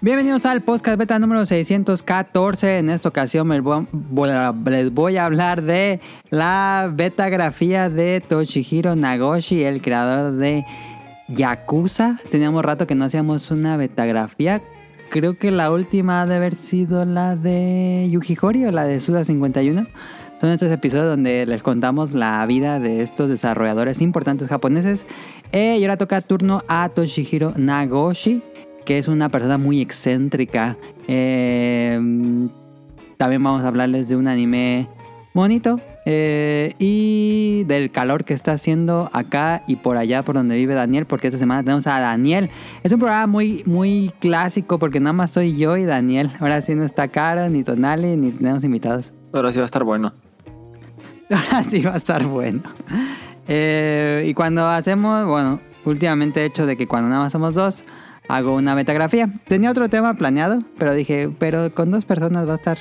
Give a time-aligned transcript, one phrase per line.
[0.00, 2.78] Bienvenidos al podcast beta número 614.
[2.78, 5.98] En esta ocasión les voy a hablar de
[6.30, 10.64] la betagrafía de Toshihiro Nagoshi, el creador de
[11.26, 12.16] Yakuza.
[12.30, 14.62] Teníamos rato que no hacíamos una betagrafía.
[15.10, 19.00] Creo que la última ha de haber sido la de Yuji Horii o la de
[19.00, 19.84] Suda 51.
[20.40, 25.06] Son estos episodios donde les contamos la vida de estos desarrolladores importantes japoneses.
[25.50, 28.42] Eh, y ahora toca turno a Toshihiro Nagoshi,
[28.88, 30.78] que es una persona muy excéntrica.
[31.08, 32.00] Eh,
[33.18, 34.88] también vamos a hablarles de un anime
[35.34, 40.74] bonito eh, y del calor que está haciendo acá y por allá por donde vive
[40.74, 42.48] Daniel, porque esta semana tenemos a Daniel.
[42.82, 46.30] Es un programa muy, muy clásico porque nada más soy yo y Daniel.
[46.40, 49.12] Ahora sí no está Cara, ni Tonali, ni tenemos invitados.
[49.34, 50.14] Ahora sí va a estar bueno.
[51.30, 52.62] Ahora sí va a estar bueno.
[53.48, 57.84] Eh, y cuando hacemos, bueno, últimamente he hecho de que cuando nada más somos dos,
[58.28, 59.30] hago una metagrafía.
[59.46, 62.78] Tenía otro tema planeado, pero dije, pero con dos personas va a estar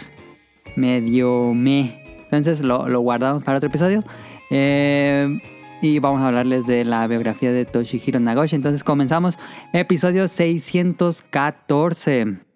[0.76, 2.04] medio me.
[2.26, 4.04] Entonces lo, lo guardamos para otro episodio.
[4.50, 5.40] Eh,
[5.82, 8.56] y vamos a hablarles de la biografía de Toshihiro Nagoshi.
[8.56, 9.38] Entonces comenzamos
[9.74, 12.47] episodio 614.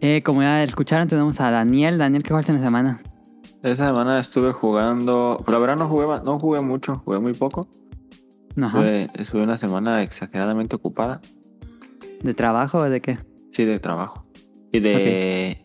[0.00, 1.98] Eh, como ya escucharon, tenemos a Daniel.
[1.98, 3.02] Daniel, ¿qué falta en la semana?
[3.62, 5.42] Esa semana estuve jugando.
[5.48, 7.66] La verdad no jugué, no jugué mucho, jugué muy poco.
[8.60, 8.86] Ajá.
[9.14, 11.20] Estuve una semana exageradamente ocupada.
[12.22, 13.18] ¿De trabajo o de qué?
[13.52, 14.24] Sí, de trabajo.
[14.72, 15.64] Y de.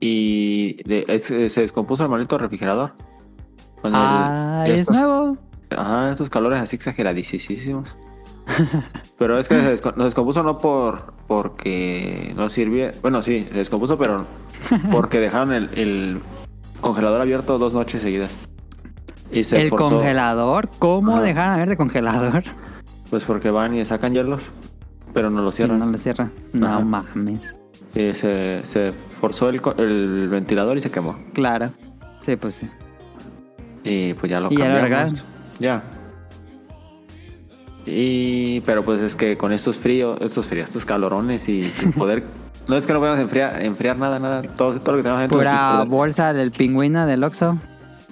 [0.00, 2.94] Y de, es- se descompuso el maldito refrigerador.
[3.80, 5.36] Con el- Ah, es nuevo.
[5.70, 7.98] Ajá, estos calores así exageradísimos.
[9.18, 12.90] Pero es que se nos descompuso no por porque no sirvió.
[13.02, 14.26] Bueno, sí, se descompuso, pero
[14.90, 16.20] porque dejaron el, el
[16.80, 18.36] congelador abierto dos noches seguidas.
[19.30, 20.70] Y se el forzó, congelador.
[20.78, 21.22] ¿Cómo Ajá.
[21.22, 22.44] dejaron abierto el congelador?
[23.10, 24.42] Pues porque van y sacan hielos,
[25.12, 25.78] pero no lo Y cierran.
[25.80, 26.32] no lo cierran.
[26.52, 26.80] No Ajá.
[26.80, 27.40] mames.
[27.94, 31.18] Y se, se forzó el, el ventilador y se quemó.
[31.34, 31.70] Claro.
[32.20, 32.70] Sí, pues sí.
[33.84, 34.56] Y pues ya lo ¿Y
[35.58, 35.82] ya
[37.90, 42.24] Y pero pues es que con estos fríos, estos fríos, estos calorones y sin poder
[42.68, 45.38] no es que no podemos enfriar, enfriar nada, nada, todo, todo lo que tenemos adentro.
[45.38, 47.58] Pura bolsa del pingüino del Oxxo.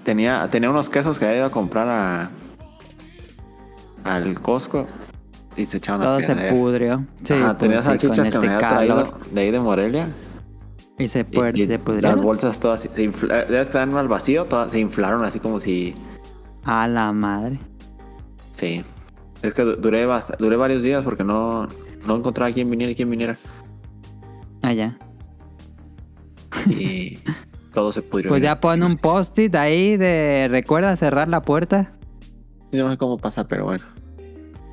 [0.03, 2.31] tenía tenía unos quesos que había ido a comprar a
[4.05, 4.87] al Costco
[5.57, 7.05] y se echaban a Todo se pudrió.
[7.25, 10.09] Sí, Ajá, pues tenía salchichas que me este había traído de ahí de Morelia.
[10.99, 12.23] Y se, puer- y se las pudrieron.
[12.23, 15.59] bolsas todas se infla- ya ves que dan al vacío, todas se inflaron así como
[15.59, 15.95] si
[16.65, 17.59] A la madre.
[18.53, 18.83] Sí.
[19.43, 21.67] Es que du- duré, bast- duré varios días porque no,
[22.07, 23.37] no encontraba quién viniera y quién viniera.
[24.63, 24.99] Allá.
[26.69, 27.19] Y
[27.75, 28.29] todo se pudrió.
[28.31, 31.93] Pues ya este- pon un post-it ahí de recuerda cerrar la puerta.
[32.73, 33.85] Yo no sé cómo pasa, pero bueno.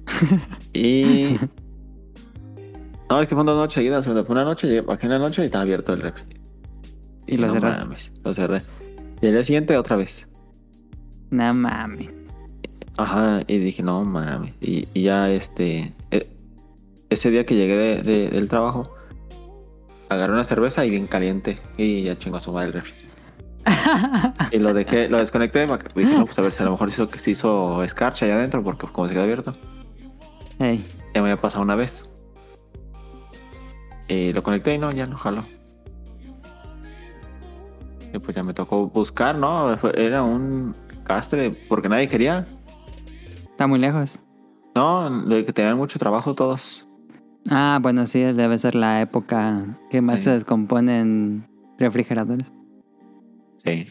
[0.73, 1.37] y.
[3.09, 4.05] No, es que fueron dos noches seguidas.
[4.05, 6.23] Fue una noche, llegué bajé en la noche y estaba abierto el refri.
[7.27, 8.61] Y lo no mames, lo cerré.
[9.21, 10.27] Y el día siguiente otra vez.
[11.29, 12.09] No mames.
[12.97, 14.53] Ajá, y dije, no mames.
[14.61, 15.93] Y, y ya este.
[16.11, 16.27] e-
[17.09, 18.93] ese día que llegué de- de- del trabajo,
[20.09, 21.57] agarré una cerveza y bien caliente.
[21.77, 22.95] Y ya chingo a su madre el refri.
[24.51, 25.65] y lo dejé, lo desconecté.
[25.67, 28.25] me ac- Dije, no, pues a ver si a lo mejor hizo, se hizo escarcha
[28.25, 29.53] allá adentro, porque como se quedó abierto,
[30.59, 30.83] Ey.
[31.15, 32.09] ya me había pasado una vez.
[34.07, 35.43] Y lo conecté y no, ya no jaló.
[38.13, 39.73] Y pues ya me tocó buscar, ¿no?
[39.95, 42.45] Era un castre, porque nadie quería.
[43.53, 44.19] Está muy lejos.
[44.75, 46.85] No, lo que tenían mucho trabajo todos.
[47.49, 50.23] Ah, bueno, sí, debe ser la época que más Sí.
[50.25, 51.47] se descomponen
[51.77, 52.51] refrigeradores.
[53.63, 53.87] Sí.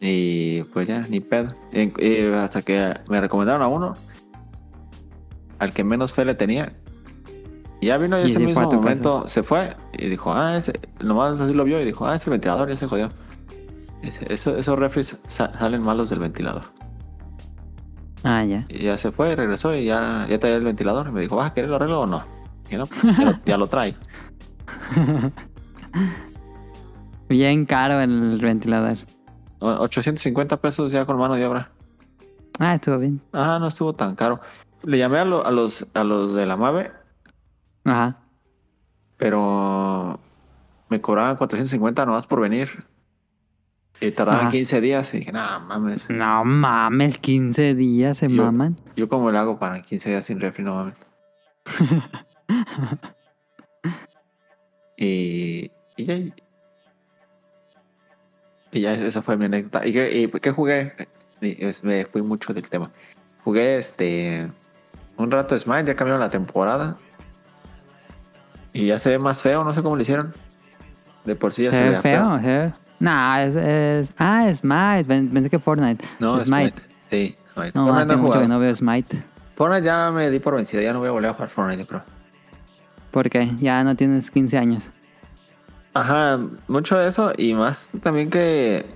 [0.00, 1.48] Y pues ya, ni pedo.
[1.72, 3.94] Y- y hasta que me recomendaron a uno,
[5.58, 6.72] al que menos fe le tenía.
[7.80, 10.72] Y ya vino y Y ese mismo momento se fue y dijo, ah, ese,
[11.02, 13.10] nomás así lo vio y dijo, ah, es el ventilador, ya se jodió.
[14.02, 16.62] Dice, "Eso- esos refres sa- salen malos del ventilador.
[18.24, 18.64] Ah, ya.
[18.68, 21.08] Y ya se fue, regresó y ya, ya traía el ventilador.
[21.08, 22.24] Y me dijo, ¿vas a querer el arreglo o no?
[22.70, 23.96] Y no, pues, ya, lo, ya lo trae.
[27.28, 28.98] Bien caro el ventilador.
[29.60, 31.70] O- 850 pesos ya con mano de obra.
[32.58, 33.20] Ah, estuvo bien.
[33.32, 34.40] Ah, no estuvo tan caro.
[34.82, 36.90] Le llamé a, lo- a los, a los de la MAVE,
[37.84, 38.18] Ajá.
[39.16, 40.18] pero
[40.88, 42.68] me cobraban 450 nomás por venir.
[44.00, 44.50] Y tardaban Ajá.
[44.50, 46.10] 15 días y dije, no mames.
[46.10, 48.76] No mames, 15 días se Yo- maman.
[48.96, 50.94] Yo como le hago para 15 días sin refri, no mames.
[54.96, 56.14] y, y ya.
[58.74, 59.86] Y ya esa fue mi anécdota.
[59.86, 60.94] ¿Y qué, y qué jugué?
[61.40, 62.90] Y es- me fui mucho del tema.
[63.44, 64.50] Jugué este
[65.16, 66.96] un rato Smite, ya cambiaron la temporada.
[68.72, 70.34] Y ya se ve más feo, no sé cómo lo hicieron.
[71.24, 72.72] De por sí ya se, ¿Se ve veía feo?
[73.02, 74.12] Nah, es, es...
[74.16, 75.04] Ah, Smite.
[75.06, 76.04] Pen- Pensé que Fortnite.
[76.20, 76.70] No, Smite.
[76.70, 76.82] Smite.
[77.10, 77.72] Sí, Smite.
[77.74, 79.22] No, Fortnite no mucho que no veo Smite.
[79.56, 82.02] Fortnite ya me di por vencido, ya no voy a volver a jugar Fortnite, pero.
[83.10, 84.84] Porque ya no tienes 15 años.
[85.94, 86.38] Ajá,
[86.68, 88.86] mucho de eso y más también que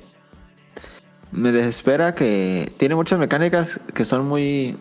[1.32, 4.78] me desespera que tiene muchas mecánicas que son muy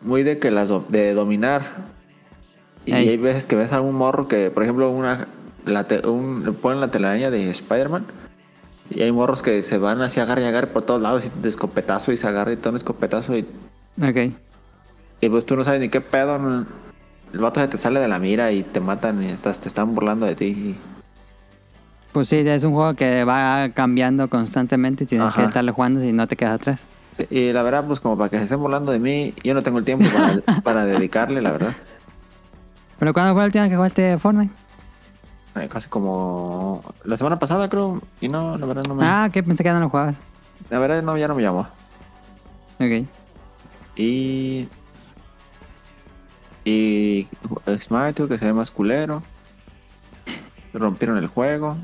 [0.00, 1.62] muy de que las do- de dominar
[2.86, 3.08] y Ey.
[3.08, 5.26] hay veces que ves algún morro que por ejemplo una
[5.68, 8.04] la te- un, ponen la telaraña de Spider-Man
[8.90, 11.48] y hay morros que se van así agarrar y agarrar por todos lados y de
[11.48, 13.46] escopetazo y se agarra y todo un escopetazo y,
[14.02, 14.32] Ok.
[15.20, 16.66] y pues tú no sabes ni qué pedo no-
[17.32, 19.94] el vato se te sale de la mira y te matan y estás, te están
[19.94, 20.76] burlando de ti y-
[22.12, 25.42] Pues sí, es un juego que va cambiando constantemente y tienes Ajá.
[25.42, 26.84] que estarle jugando si no te quedas atrás.
[27.18, 29.62] Sí, y la verdad, pues como para que se estén burlando de mí, yo no
[29.62, 31.72] tengo el tiempo para, para dedicarle, la verdad.
[32.98, 34.52] ¿Pero cuándo fue última vez que jugaste Fortnite?
[35.60, 38.00] Eh, Casi como la semana pasada, creo.
[38.20, 39.04] Y no, la verdad no me...
[39.06, 40.16] Ah, que pensé que ya no lo jugabas.
[40.70, 41.66] La verdad no, ya no me llamó.
[42.80, 43.06] Ok.
[43.96, 44.68] Y...
[46.64, 47.28] Y...
[47.78, 49.22] Smite, que se ve más culero.
[50.72, 51.76] Rompieron el juego.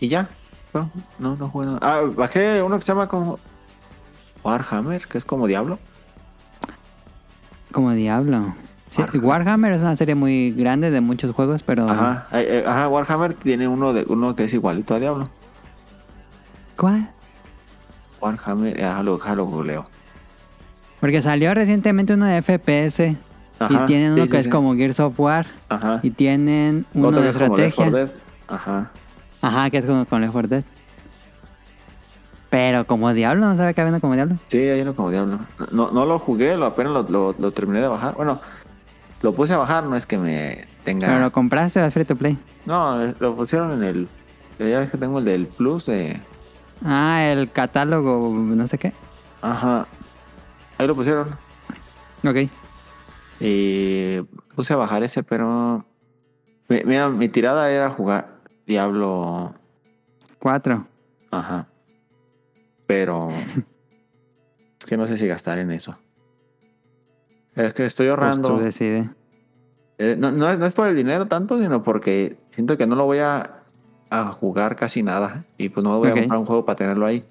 [0.00, 0.28] Y ya.
[0.72, 1.78] No, no, no jugué nada.
[1.82, 3.38] Ah, bajé uno que se llama como...
[4.42, 5.78] Warhammer, que es como Diablo.
[7.72, 8.54] Como Diablo.
[8.94, 9.24] Sí, Warhammer.
[9.26, 11.88] Warhammer es una serie muy grande de muchos juegos, pero...
[11.88, 15.28] Ajá, eh, ajá, Warhammer tiene uno de uno que es igualito a Diablo.
[16.76, 17.08] ¿Cuál?
[18.20, 19.86] Warhammer, ajá, lo, ajá, lo googleo.
[21.00, 23.16] Porque salió recientemente uno de FPS
[23.58, 24.50] Ajá, y tienen uno sí, que sí, es sí.
[24.50, 26.00] como Gears of War Ajá.
[26.02, 28.12] y tienen uno Otro de es como Left 4 estrategia.
[28.14, 28.20] Dead.
[28.48, 28.90] Ajá.
[29.42, 30.64] Ajá, que es como con Left 4 Dead.
[32.50, 34.36] Pero como Diablo, ¿no sabe que había uno como Diablo?
[34.46, 35.40] Sí, hay uno como Diablo.
[35.72, 38.14] No, no lo jugué, lo apenas lo, lo- lo terminé de bajar.
[38.14, 38.40] Bueno,
[39.24, 41.08] lo puse a bajar, no es que me tenga.
[41.08, 42.38] Pero lo compraste es free to play.
[42.66, 44.08] No, lo pusieron en el.
[44.58, 46.20] Ya ves que tengo el del Plus de.
[46.84, 48.92] Ah, el catálogo, no sé qué.
[49.40, 49.86] Ajá.
[50.76, 51.30] Ahí lo pusieron.
[52.22, 52.48] Ok.
[53.40, 54.20] Y
[54.54, 55.84] puse a bajar ese, pero.
[56.68, 58.28] mi- Mira, mi tirada era jugar
[58.66, 59.54] Diablo.
[60.38, 60.86] Cuatro.
[61.30, 61.66] Ajá.
[62.86, 63.30] Pero.
[64.78, 65.96] es que no sé si gastar en eso.
[67.56, 68.48] Es que estoy Pues ahorrando.
[68.56, 69.06] tú decides.
[69.98, 72.96] Eh, no, no es, no es por el dinero tanto, sino porque siento que no
[72.96, 73.60] lo voy a,
[74.10, 75.44] a jugar casi nada.
[75.56, 77.24] Y pues no voy a comprar un juego para tenerlo ahí.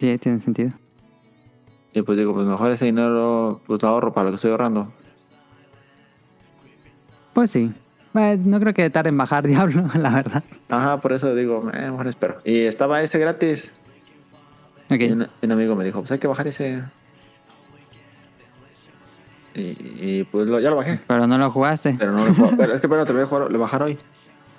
[0.00, 0.70] Sí, tiene sentido.
[1.92, 4.92] Y pues digo, pues mejor ese dinero pues lo ahorro para lo que estoy ahorrando.
[7.32, 7.72] Pues sí.
[8.14, 10.42] Eh, no creo que tarde en bajar Diablo, la verdad.
[10.68, 12.38] Ajá, por eso digo, eh, mejor espero.
[12.44, 13.72] Y estaba ese gratis.
[14.90, 15.00] Ok.
[15.00, 16.82] Y un, un amigo me dijo, pues hay que bajar ese.
[19.60, 21.00] Y, y, pues lo- ya lo bajé.
[21.06, 21.94] Pero no lo jugaste.
[21.98, 22.52] Pero no lo juego.
[22.58, 23.98] Pero es que pero te voy a jugar, lo bajar hoy.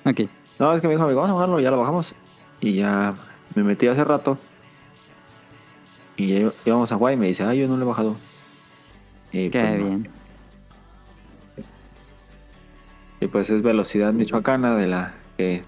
[0.05, 0.22] Ok.
[0.60, 2.13] No, es que me dijo, amigo, vamos a bajarlo, ya lo bajamos.
[2.60, 3.12] Y ya
[3.55, 4.38] me metí hace rato.
[6.17, 8.15] Y ya íbamos a jugar y me dice, ay, yo no lo he bajado.
[9.31, 9.86] Y Qué pues, no.
[9.88, 10.10] bien.
[13.22, 15.62] Y pues es velocidad michoacana de la que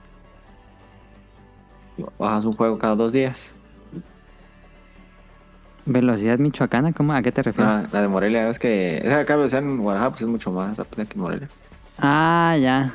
[2.18, 3.56] bajas un juego cada dos días.
[5.86, 7.14] Velocidad michoacana, ¿cómo?
[7.14, 7.70] ¿A qué te refieres?
[7.72, 10.52] Ah, la de Morelia, es que esa de acá velocidad en Guadalajara pues es mucho
[10.52, 11.50] más rápida que en Morelia.
[12.00, 12.94] Ah, ya.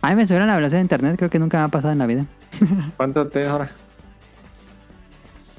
[0.00, 2.06] Ay, me subieron la velocidad de internet, creo que nunca me ha pasado en la
[2.06, 2.26] vida.
[2.96, 3.70] ¿Cuánto te ahora?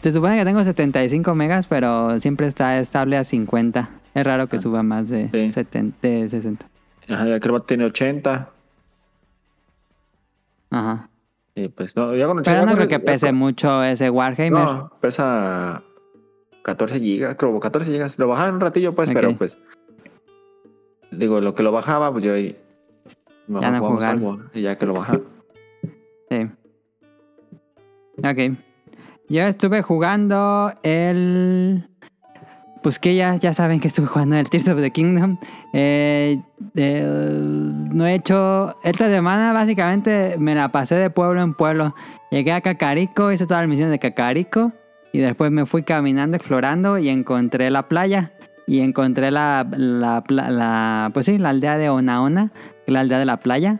[0.01, 3.89] Se supone que tengo 75 megas, pero siempre está estable a 50.
[4.13, 4.59] Es raro que Ah.
[4.59, 5.53] suba más de, Sí.
[5.53, 6.65] 70, de 60.
[7.09, 8.49] Ajá, ya creo que tiene 80.
[10.71, 11.09] Ajá.
[11.55, 12.51] Y pues no, ya con 80.
[12.59, 14.51] Pero no creo que pese con- mucho ese Warhammer.
[14.51, 15.81] No, pesa
[16.65, 18.17] 14 gigas, creo 14 gigas.
[18.17, 19.59] Lo bajaba en un ratillo, pues, pero pues.
[21.11, 22.57] Digo, lo que lo bajaba, pues yo ahí.
[23.47, 24.09] Ya no jugar.
[24.09, 25.21] algo, ya que lo bajaba.
[26.31, 26.49] Sí.
[28.17, 28.57] Ok.
[29.29, 31.87] Yo estuve jugando el...
[32.81, 35.37] Pues que ya, ya saben que estuve jugando el Tears of the Kingdom.
[35.73, 36.41] Eh,
[36.75, 38.75] eh, no he hecho...
[38.83, 41.93] Esta semana básicamente me la pasé de pueblo en pueblo.
[42.31, 44.73] Llegué a Cacarico, hice todas las misiones de Cacarico.
[45.15, 48.33] Y después me fui caminando, explorando y encontré la playa.
[48.67, 52.51] Y encontré la, la, pues sí, la aldea de Onaona,
[52.85, 53.79] la aldea de la playa.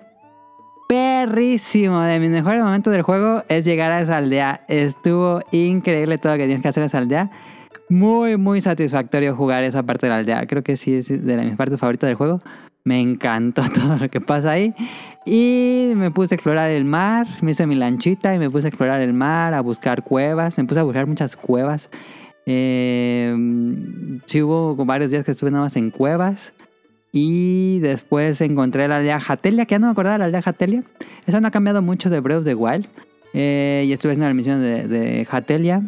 [0.87, 1.99] Perrísimo.
[2.03, 4.63] De mis mejores momentos del juego es llegar a esa aldea.
[4.69, 7.29] Estuvo increíble todo lo que tienes que hacer en esa aldea.
[7.89, 10.47] Muy, muy satisfactorio jugar esa parte de la aldea.
[10.47, 12.39] Creo que sí es de mis partes favoritas del juego.
[12.85, 14.73] Me encantó todo lo que pasa ahí.
[15.25, 17.27] Y me puse a explorar el mar.
[17.41, 20.57] Me hice mi lanchita y me puse a explorar el mar, a buscar cuevas.
[20.59, 21.89] Me puse a buscar muchas cuevas.
[22.45, 23.35] Eh,
[24.25, 26.53] sí hubo varios días que estuve nada más en cuevas.
[27.11, 30.83] Y después encontré la aldea Hatelia, que ya no me acordaba de la aldea Hatelia.
[31.25, 32.87] Esa no ha cambiado mucho de Breath of the Wild.
[33.33, 35.81] Eh, y estuve haciendo la misión de, de Hatelia.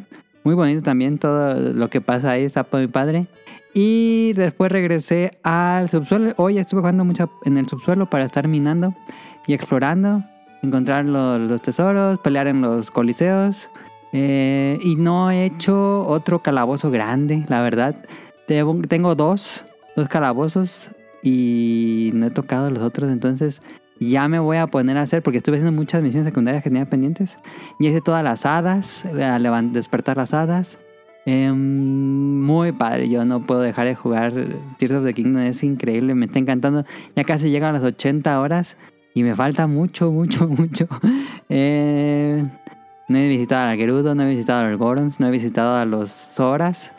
[0.43, 3.27] Muy bonito también todo lo que pasa ahí, está muy padre.
[3.79, 6.33] Y después regresé al subsuelo.
[6.37, 8.95] Hoy estuve jugando mucho en el subsuelo para estar minando
[9.45, 10.23] y explorando,
[10.63, 13.69] encontrar los, tesoros, pelear en los coliseos.
[14.13, 17.95] Eh, y no he hecho otro calabozo grande, la verdad.
[18.47, 19.63] Tengo dos,
[19.95, 20.89] dos calabozos
[21.21, 23.61] y no he tocado los otros, entonces
[23.99, 26.89] ya me voy a poner a hacer, porque estuve haciendo muchas misiones secundarias que tenía
[26.89, 27.37] pendientes.
[27.79, 29.03] Y hice todas las hadas,
[29.71, 30.79] despertar las hadas.
[31.29, 34.33] Em, muy padre, yo no puedo dejar de jugar
[34.77, 36.85] Tears of the Kingdom, es increíble, me está encantando.
[37.17, 38.77] Ya casi llegan las 80 horas
[39.13, 40.87] y me falta mucho, mucho, mucho.
[41.49, 42.45] Eh,
[43.09, 45.83] no he visitado al Gerudo, no he visitado a los Gorons, no he visitado a
[45.83, 46.93] los Zoras.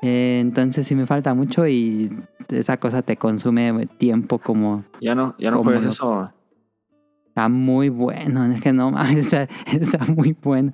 [0.00, 2.16] Eh, entonces sí me falta mucho y
[2.50, 4.84] esa cosa te consume tiempo como...
[5.00, 6.30] Ya no, ya no juegas eso.
[7.26, 10.70] Está muy bueno, es que no está, está muy bueno.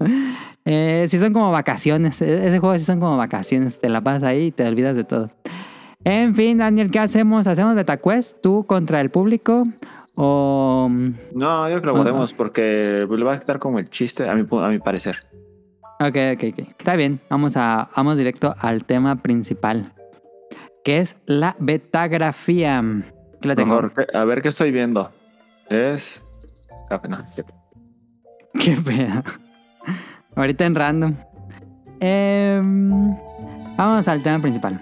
[0.71, 4.25] Eh, si son como vacaciones, e-, ese juego sí son como vacaciones, te la pasas
[4.25, 5.31] ahí y te olvidas de todo.
[6.05, 7.47] En fin, Daniel, ¿qué hacemos?
[7.47, 8.43] ¿Hacemos BetaQuest?
[8.43, 9.67] ¿Tú contra el público?
[10.15, 10.91] ¿O.?
[11.35, 14.35] No, yo creo que lo podemos porque le va a estar como el chiste, a
[14.35, 15.17] mi, a mi parecer.
[16.01, 16.69] Ok, ok, ok.
[16.79, 17.19] Está bien.
[17.31, 19.95] Vamos, a, vamos directo al tema principal.
[20.85, 22.85] Que es la betagrafía.
[23.41, 23.91] la tengo?
[24.13, 25.11] a ver qué estoy viendo.
[25.71, 26.23] Es.
[26.91, 27.25] Ah, no,
[28.61, 29.23] Qué pedo.
[30.39, 31.15] Ahorita en random.
[31.99, 33.17] Em,
[33.77, 34.81] vamos al tema principal.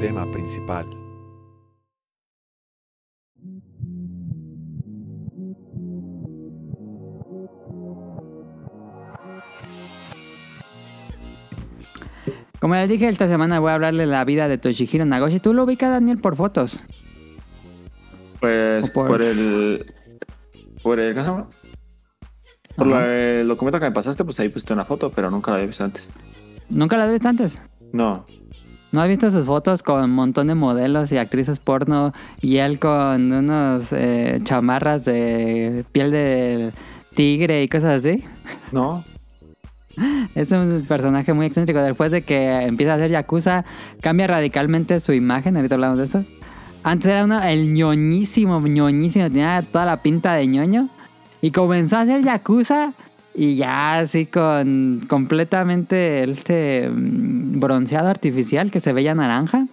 [0.00, 1.01] tema principal.
[12.72, 15.40] Como les dije, esta semana voy a hablarle de la vida de Toshihiro Nagoshi.
[15.40, 16.80] ¿Tú lo ubicas, Daniel, por fotos?
[18.40, 19.20] Pues por...
[19.20, 19.92] el...
[20.82, 21.14] Por el...
[21.14, 21.48] ¿Qué se llama?
[22.74, 25.66] Por el documento que me pasaste, pues ahí pusiste una foto, pero nunca la había
[25.66, 26.08] visto antes.
[26.70, 27.60] ¿Nunca la había visto antes?
[27.92, 28.24] No.
[28.90, 32.78] ¿No has visto sus fotos con un montón de modelos y actrices porno y él
[32.78, 36.72] con unos eh, chamarras de piel de
[37.14, 38.24] tigre y cosas así?
[38.72, 39.04] No.
[40.34, 41.82] Es un personaje muy excéntrico.
[41.82, 43.64] Después de que empieza a hacer Yakuza,
[44.00, 45.56] cambia radicalmente su imagen.
[45.56, 46.24] Ahorita hablamos de eso.
[46.82, 49.26] Antes era uno, el ñoñísimo, ñoñísimo.
[49.26, 50.88] Tenía toda la pinta de ñoño.
[51.40, 52.92] Y comenzó a hacer Yakuza
[53.34, 59.66] y ya así con completamente este mm, bronceado artificial que se veía naranja.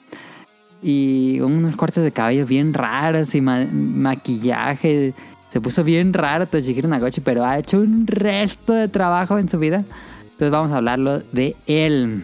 [0.82, 5.14] Y unos cortes de cabello bien raros y maquillaje.
[5.52, 9.58] Se puso bien raro Toshihiro Nagoshi, pero ha hecho un resto de trabajo en su
[9.58, 9.84] vida.
[10.24, 12.24] Entonces vamos a hablarlo de él.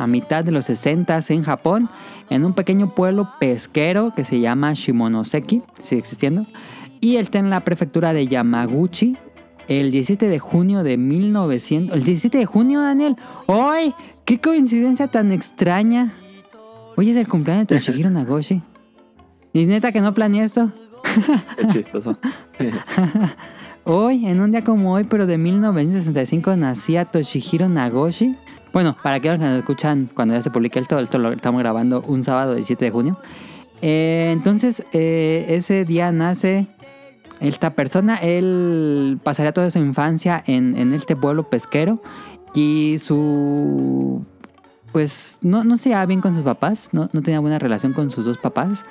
[0.06, 1.90] A mitad de los 60 en Japón,
[2.30, 6.46] en un pequeño pueblo pesquero que se llama Shimonoseki, sigue existiendo,
[7.00, 9.16] y él está en la prefectura de Yamaguchi,
[9.66, 11.96] el 17 de junio de 1900.
[11.96, 13.16] El 17 de junio, Daniel.
[13.48, 13.94] ¡Ay!
[14.24, 16.12] ¡Qué coincidencia tan extraña!
[16.96, 18.62] Hoy es el cumpleaños de Toshihiro Nagoshi.
[19.52, 20.72] ¿Y neta que no planeé esto?
[21.56, 22.16] Qué chistoso.
[23.84, 28.36] hoy, en un día como hoy, pero de 1965, nacía Toshihiro Nagoshi.
[28.76, 32.02] Bueno, para aquellos que nos escuchan cuando ya se publique esto, esto lo estamos grabando
[32.02, 33.18] un sábado 17 de junio.
[33.80, 36.66] Eh, entonces, eh, ese día nace
[37.40, 38.16] esta persona.
[38.16, 42.02] Él pasaría toda su infancia en, en este pueblo pesquero
[42.52, 44.26] y su...
[44.92, 48.10] Pues no, no se llevaba bien con sus papás, no, no tenía buena relación con
[48.10, 48.84] sus dos papás.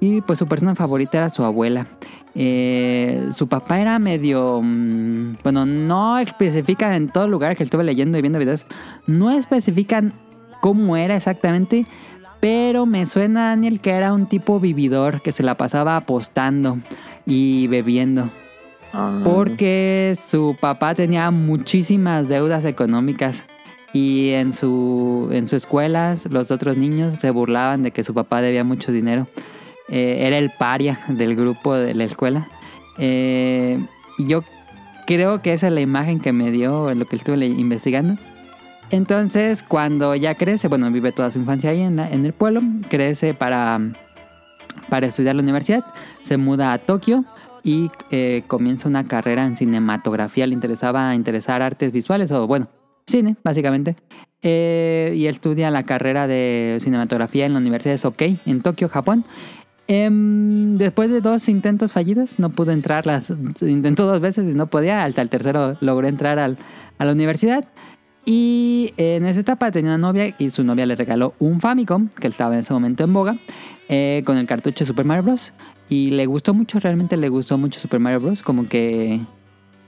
[0.00, 1.86] Y pues su persona favorita era su abuela.
[2.34, 4.60] Eh, su papá era medio...
[4.62, 8.66] mm, bueno, no especifican en todo lugar que estuve leyendo y viendo videos.
[9.06, 10.12] No especifican
[10.60, 11.86] cómo era exactamente.
[12.40, 16.78] Pero me suena, Daniel, que era un tipo vividor que se la pasaba apostando
[17.26, 18.30] y bebiendo.
[18.92, 23.46] Ah, Porque su papá tenía muchísimas deudas económicas.
[23.92, 28.40] Y en su, en su escuela los otros niños se burlaban de que su papá
[28.40, 29.26] debía mucho dinero.
[29.90, 32.48] Eh, era el paria del grupo de la escuela.
[32.98, 33.78] Eh,
[34.18, 34.44] y yo
[35.06, 38.16] creo que esa es la imagen que me dio lo que estuve investigando.
[38.90, 42.60] Entonces, cuando ya crece, bueno, vive toda su infancia ahí en, la- en el pueblo,
[42.88, 43.80] crece para,
[44.88, 45.84] para estudiar la universidad,
[46.22, 47.24] se muda a Tokio
[47.62, 50.46] y eh, comienza una carrera en cinematografía.
[50.46, 52.68] Le interesaba interesar artes visuales o, bueno,
[53.06, 53.96] cine, básicamente.
[54.42, 59.24] Eh, y estudia la carrera de cinematografía en la Universidad de Sokei, en Tokio, Japón.
[59.92, 63.28] Em, después de dos intentos fallidos, no pudo entrar, las
[63.60, 66.58] intentó dos veces y no podía, hasta el tercero logró entrar al-
[66.98, 67.64] a la universidad.
[68.24, 72.28] Y en esa etapa tenía una novia y su novia le regaló un Famicom, que
[72.28, 73.36] estaba en ese momento en boga,
[73.88, 75.52] eh, con el cartucho Super Mario Bros.
[75.88, 78.42] Y le gustó mucho, realmente le gustó mucho Super Mario Bros.
[78.44, 79.20] Como que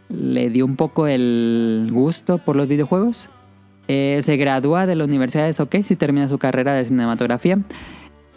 [0.09, 3.29] le dio un poco el gusto por los videojuegos.
[3.87, 7.59] Eh, se gradúa de la Universidad de Sokei y termina su carrera de cinematografía.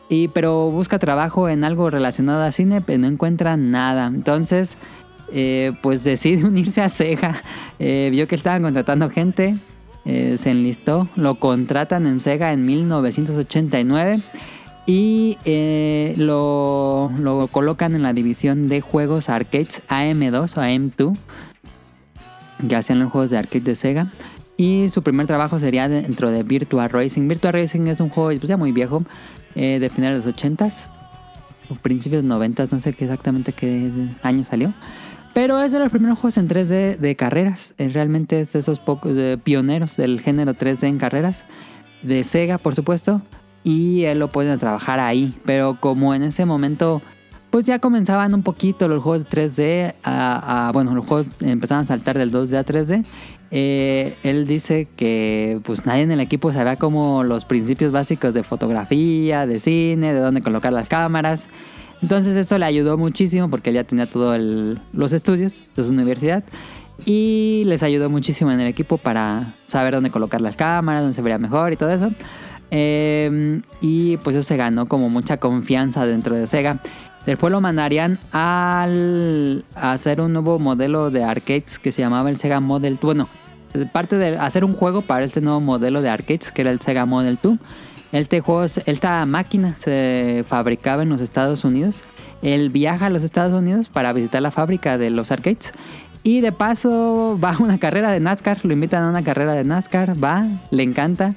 [0.07, 4.07] Y, pero busca trabajo en algo relacionado a cine, pero no encuentra nada.
[4.07, 4.77] Entonces,
[5.31, 7.41] eh, pues decide unirse a Sega.
[7.79, 9.57] Eh, vio que estaban contratando gente,
[10.05, 14.22] eh, se enlistó, lo contratan en Sega en 1989
[14.85, 15.37] y
[16.18, 21.18] lo, lo colocan en la división de juegos arcades AM2 o AM2,
[22.70, 24.11] que hacían los juegos de arcade de Sega.
[24.57, 27.27] Y su primer trabajo sería dentro de Virtua Racing.
[27.27, 29.03] Virtua Racing es un juego pues, ya muy viejo,
[29.55, 30.87] eh, de finales de los 80s
[31.70, 33.91] o principios de 90s, no sé qué exactamente qué
[34.22, 34.74] año salió.
[35.33, 37.74] Pero es de los primeros juegos en 3D de carreras.
[37.77, 41.44] Eh, Realmente es de esos pocos eh, pioneros del género 3D en carreras.
[42.03, 43.22] De Sega, por supuesto.
[43.63, 45.33] Y él lo pueden trabajar ahí.
[45.44, 47.01] Pero como en ese momento,
[47.50, 51.87] pues ya comenzaban un poquito los juegos 3D a, a- bueno, los juegos empezaban a
[51.87, 53.05] saltar del 2D a 3D.
[53.57, 58.44] Eh, él dice que pues nadie en el equipo sabía como los principios básicos de
[58.44, 61.48] fotografía, de cine, de dónde colocar las cámaras.
[62.01, 64.37] Entonces eso le ayudó muchísimo porque él ya tenía todos
[64.91, 66.44] los estudios de su universidad
[67.05, 71.22] y les ayudó muchísimo en el equipo para saber dónde colocar las cámaras, dónde se
[71.22, 72.11] vería mejor y todo eso.
[72.72, 76.81] Eh, y pues eso se ganó como mucha confianza dentro de Sega.
[77.25, 82.35] Después lo mandarían al a hacer un nuevo modelo de arcades que se llamaba el
[82.35, 83.01] Sega Model 2.
[83.01, 83.29] Bueno,
[83.92, 87.05] parte de hacer un juego para este nuevo modelo de arcades que era el Sega
[87.05, 87.57] Model 2.
[88.11, 92.03] Este juego, esta máquina se fabricaba en los Estados Unidos.
[92.42, 95.72] Él viaja a los Estados Unidos para visitar la fábrica de los arcades.
[96.24, 98.64] Y de paso va a una carrera de NASCAR.
[98.64, 100.24] Lo invitan a una carrera de NASCAR.
[100.24, 101.35] Va, le encanta.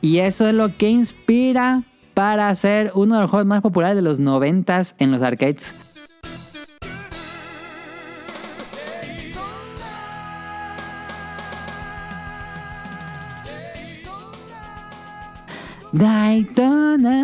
[0.00, 1.82] Y eso es lo que inspira
[2.14, 5.72] para hacer uno de los juegos más populares de los 90 en los arcades.
[15.92, 17.20] Daytona,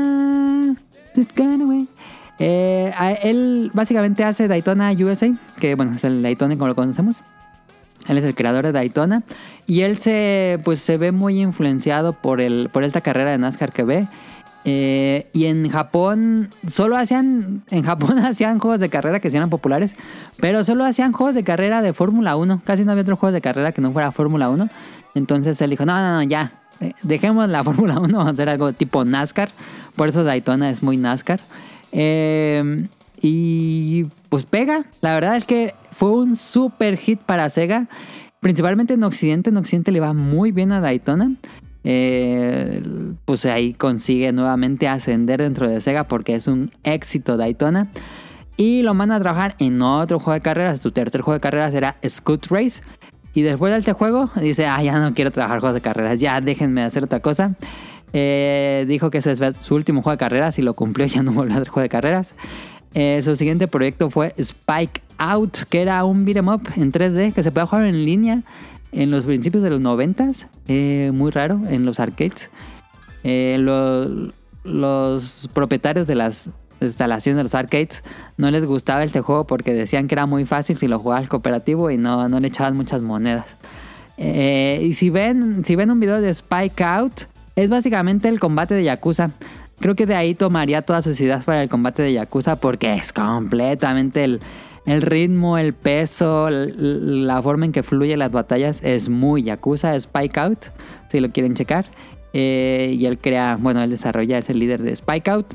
[1.14, 1.88] it's gonna win.
[2.38, 7.22] Él básicamente hace Daytona USA, que bueno, es el Daytona como lo conocemos.
[8.09, 9.22] Él es el creador de Daytona
[9.66, 13.72] y él se pues se ve muy influenciado por el por esta carrera de NASCAR
[13.72, 14.07] que ve.
[14.66, 19.50] Eh, y en Japón solo hacían en Japón hacían juegos de carrera que sí eran
[19.50, 19.94] populares,
[20.40, 23.42] pero solo hacían juegos de carrera de Fórmula 1, casi no había otro juego de
[23.42, 24.68] carrera que no fuera Fórmula 1.
[25.14, 26.50] Entonces él dijo, "No, no, no, ya.
[26.80, 29.50] Eh, Dejemos la Fórmula 1, vamos a hacer algo tipo NASCAR."
[29.96, 31.40] Por eso Daytona es muy NASCAR.
[31.92, 32.87] Eh,
[33.20, 34.84] y pues pega.
[35.00, 37.88] La verdad es que fue un super hit para Sega.
[38.40, 39.50] Principalmente en Occidente.
[39.50, 41.37] En Occidente le va muy bien a Daytona.
[41.84, 42.82] Eh,
[43.24, 47.88] pues ahí consigue nuevamente ascender dentro de Sega porque es un éxito Daytona.
[48.56, 50.80] Y lo manda a trabajar en otro juego de carreras.
[50.80, 52.82] Su tercer juego de carreras era Scoot Race.
[53.35, 56.40] Y después de este juego dice, ah, ya no quiero trabajar juegos de carreras, ya
[56.40, 57.55] déjenme hacer otra cosa.
[58.12, 61.33] Eh, dijo que ese es su último juego de carreras y lo cumplió, ya no
[61.33, 62.35] volvió a hacer juego de carreras.
[62.94, 67.42] Eh, su siguiente proyecto fue Spike Out, que era un beat'em up en 3D que
[67.42, 68.42] se podía jugar en línea.
[68.92, 72.49] en los principios de los noventas, eh, muy raro, en los arcades.
[73.25, 74.31] Eh, lo-
[74.62, 76.49] los propietarios de las
[76.87, 78.03] instalaciones de los arcades
[78.37, 81.90] no les gustaba este juego porque decían que era muy fácil si lo jugabas cooperativo
[81.90, 83.57] y no, no le echaban muchas monedas.
[84.16, 87.23] Eh, y si ven, si ven un video de Spike Out,
[87.57, 89.31] es básicamente el combate de Yakuza.
[89.81, 93.12] Creo que de ahí tomaría todas sus ideas para el combate de Yakuza porque es
[93.12, 94.40] completamente el,
[94.87, 100.38] el ritmo, el peso, la forma en que fluyen las batallas es muy Yakuza, Spike
[100.40, 100.66] Out,
[101.11, 101.87] si lo quieren checar.
[102.33, 105.55] Eh, y él crea, bueno, él desarrolla, es el líder de Spike Out.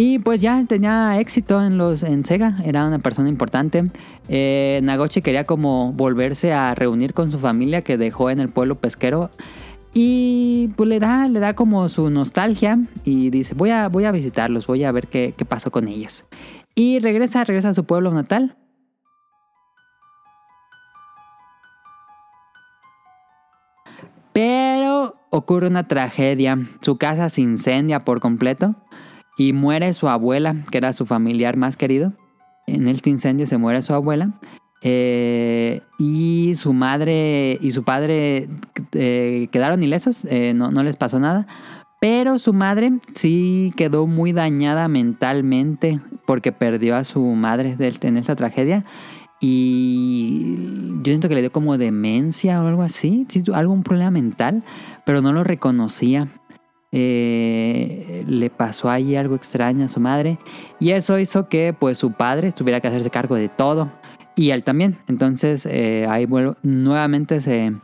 [0.00, 3.82] Y pues ya tenía éxito en los en Sega, era una persona importante.
[4.28, 8.76] Eh, Nagoshi quería como volverse a reunir con su familia que dejó en el pueblo
[8.76, 9.28] pesquero.
[9.92, 14.12] Y pues le da, le da como su nostalgia y dice, voy a, voy a
[14.12, 16.24] visitarlos, voy a ver qué, qué pasó con ellos.
[16.76, 18.56] Y regresa, regresa a su pueblo natal.
[24.32, 26.56] Pero ocurre una tragedia.
[26.82, 28.76] Su casa se incendia por completo
[29.38, 32.12] y muere su abuela, que era su familiar más querido.
[32.66, 34.32] En este incendio se muere su abuela.
[34.82, 38.48] eh, y su madre y su padre
[38.92, 41.46] eh, quedaron ilesos, eh, no, les pasó nada.
[42.00, 48.36] Pero su madre sí quedó muy dañada mentalmente porque perdió a su madre en esta
[48.36, 48.84] tragedia.
[49.40, 50.56] Y
[51.02, 54.64] yo siento que le dio como demencia o algo así, sí, algún problema mental,
[55.04, 56.28] pero no lo reconocía.
[56.90, 60.38] Eh, le pasó ahí algo extraño a su madre
[60.80, 63.90] y eso hizo que pues su padre tuviera que hacerse cargo de todo
[64.34, 64.96] y él también.
[65.06, 66.26] Entonces eh, ahí
[66.62, 67.74] nuevamente se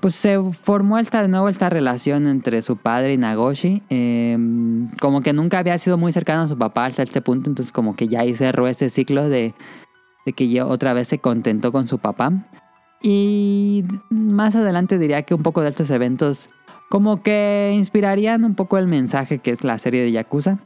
[0.00, 3.82] pues se formó esta de nuevo esta relación entre su padre y Nagoshi.
[3.90, 4.38] eh,
[5.00, 7.96] como que nunca había sido muy cercano a su papá hasta este punto, entonces como
[7.96, 9.54] que ya ahí cerró ese ciclo de,
[10.24, 12.32] de que ya otra vez se contentó con su papá.
[13.02, 16.50] Y más adelante diría que un poco de estos eventos
[16.88, 20.58] como que inspirarían un poco el mensaje que es la serie de Yakuza.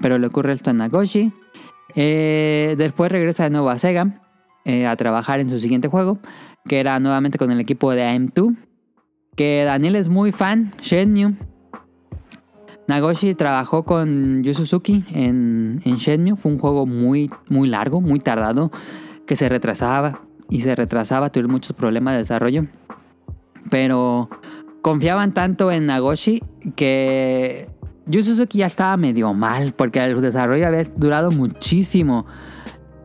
[0.00, 1.32] Pero le ocurre esto a Nagoshi.
[1.94, 4.20] Eh, después regresa de nuevo a Sega
[4.64, 6.18] eh, a trabajar en su siguiente juego,
[6.66, 8.56] que era nuevamente con el equipo de AM2.
[9.36, 11.34] Que Daniel es muy fan, Shenmue.
[12.88, 16.36] Nagoshi trabajó con Yu Suzuki en, en Shenmue.
[16.36, 18.70] Fue un juego muy, muy largo, muy tardado,
[19.26, 22.66] que se retrasaba y se retrasaba, tuvieron muchos problemas de desarrollo.
[23.70, 24.28] Pero
[24.82, 26.42] confiaban tanto en Nagoshi
[26.76, 27.68] que
[28.06, 32.26] Yu Suzuki ya estaba medio mal porque el desarrollo había durado muchísimo.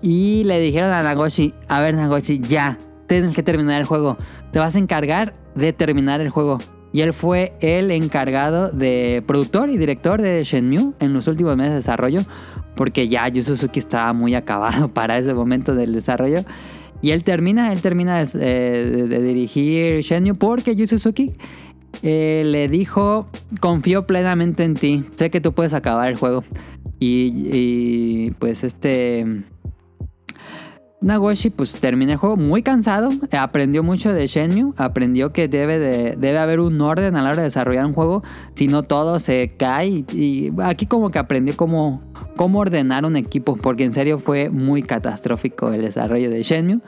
[0.02, 4.18] Y le dijeron a Nagoshi, a ver Nagoshi, ya, tienes que terminar el juego.
[4.52, 6.58] Te vas a encargar de terminar el juego.
[6.94, 11.72] Y él fue el encargado de productor y director de Shenmue en los últimos meses
[11.72, 12.22] de desarrollo.
[12.76, 16.42] Porque ya Yu Suzuki estaba muy acabado para ese momento del desarrollo.
[17.02, 21.34] Y él termina, él termina de, de- de dirigir Shenmue porque Yu Suzuki
[22.04, 23.28] eh, le dijo,
[23.60, 26.44] confío plenamente en ti, sé que tú puedes acabar el juego.
[27.00, 29.26] Y, pues este...
[31.00, 36.16] Nagoshi pues termina el juego muy cansado, aprendió mucho de Shenmue, aprendió que debe, de,
[36.16, 38.24] debe haber un orden a la hora de desarrollar un juego,
[38.56, 39.88] si no todo se cae.
[39.88, 42.02] Y, y aquí como que aprendió cómo,
[42.36, 46.82] cómo ordenar un equipo, porque en serio fue muy catastrófico el desarrollo de Shenmue.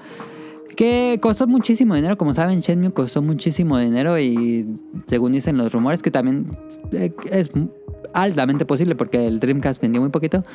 [0.80, 4.66] Que costó muchísimo dinero, como saben, Shenmue costó muchísimo dinero y
[5.08, 6.58] según dicen los rumores, que también
[6.94, 7.50] eh, es
[8.14, 10.46] altamente posible porque el Dreamcast vendió muy poquito.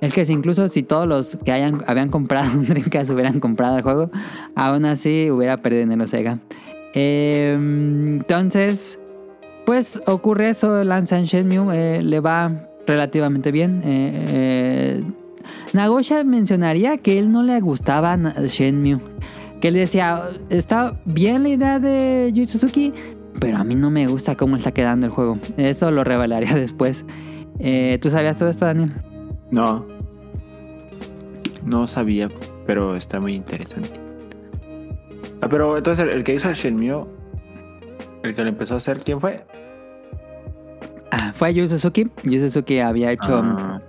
[0.00, 3.76] Es que si incluso si todos los que hayan, habían comprado un Dreamcast hubieran comprado
[3.76, 4.10] el juego,
[4.54, 6.40] aún así hubiera perdido dinero Sega.
[6.94, 8.98] Eh, entonces,
[9.66, 13.82] pues ocurre eso, lanzan Shenmue, eh, le va relativamente bien.
[13.84, 15.04] Eh, eh,
[15.74, 19.00] Nagosha mencionaría que él no le gustaba Shenmue.
[19.66, 22.94] Que él decía, está bien la idea de Yu Suzuki,
[23.40, 25.40] pero a mí no me gusta cómo está quedando el juego.
[25.56, 27.04] Eso lo revelaría después.
[27.58, 28.92] Eh, ¿Tú sabías todo esto, Daniel?
[29.50, 29.84] No.
[31.64, 32.28] No sabía,
[32.64, 33.90] pero está muy interesante.
[35.40, 37.04] Ah, pero entonces el, el que hizo el Shenmue,
[38.22, 39.44] el que lo empezó a hacer, ¿quién fue?
[41.10, 42.06] Ah, fue Yu Suzuki.
[42.22, 43.42] Yu Suzuki había hecho...
[43.42, 43.82] Ah,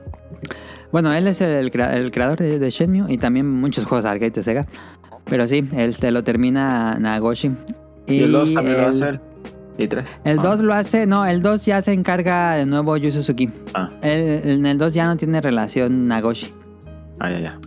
[0.92, 4.42] Bueno, él es el creador de, de Shenmue y también muchos juegos de arcade de
[4.42, 4.66] Sega.
[5.30, 7.52] Pero sí, él te lo termina Nagoshi.
[8.08, 9.20] y el 2 también lo va a hacer.
[9.78, 10.22] Y 3.
[10.24, 13.50] El 2 lo hace, no, el 2 ya se encarga de nuevo Yu Suzuki.
[13.76, 16.54] Ah, El- en el 2 ya no tiene relación Nagoshi.
[17.20, 17.60] ah, ya, ya.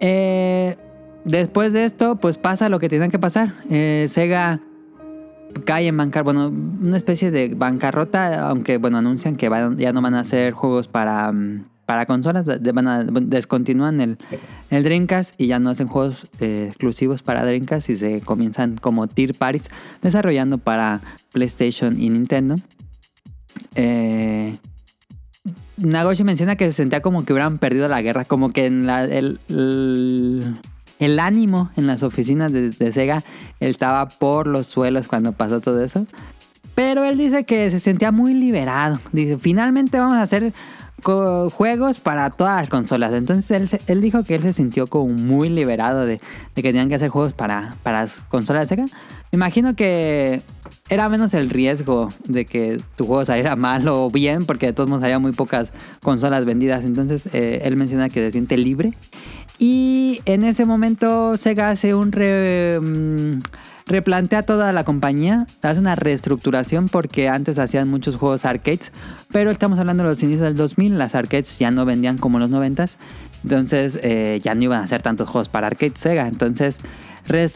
[0.00, 0.76] Eh,
[1.24, 3.54] después de esto, pues pasa lo que tenía que pasar.
[3.70, 4.60] Eh, Sega
[5.64, 6.48] cae en bancarrota, bueno,
[6.82, 10.86] una especie de bancarrota, aunque bueno, anuncian que van- ya no van a hacer juegos
[10.88, 14.18] para, mm, para consolas, van a, descontinúan el,
[14.70, 19.06] el Dreamcast y ya no hacen juegos eh, exclusivos para Dreamcast y se comienzan como
[19.06, 19.70] tier parties
[20.02, 21.00] desarrollando para
[21.32, 22.56] PlayStation y Nintendo.
[23.74, 24.56] Eh,
[25.76, 29.04] Nagoshi menciona que se sentía como que hubieran perdido la guerra, como que en la-
[29.04, 30.56] el, el,
[30.98, 33.22] el ánimo en las oficinas de, de Sega
[33.60, 36.06] él estaba por los suelos cuando pasó todo eso.
[36.74, 39.00] Pero él dice que se sentía muy liberado.
[39.12, 40.52] Dice, finalmente vamos a hacer
[41.02, 43.12] juegos para todas las consolas.
[43.12, 46.20] Entonces él, él dijo que él se sintió como muy liberado de,
[46.54, 48.86] de que tenían que hacer juegos para, para las consolas de Sega.
[49.32, 50.42] Imagino que
[50.88, 54.88] era menos el riesgo de que tu juego saliera mal o bien, porque de todos
[54.88, 56.84] modos había muy pocas consolas vendidas.
[56.84, 58.92] Entonces eh, él menciona que se siente libre.
[59.58, 63.40] Y en ese momento Sega hace un re- mm,
[63.86, 68.92] replantea toda la compañía, hace una reestructuración porque antes hacían muchos juegos arcades,
[69.30, 72.50] pero estamos hablando de los inicios del 2000, las arcades ya no vendían como los
[72.50, 72.96] 90s,
[73.44, 76.78] entonces eh, ya no iban a hacer tantos juegos para arcade Sega, entonces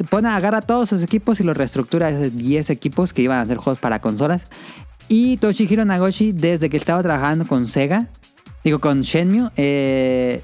[0.08, 3.42] pone, agarra todos sus equipos y los reestructura a esos 10 equipos que iban a
[3.42, 4.46] hacer juegos para consolas.
[5.08, 8.06] Y Toshihiro Nagoshi, desde que estaba trabajando con Sega,
[8.62, 10.42] digo con Shenmue, eh,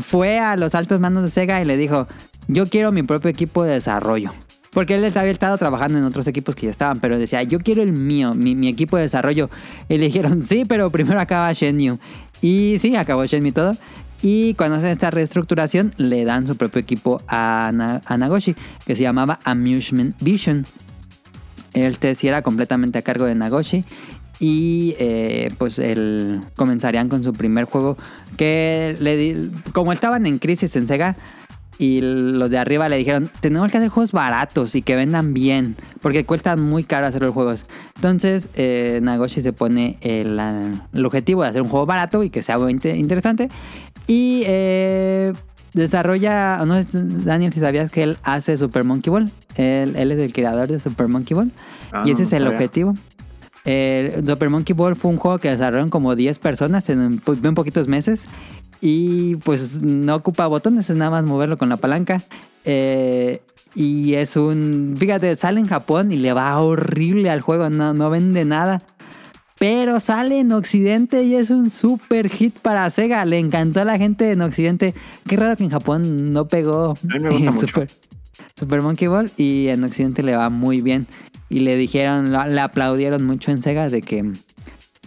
[0.00, 2.06] fue a los altos mandos de Sega y le dijo,
[2.46, 4.32] yo quiero mi propio equipo de desarrollo.
[4.72, 7.82] Porque él había estado trabajando en otros equipos que ya estaban, pero decía, yo quiero
[7.82, 9.48] el mío, mi, equipo de desarrollo.
[9.88, 11.98] Y le dijeron, sí, pero primero acaba Shenmue.
[12.42, 13.76] Y sí, acabó Shenmue todo.
[14.20, 18.54] Y cuando hacen esta reestructuración, le dan su propio equipo a, Na- a Nagoshi,
[18.84, 20.66] que se llamaba Amusement Vision.
[21.72, 23.84] Él te sí era completamente a cargo de Nagoshi.
[24.40, 27.96] Y eh, pues él comenzarían con su primer juego.
[28.36, 31.16] Que le di- como estaban en crisis en Sega.
[31.78, 35.76] Y los de arriba le dijeron, tenemos que hacer juegos baratos y que vendan bien.
[36.02, 37.66] Porque cuestan muy caro hacer los juegos.
[37.94, 40.40] Entonces eh, Nagoshi se pone el,
[40.92, 43.48] el objetivo de hacer un juego barato y que sea interesante.
[44.08, 45.32] Y eh,
[45.72, 49.30] desarrolla, no sé, Daniel, si sabías que él hace Super Monkey Ball.
[49.54, 51.52] Él, él es el creador de Super Monkey Ball.
[51.92, 52.56] Ah, y ese no es el sabía.
[52.56, 52.94] objetivo.
[53.64, 57.86] El Super Monkey Ball fue un juego que desarrollaron como 10 personas en bien poquitos
[57.86, 58.22] meses.
[58.80, 62.22] Y pues no ocupa botones, es nada más moverlo con la palanca.
[62.64, 63.40] Eh,
[63.74, 64.94] y es un.
[64.98, 68.82] Fíjate, sale en Japón y le va horrible al juego, no, no vende nada.
[69.58, 73.24] Pero sale en Occidente y es un super hit para Sega.
[73.24, 74.94] Le encantó a la gente en Occidente.
[75.26, 77.66] Qué raro que en Japón no pegó A mí me gusta mucho.
[77.66, 77.90] Super,
[78.56, 81.06] Super Monkey Ball y en Occidente le va muy bien.
[81.48, 84.22] Y le dijeron, le aplaudieron mucho en Sega de que,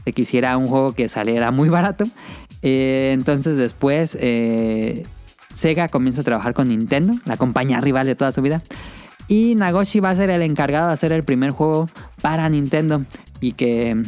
[0.06, 2.06] de que hiciera un juego que saliera muy barato.
[2.62, 5.04] Eh, entonces después eh,
[5.54, 8.62] Sega comienza a trabajar con Nintendo, la compañía rival de toda su vida.
[9.28, 11.90] Y Nagoshi va a ser el encargado de hacer el primer juego
[12.22, 13.06] para Nintendo.
[13.40, 14.04] Y que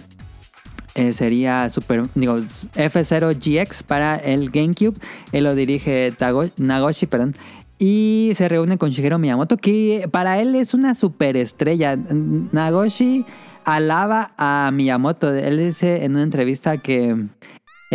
[0.95, 4.97] eh, sería Super, digo, F0 GX para el GameCube.
[5.31, 6.13] Él lo dirige
[6.57, 7.35] Nagoshi, perdón.
[7.79, 11.95] Y se reúne con Shigeru Miyamoto, que para él es una superestrella.
[11.95, 13.25] Nagoshi
[13.65, 15.33] alaba a Miyamoto.
[15.33, 17.27] Él dice en una entrevista que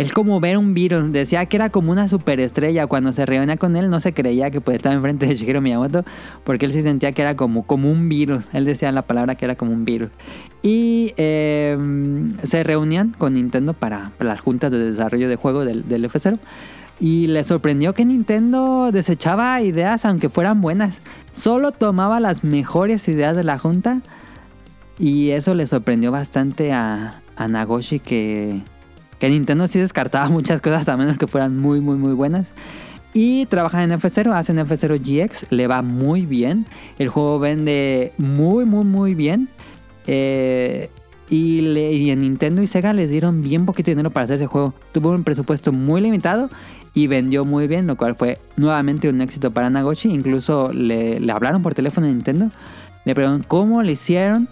[0.01, 1.11] es como ver un virus.
[1.11, 2.87] Decía que era como una superestrella.
[2.87, 6.05] Cuando se reunía con él, no se creía que podía estar enfrente de Shigeru Miyamoto.
[6.45, 8.43] Porque él sí sentía que era como, como un virus.
[8.53, 10.09] Él decía la palabra que era como un virus.
[10.61, 11.77] Y eh,
[12.43, 16.39] se reunían con Nintendo para, para las juntas de desarrollo de juego del, del F0.
[17.01, 21.01] Y le sorprendió que Nintendo desechaba ideas aunque fueran buenas.
[21.33, 23.99] Solo tomaba las mejores ideas de la junta.
[24.97, 28.61] Y eso le sorprendió bastante a, a Nagoshi que,
[29.19, 32.51] que Nintendo sí descartaba muchas cosas a menos que fueran muy, muy, muy buenas.
[33.13, 36.65] Y trabajan en F0, hacen F0 GX, le va muy bien.
[36.99, 39.49] El juego vende muy, muy, muy bien.
[40.07, 40.89] Eh,
[41.29, 44.45] y, le- y en Nintendo y Sega les dieron bien poquito dinero para hacer ese
[44.47, 44.73] juego.
[44.91, 46.49] Tuvo un presupuesto muy limitado
[46.93, 50.09] y vendió muy bien, lo cual fue nuevamente un éxito para Nagoshi.
[50.11, 52.49] Incluso le, le hablaron por teléfono a Nintendo.
[53.05, 54.47] Le preguntaron cómo le hicieron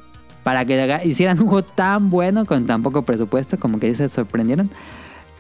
[0.48, 4.70] para que hicieran un juego tan bueno con tan poco presupuesto, como que se sorprendieron.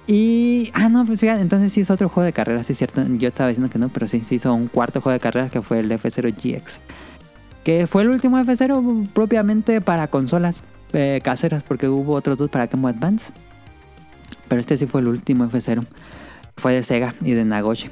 [0.05, 3.01] Y, ah, no, pues fíjate, entonces sí hizo otro juego de carreras, sí es cierto.
[3.17, 5.61] Yo estaba diciendo que no, pero sí, sí hizo un cuarto juego de carreras que
[5.61, 6.81] fue el F0 GX.
[7.63, 10.59] Que fue el último F0 propiamente para consolas
[10.91, 13.31] eh, caseras, porque hubo otros dos para Game Boy Advance.
[14.49, 15.85] Pero este sí fue el último F0.
[16.57, 17.87] Fue de Sega y de Nagoshi.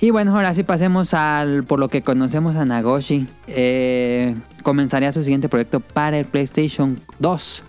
[0.00, 3.26] Y bueno, ahora sí pasemos al por lo que conocemos a Nagoshi.
[3.48, 7.62] Eh, comenzaría su siguiente proyecto para el PlayStation 2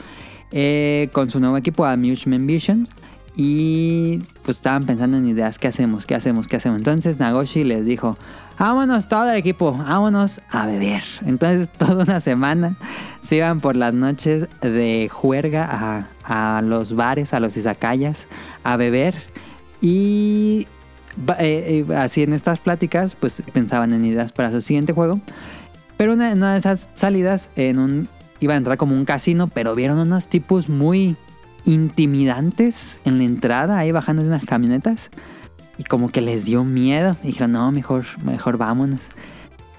[0.52, 2.90] eh, con su nuevo equipo Amusement Visions.
[3.36, 6.06] Y pues estaban pensando en ideas, ¿qué hacemos?
[6.06, 6.48] ¿Qué hacemos?
[6.48, 6.80] ¿Qué hacemos?
[6.80, 8.18] Entonces Nagoshi les dijo,
[8.60, 11.04] vámonos todo el equipo, vámonos a beber.
[11.26, 12.76] Entonces toda una semana
[13.22, 18.28] se iban por las noches de juerga a, a los bares, a los izakayas,
[18.66, 19.16] a beber.
[19.82, 20.68] Y
[21.39, 25.19] eh, eh, así en estas pláticas, pues pensaban en ideas para su siguiente juego.
[25.97, 29.73] Pero en una de esas salidas, en un, iba a entrar como un casino, pero
[29.73, 31.15] vieron unos tipos muy
[31.65, 35.10] intimidantes en la entrada, ahí bajando de unas camionetas.
[35.80, 37.15] Y como que les dio miedo.
[37.23, 39.01] Y dijeron, no, mejor, mejor vámonos.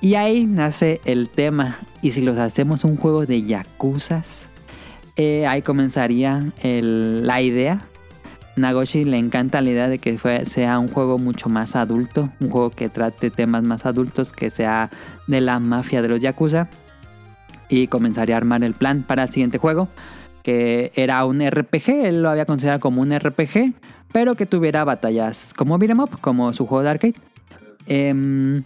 [0.01, 1.79] Y ahí nace el tema.
[2.03, 4.47] Y si los hacemos un juego de yakuzas,
[5.17, 7.88] eh, ahí comenzaría la idea.
[8.59, 12.51] Nagoshi le encanta la idea de que fue- sea un juego mucho más adulto, un
[12.51, 14.91] juego que trate temas más adultos, que sea
[15.27, 16.69] de la mafia de los yakuza.
[17.69, 19.89] Y comenzaría a armar el plan para el siguiente juego,
[20.43, 23.75] que era un RPG, él lo había considerado como un RPG,
[24.13, 27.15] pero que tuviera batallas como beat'em como su juego de arcade.
[27.87, 28.63] Em,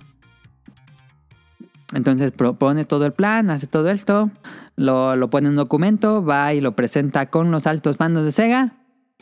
[1.94, 4.31] entonces propone todo el plan, hace todo esto,
[4.76, 8.33] lo, lo pone en un documento, va y lo presenta con los altos mandos de
[8.33, 8.72] Sega.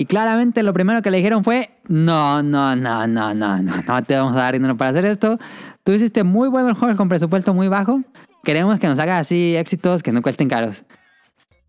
[0.01, 4.03] Y claramente lo primero que le dijeron fue, no, no, no, no, no, no, no
[4.03, 5.39] te vamos a dar dinero para hacer esto.
[5.85, 8.01] Tú hiciste muy bueno el juego con presupuesto muy bajo.
[8.43, 10.85] Queremos que nos hagas así éxitos que no cuesten caros.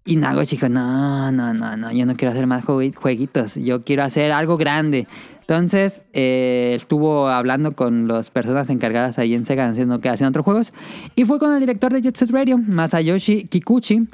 [0.05, 3.83] Y Nagoshi dijo, no, no, no, no, yo no quiero hacer más juegui- jueguitos, yo
[3.83, 5.09] quiero hacer algo grande.
[5.55, 10.45] Entonces, eh, estuvo hablando con las personas encargadas ahí en Sega haciendo que hacían otros
[10.45, 10.71] juegos.
[11.17, 14.07] Y fue con el director de Jet Set Radio, Masayoshi Kikuchi,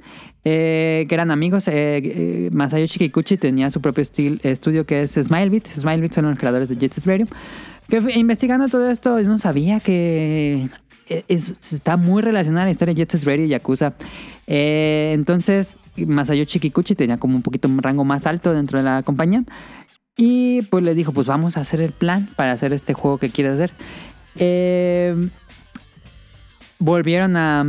[0.43, 1.67] eh, que eran amigos.
[1.67, 5.67] Eh, eh, Masayoshi Kikuchi tenía su propio estil- estudio que es Smilebit.
[5.67, 7.27] Smilebit son los creadores de Jet Set Radio.
[7.87, 10.69] Que investigando todo esto, no sabía que
[11.27, 13.93] es- está muy relacionada la historia de Jet Set Radio y Yakuza.
[14.47, 19.43] Entonces, Masayoshi Kikuchi tenía como un poquito un rango más alto dentro de la compañía.
[20.17, 23.29] Y pues le dijo, pues vamos a hacer el plan para hacer este juego que
[23.29, 23.71] quieres hacer.
[24.35, 25.29] Eh,
[26.79, 27.65] volvieron a,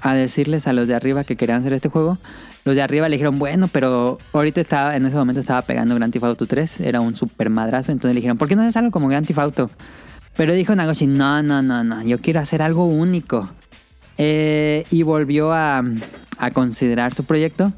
[0.00, 2.18] a decirles a los de arriba que querían hacer este juego.
[2.64, 6.12] Los de arriba le dijeron, bueno, pero ahorita estaba, en ese momento estaba pegando Grand
[6.12, 7.90] Theft Auto 3, era un super madrazo.
[7.90, 9.70] Entonces le dijeron, ¿por qué no haces algo como Grand Theft Auto?
[10.36, 13.48] Pero dijo Nagoshi, no, no, no, no, yo quiero hacer algo único.
[14.16, 15.82] Eh, y volvió a,
[16.38, 17.72] a considerar su proyecto.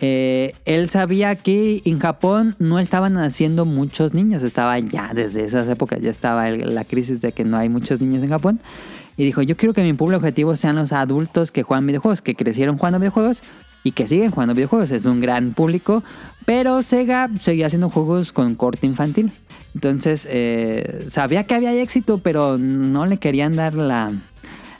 [0.00, 5.68] Eh, él sabía que en Japón no estaban naciendo muchos niños, estaba ya desde esas
[5.68, 8.60] épocas, ya estaba la crisis de que no hay muchos niños en Japón.
[9.16, 12.34] Y dijo, yo quiero que mi público objetivo sean los adultos que juegan videojuegos, que
[12.34, 13.42] crecieron jugando videojuegos
[13.84, 14.90] y que siguen jugando videojuegos.
[14.90, 16.02] Es un gran público,
[16.44, 19.32] pero Sega seguía haciendo juegos con corte infantil.
[19.74, 24.12] Entonces, eh, sabía que había éxito, pero no le querían dar la,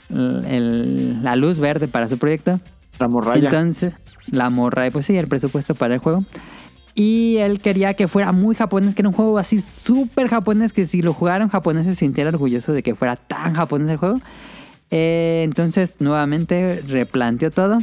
[0.09, 2.59] la luz verde para su proyecto.
[2.99, 3.49] La morralla.
[3.49, 3.93] Entonces,
[4.27, 6.23] la morra, pues sí, el presupuesto para el juego.
[6.93, 10.85] Y él quería que fuera muy japonés, que era un juego así súper japonés, que
[10.85, 14.19] si lo jugaron japonés se sintiera orgulloso de que fuera tan japonés el juego.
[14.91, 17.79] Eh, entonces, nuevamente replanteó todo.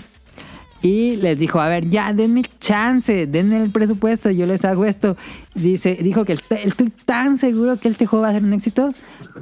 [0.83, 5.17] Y les dijo, a ver, ya, denme chance, denme el presupuesto, yo les hago esto.
[5.55, 8.89] Dice, dijo que "Estoy- tan seguro que este juego va a ser un éxito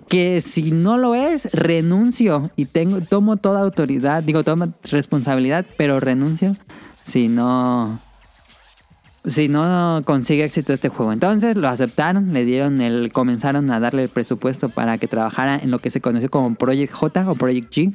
[0.09, 5.99] que si no lo es, renuncio y tengo, tomo toda autoridad, digo, tomo responsabilidad, pero
[5.99, 6.55] renuncio
[7.05, 8.01] si no,
[9.25, 11.13] si no consigue éxito este juego.
[11.13, 15.71] Entonces lo aceptaron, le dieron el, comenzaron a darle el presupuesto para que trabajara en
[15.71, 17.95] lo que se conoció como Project J o Project G.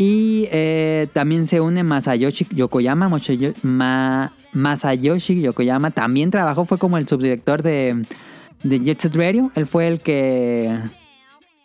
[0.00, 3.10] Y eh, también se une Masayoshi Yokoyama.
[4.52, 8.04] Masayoshi Yokoyama también trabajó, fue como el subdirector de,
[8.62, 9.50] de Jet Radio.
[9.56, 10.78] Él fue el que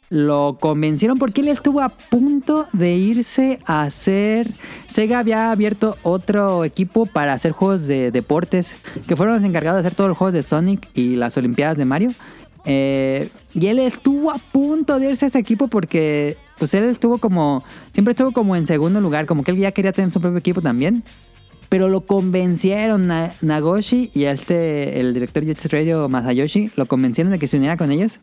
[0.10, 4.50] lo convencieron porque él estuvo a punto de irse a hacer...
[4.88, 8.74] Sega había abierto otro equipo para hacer juegos de deportes,
[9.06, 11.86] que fueron los encargados de hacer todos los juegos de Sonic y las Olimpiadas de
[11.86, 12.10] Mario.
[12.65, 17.17] Eh, y él estuvo a punto de irse a ese equipo porque pues él estuvo
[17.17, 17.62] como...
[17.91, 20.62] Siempre estuvo como en segundo lugar, como que él ya quería tener su propio equipo
[20.62, 21.04] también.
[21.67, 27.32] Pero lo convencieron Na- Nagoshi y este, el director de Jet Radio Masayoshi, lo convencieron
[27.32, 28.21] de que se uniera con ellos.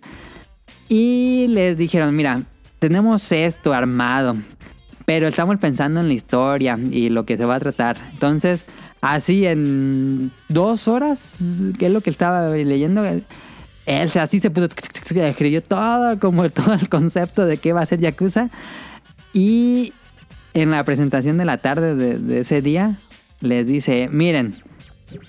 [0.89, 2.45] Y les dijeron, mira,
[2.79, 4.37] tenemos esto armado,
[5.05, 7.99] pero estamos pensando en la historia y lo que se va a tratar.
[8.13, 8.65] Entonces,
[9.03, 13.03] así en dos horas, que es lo que estaba leyendo,
[13.91, 14.69] él así se puso,
[15.17, 18.51] escribió todo, como todo el concepto de qué va a ser Yakuza.
[19.33, 19.93] Y
[20.55, 22.99] en la presentación de la tarde de, de ese día,
[23.41, 24.57] les dice, miren,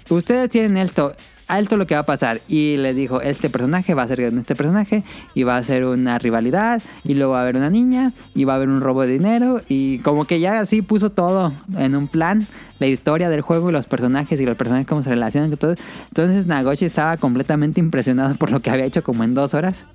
[0.09, 1.15] ustedes tienen esto,
[1.51, 2.41] alto lo que va a pasar.
[2.47, 6.17] Y le dijo, este personaje va a ser este personaje y va a ser una
[6.17, 9.13] rivalidad y luego va a haber una niña y va a haber un robo de
[9.13, 12.47] dinero y como que ya así puso todo en un plan,
[12.79, 15.75] la historia del juego y los personajes y los personajes cómo se relacionan todo.
[16.07, 19.85] Entonces Nagoshi estaba completamente impresionado por lo que había hecho como en dos horas.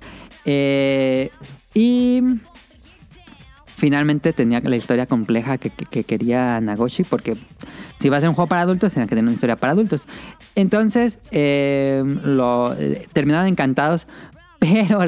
[0.45, 1.29] Eh,
[1.73, 2.21] y
[3.77, 7.37] finalmente tenía la historia compleja que, que- que quería Nagoshi porque
[7.99, 10.07] si va a ser un juego para adultos, tiene que tener una historia para adultos.
[10.55, 12.03] Entonces, eh,
[12.79, 14.07] eh, terminaron encantados,
[14.59, 15.01] pero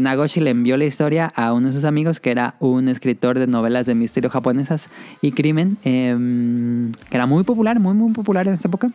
[0.00, 3.46] Nagoshi le envió la historia a uno de sus amigos, que era un escritor de
[3.46, 4.88] novelas de misterio japonesas
[5.22, 8.90] y crimen, em, que era muy popular, muy, muy popular en esa época.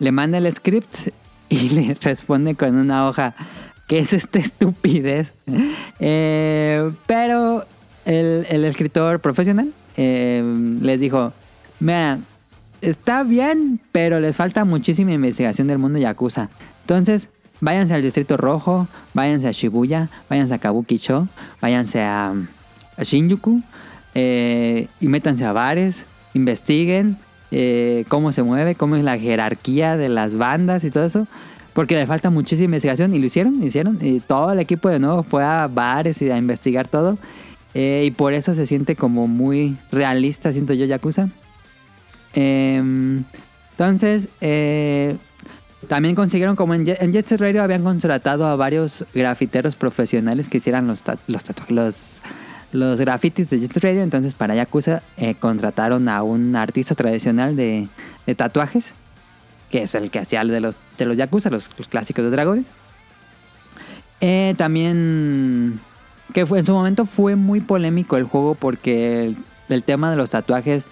[0.00, 1.08] Le manda el script
[1.48, 3.34] y le responde con una hoja.
[3.88, 5.32] ¿Qué es esta estupidez?
[5.98, 7.64] Eh, pero
[8.04, 10.44] el, el escritor profesional eh,
[10.82, 11.32] les dijo,
[11.80, 12.18] mira,
[12.82, 16.50] está bien, pero les falta muchísima investigación del mundo Yakuza.
[16.82, 17.30] Entonces,
[17.62, 21.26] váyanse al Distrito Rojo, váyanse a Shibuya, váyanse a Kabukicho,
[21.62, 22.34] váyanse a,
[22.98, 23.62] a Shinjuku
[24.14, 27.16] eh, y métanse a bares, investiguen
[28.08, 31.26] cómo se mueve, cómo es la jerarquía de las bandas y todo eso.
[31.72, 33.98] Porque le falta muchísima investigación y lo hicieron, hicieron.
[34.00, 37.18] Y todo el equipo de nuevo fue a bares y a investigar todo.
[37.74, 41.28] Eh, y por eso se siente como muy realista, siento yo, Yakuza.
[42.34, 43.24] Em,
[43.72, 45.16] entonces, eh,
[45.86, 50.86] también consiguieron, como en, Jet, Set Radio habían contratado a varios grafiteros profesionales que hicieran
[50.86, 52.22] los, los tatuajes, los,
[52.72, 54.02] los grafitis de Jet Set Radio.
[54.02, 57.88] Entonces, para Yakuza eh, contrataron a un artista tradicional de,
[58.26, 58.94] de tatuajes,
[59.70, 62.66] que es el que hacía de los, de los Yakuza, los, los clásicos de dragones.
[64.20, 65.80] Eh, también
[66.32, 69.36] que fue, en su momento fue muy polémico el juego porque el,
[69.68, 70.86] el tema de los tatuajes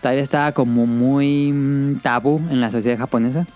[0.00, 3.46] todavía estaba como muy mm, tabú en la sociedad japonesa.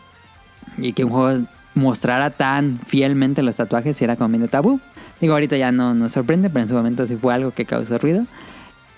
[0.78, 4.80] Y que un juego mostrara tan fielmente los tatuajes si era como medio tabú.
[5.20, 7.98] Digo, ahorita ya no nos sorprende, pero en su momento sí fue algo que causó
[7.98, 8.26] ruido.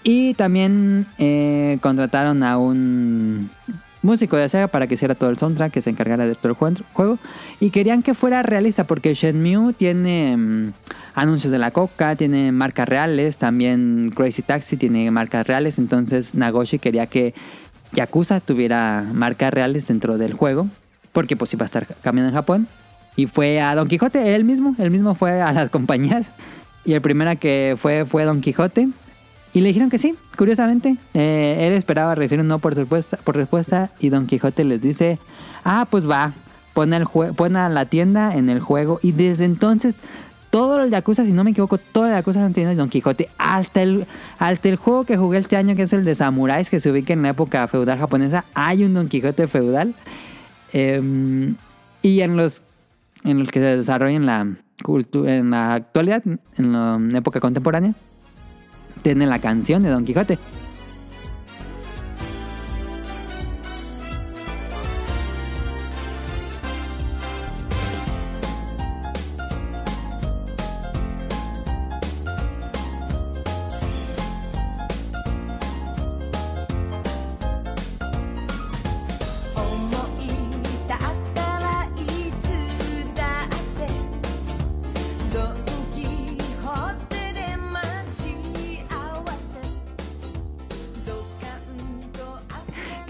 [0.03, 3.51] Y también eh, contrataron a un
[4.03, 6.57] músico de Sega para que hiciera todo el soundtrack, que se encargara de todo el
[6.59, 7.19] jue- juego.
[7.61, 10.73] Y querían que fuera realista, porque Shenmue tiene mm,
[11.15, 15.79] anuncios de la coca, tiene marcas reales, también Crazy Taxi tiene marcas reales.
[15.79, 17.35] Entonces Nagoshi quería que
[17.93, 20.69] Yakuza tuviera marcas reales dentro del juego,
[21.13, 22.69] porque pues iba a estar cambiando en Japón.
[23.17, 26.31] Y fue a Don Quijote, él mismo, él mismo fue a las compañías.
[26.85, 28.89] Y el primero que fue fue Don Quijote.
[29.53, 30.97] Y le dijeron que sí, curiosamente.
[31.15, 35.19] Eh, él esperaba recibir un no por respuesta, por respuesta y Don Quijote les dice,
[35.65, 36.33] ah, pues va,
[36.75, 39.01] pon, el jue- pon a la tienda en el juego.
[39.03, 39.97] Y desde entonces,
[40.51, 43.29] todos los Yakuza, si no me equivoco, todos los Yakuza han tenido Don Quijote.
[43.39, 44.07] Hasta el,
[44.39, 47.13] hasta el juego que jugué este año, que es el de Samuráis, que se ubica
[47.15, 49.95] en la época feudal japonesa, hay un Don Quijote feudal.
[50.73, 51.55] Em,
[52.03, 52.63] y en los,
[53.25, 54.47] en los que se desarrolla en la,
[55.27, 56.23] en la actualidad,
[56.59, 56.73] en
[57.13, 57.95] la época contemporánea,
[58.99, 60.68] tiene la canción de Don Quijote.「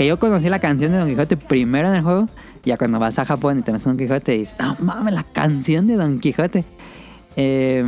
[0.08, 2.26] yo conocí la canción de Don Quijote primero en el juego.
[2.64, 5.22] Ya cuando vas a Japón y te ves Don Quijote y dices, no mames, la
[5.22, 6.64] canción de Don Quijote.
[7.36, 7.84] Eh,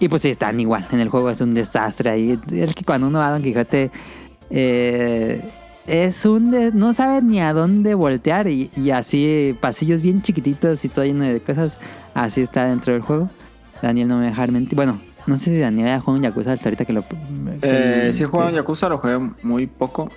[0.00, 0.86] y pues sí, están igual.
[0.90, 2.38] En el juego es un desastre ahí.
[2.50, 3.90] Es que cuando uno va a Don Quijote,
[4.50, 5.40] eh,
[5.86, 6.50] es un.
[6.50, 8.48] de- no sabes ni a dónde voltear.
[8.48, 11.76] Y, y así, pasillos bien chiquititos y todo lleno de cosas.
[12.14, 13.28] Así está dentro del juego.
[13.82, 14.74] Daniel no me dejar mentir.
[14.76, 17.04] Bueno, no sé si Daniel ya jugado un Yakuza hasta ahorita que lo.
[17.62, 20.08] Eh, sí he jugado que- Yakuza, lo jugué muy poco,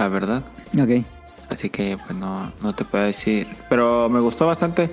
[0.00, 0.42] la verdad.
[0.78, 1.04] Ok.
[1.48, 3.46] Así que pues no, no te puedo decir.
[3.68, 4.88] Pero me gustó bastante.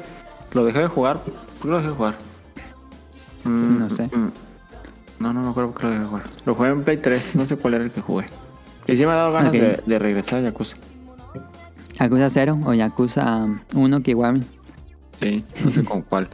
[0.53, 1.19] Lo dejé de jugar.
[1.21, 2.15] ¿Por qué lo dejé de jugar?
[3.43, 4.03] Mm, No sé.
[4.07, 4.31] mm.
[5.19, 6.23] No, no me acuerdo por qué lo dejé de jugar.
[6.45, 7.35] Lo jugué en Play 3.
[7.35, 8.25] No sé cuál era el que jugué.
[8.87, 10.77] Y sí me ha dado ganas de, de regresar a Yakuza.
[11.99, 14.41] Yakuza 0 o Yakuza 1 Kiwami.
[15.19, 16.27] Sí, no sé con cuál.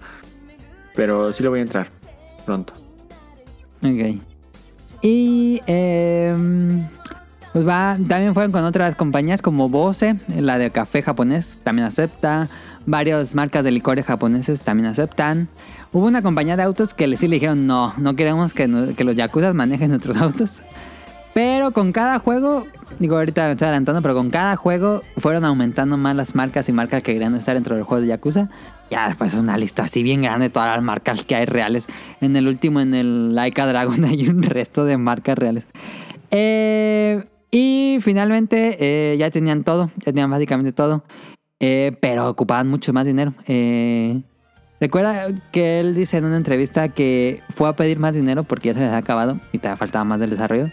[0.95, 1.87] Pero sí lo voy a entrar
[2.45, 2.73] pronto.
[3.81, 4.19] Ok.
[5.01, 6.87] Y em,
[7.53, 12.49] pues va, también fueron con otras compañías como Bose, la de café japonés, también acepta.
[12.87, 15.47] Varias marcas de licores japoneses también aceptan.
[15.91, 19.53] Hubo una compañía de autos que sí le dijeron no, no queremos que, los yakuzas
[19.53, 20.61] manejen nuestros autos.
[21.35, 22.65] Pero con cada juego,
[22.99, 26.73] digo ahorita me estoy adelantando, pero con cada juego fueron aumentando más las marcas y
[26.73, 28.49] marcas que querían estar dentro del juego de Yakuza.
[28.89, 31.85] Ya después es una lista así bien grande de todas las marcas que hay reales.
[32.19, 35.67] En el último, en el Laika Dragon, hay un resto de marcas reales.
[36.31, 37.23] Eh,
[37.55, 41.03] y finalmente eh, ya tenían todo, ya tenían básicamente todo.
[41.59, 43.35] Eh, pero ocupaban mucho más dinero.
[43.45, 44.23] Eh,
[44.79, 48.73] recuerda que él dice en una entrevista que fue a pedir más dinero porque ya
[48.73, 50.71] se les había acabado y todavía faltaba más del desarrollo.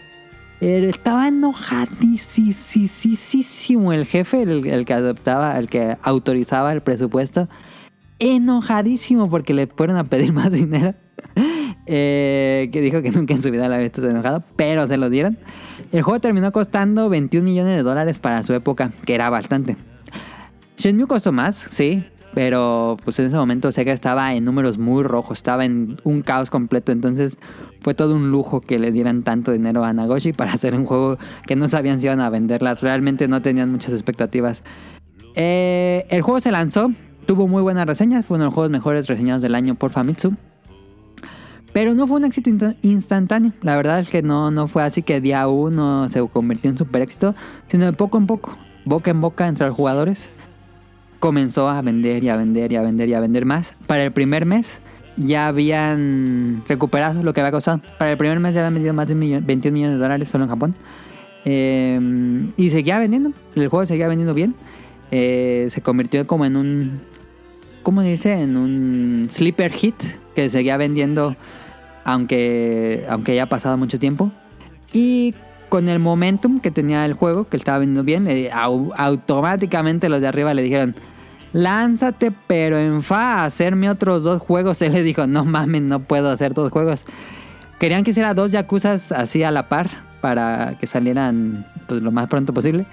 [0.59, 7.47] Estaba enojadísimo el jefe, el, que adoptaba, el que autorizaba el presupuesto.
[8.17, 10.95] Enojadísimo porque le fueron a pedir más dinero.
[11.85, 15.37] Que dijo que nunca en su vida la había estado enojado, pero se lo dieron.
[15.91, 19.75] El juego terminó costando 21 millones de dólares para su época, que era bastante.
[20.77, 25.39] Shenmue costó más, sí, pero pues en ese momento Sega estaba en números muy rojos,
[25.39, 27.37] estaba en un caos completo, entonces
[27.81, 31.17] fue todo un lujo que le dieran tanto dinero a Nagoshi para hacer un juego
[31.45, 34.63] que no sabían si iban a venderla, realmente no tenían muchas expectativas.
[35.35, 36.89] Eh, el juego se lanzó,
[37.25, 40.35] tuvo muy buenas reseñas, fue uno de los juegos mejores reseñados del año por Famitsu.
[41.73, 43.53] Pero no fue un éxito insta- instantáneo.
[43.61, 47.01] La verdad es que no, no fue así que día uno se convirtió en super
[47.01, 47.33] éxito,
[47.67, 50.29] sino de poco en poco, boca en boca entre los jugadores.
[51.19, 53.75] Comenzó a vender y a vender y a vender y a vender más.
[53.87, 54.81] Para el primer mes
[55.17, 57.79] ya habían recuperado lo que había costado.
[57.99, 60.27] Para el primer mes ya habían vendido más de un millón- 21 millones de dólares
[60.29, 60.75] solo en Japón.
[61.45, 61.99] Eh,
[62.57, 63.31] y seguía vendiendo.
[63.55, 64.55] El juego seguía vendiendo bien.
[65.11, 67.01] Eh, se convirtió como en un
[67.83, 68.33] ¿cómo se dice?
[68.41, 69.95] En un sleeper hit
[70.35, 71.35] que seguía vendiendo
[72.03, 74.31] aunque, aunque haya pasado mucho tiempo.
[74.93, 75.35] Y
[75.69, 78.27] con el momentum que tenía el juego, que estaba vendiendo bien,
[78.95, 80.95] automáticamente los de arriba le dijeron,
[81.53, 84.81] lánzate pero en fa hacerme otros dos juegos.
[84.81, 87.05] Él le dijo, no mames, no puedo hacer dos juegos.
[87.79, 89.89] Querían que hiciera dos Yakuzas así a la par
[90.21, 92.85] para que salieran pues, lo más pronto posible.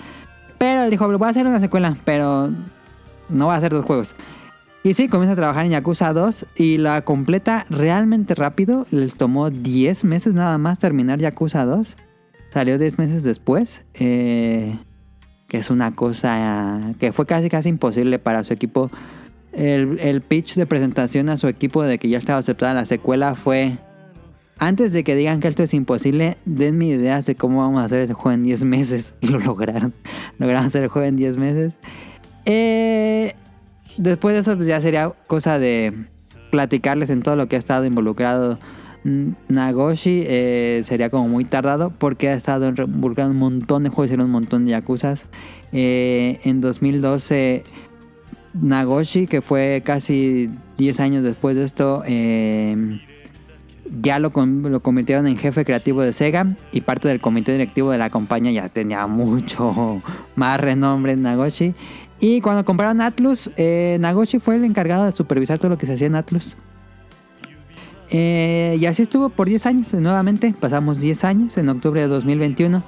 [0.56, 2.50] Pero él dijo, voy a hacer una secuela, pero
[3.28, 4.16] no va a hacer dos juegos.
[4.84, 8.86] Y sí, comienza a trabajar en Yakuza 2 y la completa realmente rápido.
[8.90, 11.96] Le tomó 10 meses nada más terminar Yakuza 2.
[12.52, 13.84] Salió 10 meses después.
[13.94, 14.78] eh,
[15.48, 18.90] que es una cosa que fue casi casi imposible para su equipo.
[19.52, 23.78] El, pitch de presentación a su equipo de que ya estaba aceptada la secuela fue...
[24.60, 28.00] Antes de que digan que esto es imposible, denme ideas de cómo vamos a hacer
[28.00, 29.14] ese juego en 10 meses.
[29.20, 29.94] Y lo lograron.
[30.38, 31.74] Lograron hacer el juego en 10 meses.
[32.44, 33.34] Eh,
[33.98, 36.06] después de eso pues ya sería cosa de
[36.50, 38.58] platicarles en todo lo que ha estado involucrado
[39.48, 40.24] Nagoshi.
[40.26, 44.32] eh, sería como muy tardado porque ha estado involucrado un montón de juegos, hicieron un
[44.32, 45.26] montón de Yakuzas.
[45.72, 47.64] Eh, en 2012
[48.54, 53.00] Nagoshi, que fue casi 10 años después de esto, eh,
[54.00, 57.98] ya lo, lo convirtieron en jefe creativo de Sega y parte del comité directivo de
[57.98, 60.02] la compañía ya tenía mucho
[60.36, 61.74] más renombre en Nagoshi.
[62.20, 65.94] Y cuando compraron Atlus, eh, Nagoshi fue el encargado de supervisar todo lo que se
[65.94, 66.56] hacía en Atlus.
[68.10, 72.82] Eh, y así estuvo por 10 años, nuevamente, pasamos 10 años, en octubre de 2021.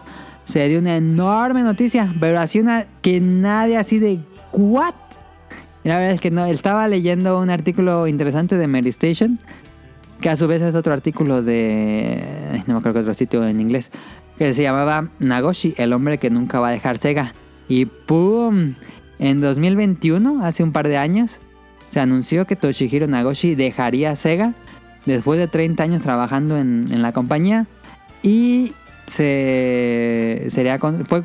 [0.44, 4.20] Se dio una enorme noticia, pero así una que nadie así de
[4.52, 4.94] ¿what?
[5.84, 9.38] La verdad que no, estaba leyendo un artículo interesante de Mary Station,
[10.20, 13.60] que a su vez es otro artículo de, no me acuerdo qué otro sitio en
[13.60, 13.90] inglés,
[14.38, 17.34] que se llamaba Nagoshi, el hombre que nunca va a dejar Sega.
[17.68, 18.74] Y ¡pum!
[19.20, 21.40] En 2021, hace un par de años,
[21.90, 24.54] se anunció que Toshihiro Nagoshi dejaría Sega
[25.04, 27.66] después de 30 años trabajando en, la compañía
[28.22, 28.72] y
[29.06, 31.22] se sería fue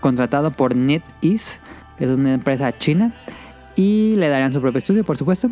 [0.00, 1.60] contratado por NetEase,
[1.96, 3.14] que es una empresa china,
[3.76, 5.48] y le darían su propio estudio, por supuesto.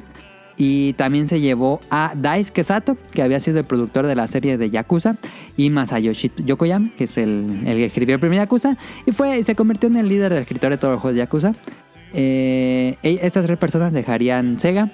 [0.59, 4.59] Y también se llevó a Daisuke Sato, que había sido el productor de la serie
[4.59, 5.17] de Yakuza,
[5.57, 9.55] y Masayoshi Yokoyama, que es el, el que escribió el primer Yakuza, y fue, se
[9.55, 11.53] convirtió en el líder del escritor de todos los juegos de Yakuza.
[12.13, 14.91] Eh, e- estas tres personas dejarían Sega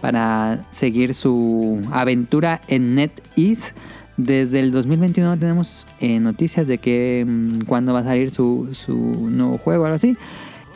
[0.00, 3.72] para seguir su aventura en NetEase.
[4.16, 8.68] Desde el 2021 no tenemos eh, noticias de que mm, cuándo va a salir su,
[8.72, 10.16] su nuevo juego algo así.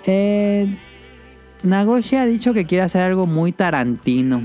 [0.07, 0.77] Eh,
[1.63, 4.43] Nagoshi ha dicho que quiere hacer algo muy tarantino.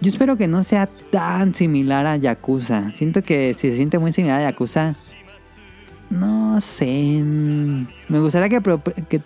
[0.00, 2.90] Yo espero que no sea tan similar a Yakuza.
[2.92, 4.94] Siento que si se siente muy similar a Yakuza,
[6.10, 7.22] no sé.
[8.08, 9.22] Me gustaría que, pro- que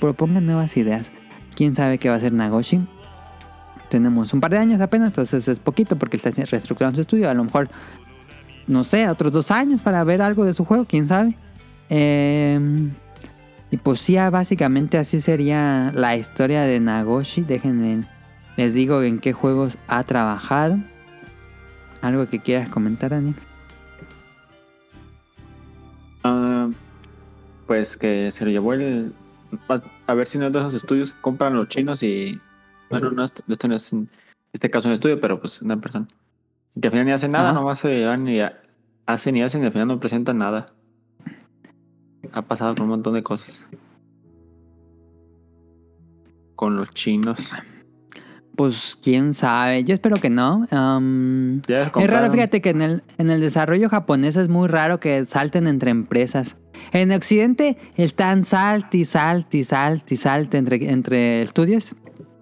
[0.00, 1.10] propongan nuevas ideas.
[1.56, 2.80] Quién sabe qué va a hacer Nagoshi.
[3.88, 7.28] Tenemos un par de años apenas, entonces es poquito porque está reestructurando su estudio.
[7.28, 7.68] A lo mejor,
[8.66, 11.36] no sé, otros dos años para ver algo de su juego, quién sabe.
[11.90, 12.58] Eh,
[13.72, 17.40] y pues sí, ah, básicamente así sería la historia de Nagoshi.
[17.40, 18.02] Déjenme,
[18.58, 20.76] les digo en qué juegos ha trabajado.
[22.02, 23.34] Algo que quieras comentar, Daniel.
[26.22, 26.68] Ah,
[27.66, 29.14] pues que se lo llevó el.
[29.70, 32.38] A, a ver si no es de esos estudios que compran los chinos y.
[32.90, 34.10] Bueno, no, esto esto no es en
[34.52, 36.06] este caso un estudio, pero pues una persona.
[36.78, 37.58] Que al final ni hacen nada, Ajá.
[37.58, 38.38] nomás se van y
[39.06, 40.74] hacen y hacen y al final no presentan nada.
[42.32, 43.68] Ha pasado con un montón de cosas.
[46.56, 47.50] Con los chinos.
[48.56, 49.84] Pues quién sabe.
[49.84, 50.66] Yo espero que no.
[51.66, 55.24] Ya es raro, fíjate que en el, en el desarrollo japonés es muy raro que
[55.26, 56.56] salten entre empresas.
[56.92, 61.94] En Occidente están salt y salt y salt y salt entre, entre estudios.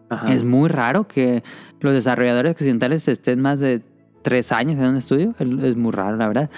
[0.09, 0.33] Ajá.
[0.33, 1.45] Es muy raro que
[1.81, 3.83] los desarrolladores occidentales estén más de
[4.23, 5.35] tres años en un estudio.
[5.39, 6.51] Es es muy raro, la verdad.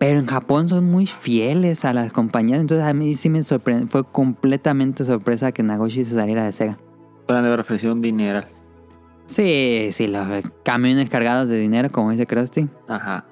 [0.00, 2.58] Pero en Japón son muy fieles a las compañías.
[2.58, 3.86] Entonces a mí sí me sorprendió.
[3.86, 6.78] Fue completamente sorpresa que Nagoshi se saliera de Sega.
[7.26, 8.48] Pueden haber ofrecido un dineral.
[9.26, 10.26] Sí, sí, los
[10.64, 12.66] camiones cargados de dinero, como dice Krusty.
[12.88, 13.26] Ajá.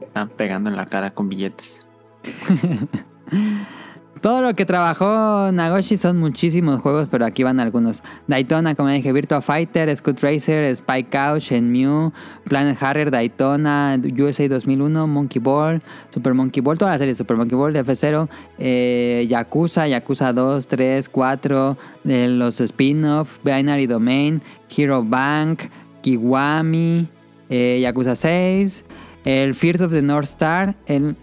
[0.00, 1.86] Están pegando en la cara con billetes.
[4.20, 8.02] Todo lo que trabajó Nagoshi son muchísimos juegos, pero aquí van algunos.
[8.26, 12.12] Daytona, como dije, Virtua Fighter, Scoot Racer, Spy Couch, Shenmue,
[12.44, 17.56] Planet Harrier, Daytona, USA 2001, Monkey Ball, Super Monkey Ball, toda la serie Super Monkey
[17.56, 24.40] Ball, F0, eh, Yakuza, Yakuza 2, 3, 4, eh, los spin-off, Binary Domain,
[24.74, 25.64] Hero Bank,
[26.00, 27.06] Kiwami,
[27.50, 28.84] eh, Yakuza 6,
[29.26, 31.16] el Fears of the North Star, el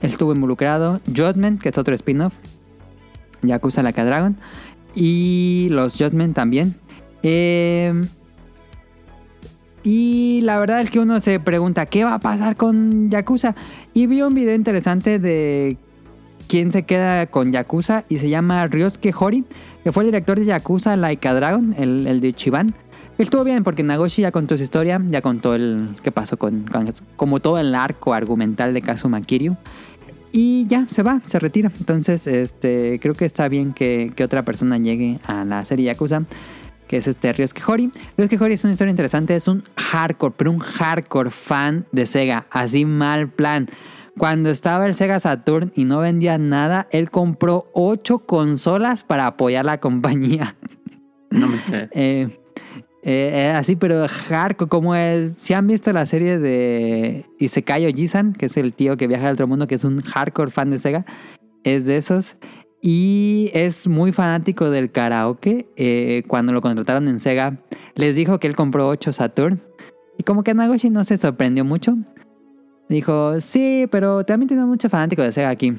[0.00, 1.00] él estuvo involucrado.
[1.06, 2.34] Judgment, que es otro spin-off.
[3.42, 4.36] Yakuza Like a Dragon.
[4.94, 6.74] Y los Judgment también.
[7.22, 7.92] Eh,
[9.82, 13.54] y la verdad es que uno se pregunta, ¿qué va a pasar con Yakuza?
[13.94, 15.76] Y vi un video interesante de
[16.48, 19.44] quién se queda con Yakuza y se llama Ryosuke Hori,
[19.84, 22.74] que fue el director de Yakuza Like a Dragon, el, el de Ichiban.
[23.18, 26.92] Estuvo bien porque Nagoshi ya contó su historia, ya contó el qué pasó con, con-
[27.16, 29.56] como todo el arco argumental de Kazuma Kiryu.
[30.32, 31.70] Y ya, se va, se retira.
[31.78, 36.24] Entonces, este, creo que está bien que, que otra persona llegue a la serie Yakuza,
[36.86, 37.92] que es este Ryosuke Hori.
[38.16, 42.46] Ryosuke Hori es una historia interesante, es un hardcore, pero un hardcore fan de Sega,
[42.50, 43.68] así mal plan.
[44.18, 49.64] Cuando estaba el Sega Saturn y no vendía nada, él compró ocho consolas para apoyar
[49.64, 50.56] la compañía.
[51.30, 51.58] No me.
[51.92, 52.28] Eh,
[53.10, 55.32] eh, eh, así, pero hardcore, como es.
[55.38, 59.32] Si han visto la serie de Isekai Ojisan, que es el tío que viaja al
[59.32, 61.06] otro mundo, que es un hardcore fan de Sega,
[61.64, 62.36] es de esos.
[62.82, 65.70] Y es muy fanático del karaoke.
[65.76, 67.56] Eh, cuando lo contrataron en Sega,
[67.94, 69.58] les dijo que él compró 8 Saturn.
[70.18, 71.96] Y como que Nagoshi no se sorprendió mucho.
[72.90, 75.72] Dijo, sí, pero también tenemos mucho fanático de Sega aquí.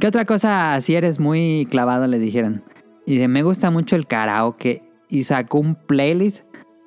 [0.00, 2.08] ¿Qué otra cosa si eres muy clavado?
[2.08, 2.64] Le dijeron.
[3.06, 4.82] Y me gusta mucho el karaoke.
[5.12, 6.40] Y sacó un playlist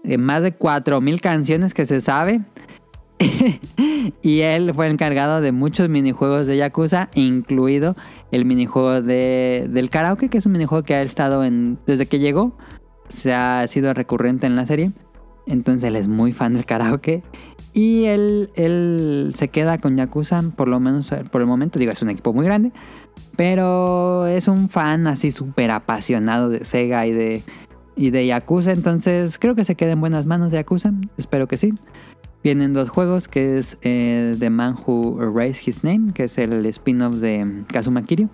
[0.04, 2.42] de más de 4.000 canciones que se sabe.
[4.24, 7.96] y él fue encargado de muchos minijuegos de Yakuza, incluido
[8.32, 12.18] el minijuego de, del karaoke, que es un minijuego que ha estado en desde que
[12.18, 12.58] llegó.
[13.10, 14.92] Se ha sido recurrente en la serie.
[15.46, 17.22] Entonces él es muy fan del karaoke.
[17.74, 21.78] Y él, él se queda con Yakuza, por lo menos por el momento.
[21.78, 22.72] Digo, es un equipo muy grande.
[23.36, 27.44] Pero es un fan así súper apasionado de Sega y de,
[27.96, 28.72] y de Yakuza.
[28.72, 30.92] Entonces creo que se queda en buenas manos de Yakuza.
[31.18, 31.74] Espero que sí.
[32.44, 36.66] Vienen dos juegos, que es eh, The Man Who Erased His Name, que es el
[36.68, 38.30] spin-off de mm, Kazuma Kiryu.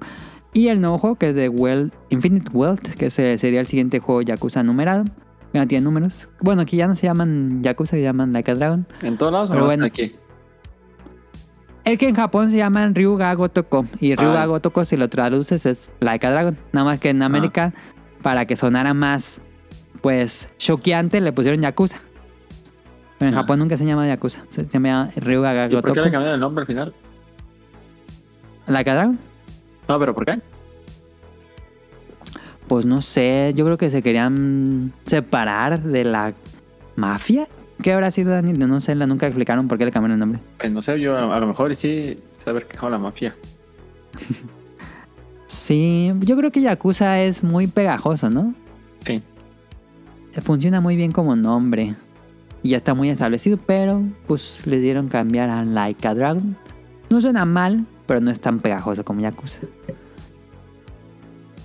[0.54, 4.22] Y el nuevo juego, que es de Well, Infinite Wealth, que sería el siguiente juego
[4.22, 5.06] Yakuza numerado.
[5.54, 6.28] Ya no tiene números.
[6.42, 8.86] Bueno, aquí ya no se llaman Yakuza, se llaman Like a Dragon.
[9.02, 9.86] En todos lados, Pero bueno.
[9.86, 10.12] aquí.
[11.84, 13.86] El que en Japón se llaman Ryuga Gotoko.
[14.00, 14.46] Y Ryuga Ah.
[14.46, 16.58] Gotoko, si lo traduces, es Like a Dragon.
[16.74, 17.74] Nada más que en América,
[18.22, 19.42] para que sonara más,
[20.02, 22.00] pues, choqueante, le pusieron Yakuza.
[23.18, 23.42] Pero en Ah.
[23.42, 24.44] Japón nunca se llama Yakuza.
[24.50, 26.94] Se, se llama Ryuga ¿Y por qué le cambiaron el nombre al final?
[28.68, 29.20] Like a Dragon.
[29.88, 30.40] No, pero ¿por qué?
[32.68, 36.34] Pues no sé, yo creo que se querían separar de la
[36.96, 37.48] mafia.
[37.84, 38.54] ¿Qué habrá sido, Dani?
[38.54, 40.40] No sé, la nunca explicaron por qué le cambiaron el nombre.
[40.58, 43.36] Pues no sé, yo a, a lo mejor sí saber quejado la mafia.
[45.48, 48.54] Sí, yo creo que Yakuza es muy pegajoso, ¿no?
[50.40, 51.96] Funciona muy bien como nombre.
[52.64, 56.56] Y ya está muy establecido, pero pues le dieron cambiar a Like a Dragon.
[57.10, 59.62] No suena mal, pero no es tan pegajoso como Yakuza.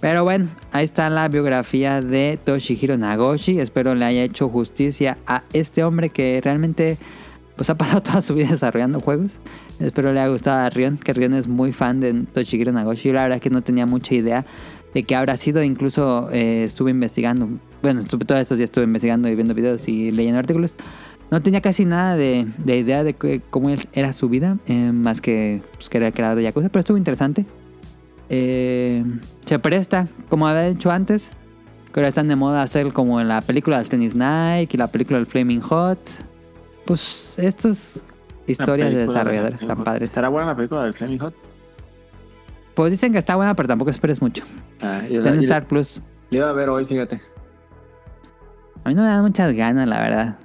[0.00, 3.60] Pero bueno, ahí está la biografía de Toshihiro Nagoshi.
[3.60, 6.98] Espero le haya hecho justicia a este hombre que realmente
[7.56, 9.38] pues ha pasado toda su vida desarrollando juegos.
[9.80, 13.08] Espero le haya gustado a Rion, que Rion es muy fan de Toshihiro Nagoshi.
[13.08, 14.46] Yo la verdad es que no tenía mucha idea
[14.94, 15.62] de qué habrá sido.
[15.62, 17.48] Incluso eh, estuve investigando.
[17.86, 20.74] Bueno, estuve, todos estos días estuve investigando y viendo videos y leyendo artículos.
[21.30, 25.20] No tenía casi nada de, de idea de que- cómo era su vida, eh, más
[25.20, 27.46] que, pues, que era el creador de Yakuza, pero estuvo interesante.
[28.28, 29.04] Eh,
[29.44, 31.30] se presta, como había dicho antes,
[31.92, 34.88] que ahora están de moda hacer como en la película del Tennis Nike y la
[34.88, 36.00] película del Flaming Hot.
[36.86, 38.02] Pues estas
[38.48, 40.10] historias de desarrolladores están padres.
[40.10, 41.34] ¿Estará buena la película del Flaming Hot?
[42.74, 44.42] Pues dicen que está buena, pero tampoco esperes mucho.
[44.82, 46.02] Ah, yo la, yo Star Plus.
[46.30, 47.20] la iba a ver hoy, fíjate.
[48.86, 50.38] A mí no me dan muchas ganas, la verdad.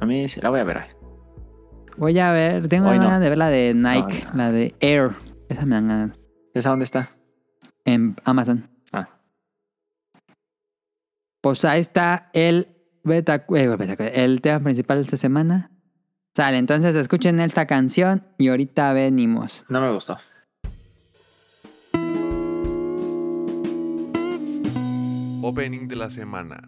[0.00, 0.76] A mí sí, la voy a ver.
[0.76, 0.84] hoy.
[1.96, 3.02] Voy a ver, tengo Hoy no.
[3.06, 4.36] ganas de ver la de Nike, No, no.
[4.36, 5.10] la de Air.
[5.48, 6.18] Esa me dan ganas.
[6.54, 7.08] ¿Esa dónde está?
[7.84, 8.70] En Amazon.
[8.92, 9.08] Ah,
[11.40, 12.68] Pues ahí está el
[13.02, 15.72] beta, eh, beta- el tema principal de esta semana.
[16.36, 19.64] Sale, entonces escuchen esta canción y ahorita venimos.
[19.68, 20.18] no me gustó.
[25.42, 26.60] Opening de la semana.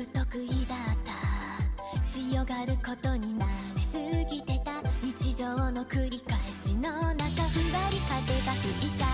[0.00, 1.12] 不得意だった。
[2.10, 3.46] 強がることにな
[3.76, 3.98] りす
[4.30, 4.80] ぎてた。
[5.02, 9.04] 日常の繰り返しの中ふわり風が吹いた。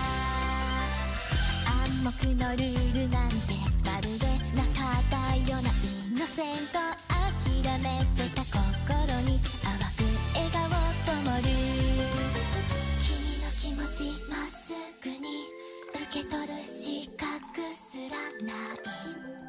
[1.69, 3.35] 暗黙のルールなんて
[3.85, 8.55] まるでなかったようなイノセント諦めてた心
[9.25, 10.71] に淡く笑顔
[11.03, 11.51] 灯る。
[13.03, 13.11] 君
[13.43, 14.71] の気持ちまっす
[15.03, 15.49] ぐに
[15.93, 17.27] 受け取る資格
[17.75, 18.15] すら
[18.47, 18.53] な
[19.43, 19.46] い。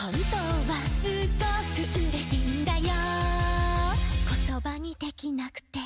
[0.00, 1.44] 本当はすご
[1.74, 2.84] く嬉しいんだよ。
[4.46, 5.80] 言葉にできなくて。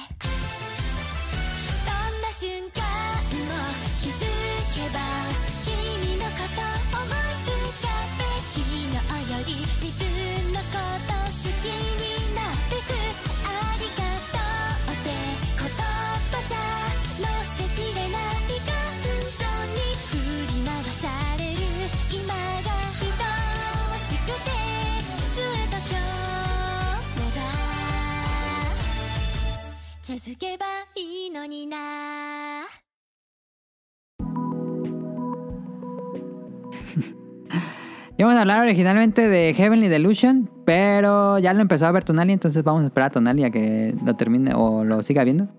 [1.87, 2.83] どんな瞬間
[30.32, 30.66] 続けば
[30.96, 31.78] いいのにな
[38.18, 42.64] Íbamos a hablar originalmente de Heavenly Delusion, pero ya lo empezó a ver Tonali, entonces
[42.64, 45.50] vamos a esperar a Tonali a que lo termine o lo siga viendo.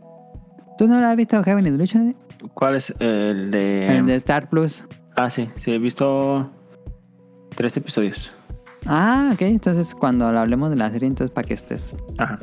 [0.78, 2.16] ¿Tú no lo has visto Heavenly Delusion?
[2.54, 3.98] ¿Cuál es el de...?
[3.98, 4.82] El de Star Plus.
[5.14, 6.50] Ah, sí, sí, he visto
[7.54, 8.34] tres episodios.
[8.86, 11.98] Ah, ok, entonces cuando lo hablemos de la serie, entonces para que estés.
[12.16, 12.38] Ajá.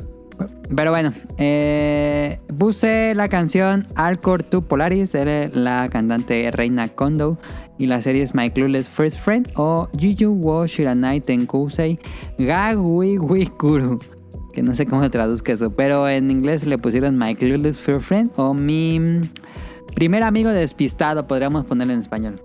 [0.75, 7.37] Pero bueno, eh, puse la canción Alcor to Polaris, era la cantante Reina Kondo.
[7.77, 11.99] Y la serie es My Clueless First Friend o Jiju wo Shiranai Tenkousei
[12.37, 13.97] ga Wi Wi Kuru.
[14.53, 18.01] Que no sé cómo se traduzca eso, pero en inglés le pusieron My Clueless First
[18.01, 18.99] Friend o mi
[19.95, 22.41] primer amigo despistado, podríamos ponerlo en español.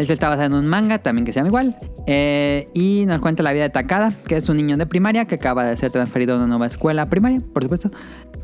[0.00, 1.76] Él está basado en un manga también que se llama igual.
[2.06, 5.34] eh, y nos cuenta la vida de Takada, que es un niño de primaria que
[5.34, 7.90] acaba de ser transferido a una nueva escuela primaria, por supuesto.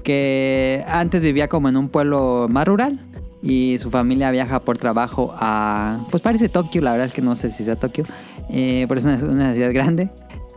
[0.04, 3.00] Que antes vivía como en un pueblo más rural.
[3.42, 5.98] Y su familia viaja por trabajo a.
[6.10, 8.04] Pues parece Tokio, la verdad es que no sé si sea Tokio.
[8.50, 10.10] eh, pero es una, una ciudad grande.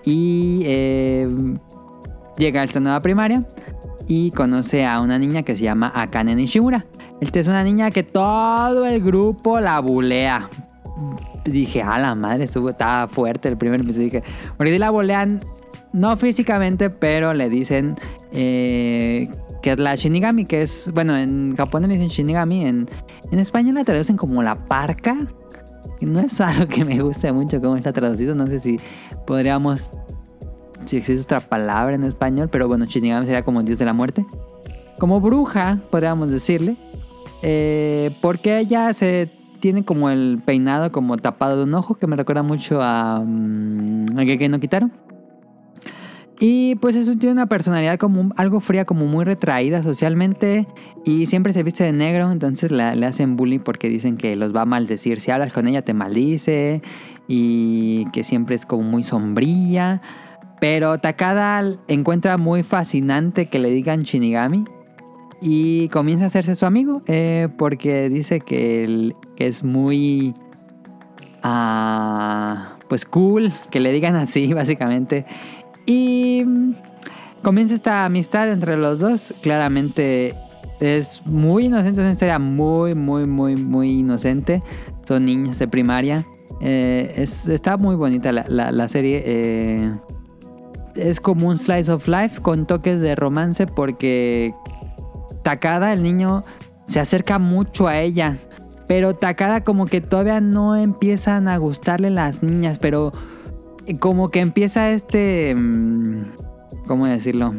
[0.05, 1.29] Y eh,
[2.37, 3.41] llega a esta nueva primaria
[4.07, 6.85] y conoce a una niña que se llama Akane Nishimura.
[7.21, 10.49] Esta es una niña que todo el grupo la bulea.
[11.45, 14.05] Dije, a la madre, estuvo, estaba fuerte el primer episodio.
[14.05, 14.23] Dije,
[14.57, 15.39] porque la bolean,
[15.93, 17.95] no físicamente, pero le dicen
[18.31, 19.29] eh,
[19.61, 22.87] que es la Shinigami, que es, bueno, en japonés le dicen Shinigami, en,
[23.31, 25.15] en español la traducen como la parca.
[26.01, 28.79] No es algo que me guste mucho cómo está traducido, no sé si
[29.25, 29.89] podríamos,
[30.85, 34.25] si existe otra palabra en español, pero bueno, Shinigami sería como dios de la muerte.
[34.97, 36.75] Como bruja, podríamos decirle.
[37.41, 39.29] Eh, porque ella se
[39.59, 44.17] tiene como el peinado como tapado de un ojo que me recuerda mucho a, mm,
[44.17, 44.89] a Gege no Kitaro.
[46.39, 50.67] Y pues eso tiene una personalidad como algo fría, como muy retraída socialmente
[51.03, 54.61] y siempre se viste de negro, entonces le hacen bullying porque dicen que los va
[54.61, 55.19] a maldecir.
[55.19, 56.81] Si hablas con ella te maldice
[57.27, 60.01] y que siempre es como muy sombría.
[60.61, 64.63] Pero Takada encuentra muy fascinante que le digan Shinigami
[65.41, 70.33] y comienza a hacerse su amigo eh, porque dice que, él- es muy
[71.43, 75.25] ah, pues cool que le digan así básicamente.
[75.85, 76.71] Y mm,
[77.41, 79.33] comienza esta amistad entre los dos.
[79.41, 80.35] Claramente
[80.79, 84.61] es muy inocente es una historia muy muy muy muy inocente.
[85.07, 86.25] Son niños de primaria.
[86.61, 89.91] Eh, es- está muy bonita la, la- la serie eh,
[90.95, 94.53] es como un slice of life con toques de romance porque
[95.49, 96.43] Takada, el niño,
[96.85, 98.37] se acerca mucho a ella.
[98.87, 103.11] Pero Takada como que todavía no empiezan a gustarle las niñas, pero
[103.99, 105.55] como que empieza este...
[105.55, 106.21] mm,
[106.85, 107.55] ¿Cómo decirlo?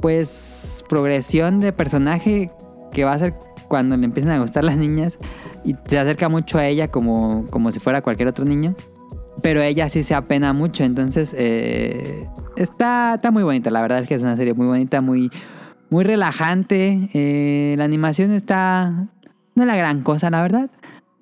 [0.00, 2.50] Pues progresión de personaje
[2.92, 3.34] que va a ser
[3.68, 5.18] cuando le empiezan a gustar las niñas
[5.66, 8.74] y se acerca mucho a ella como, como si fuera cualquier otro niño.
[9.42, 12.26] Pero ella sí se apena mucho, entonces eh,
[12.56, 13.70] está, está muy bonita.
[13.70, 15.30] La verdad es que es una serie muy bonita, muy,
[15.90, 17.08] muy relajante.
[17.12, 18.90] Eh, la animación está...
[19.54, 20.70] No es la gran cosa, la verdad.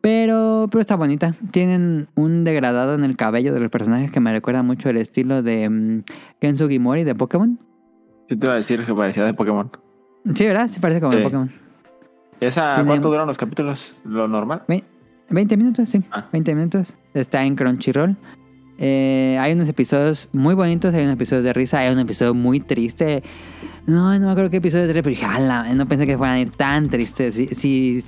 [0.00, 1.34] Pero, pero está bonita.
[1.50, 5.42] Tienen un degradado en el cabello de los personajes que me recuerda mucho el estilo
[5.42, 6.02] de mm,
[6.40, 7.58] Ken Sugimori de Pokémon.
[8.28, 9.70] Yo te iba a decir que parecía de Pokémon.
[10.34, 10.68] Sí, ¿verdad?
[10.70, 11.22] Sí parece como de.
[11.22, 11.50] Pokémon.
[12.40, 13.96] ¿Esa Tiene- cuánto duran los capítulos?
[14.04, 14.62] ¿Lo normal?
[14.68, 14.84] Ve-
[15.30, 16.02] 20 minutos, sí.
[16.12, 16.26] Ah.
[16.32, 16.94] 20 minutos.
[17.14, 18.16] Está en Crunchyroll.
[18.78, 22.60] Eh, hay unos episodios muy bonitos, hay unos episodios de risa, hay un episodio muy
[22.60, 23.22] triste.
[23.86, 26.50] No, no me acuerdo qué episodio de pero "Ala", no pensé que fueran a ir
[26.50, 27.34] tan tristes.
[27.34, 28.04] Si, si,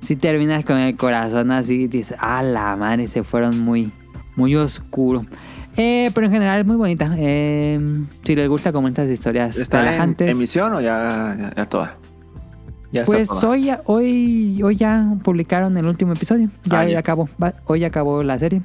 [0.00, 3.92] si terminas con el corazón así, dices, a la madre, se fueron muy,
[4.36, 5.26] muy oscuro.
[5.76, 7.14] Eh, pero en general muy bonita.
[7.18, 7.78] Eh,
[8.22, 10.28] si les gusta como estas historias ¿Está en relajantes.
[10.30, 11.96] emisión o ya, ya, ya toda?
[12.92, 13.48] Ya está Pues toda.
[13.48, 16.48] hoy, hoy, hoy ya publicaron el último episodio.
[16.64, 16.98] Ya, Ah, ya ya.
[17.00, 17.28] acabó.
[17.66, 18.62] Hoy acabó la serie.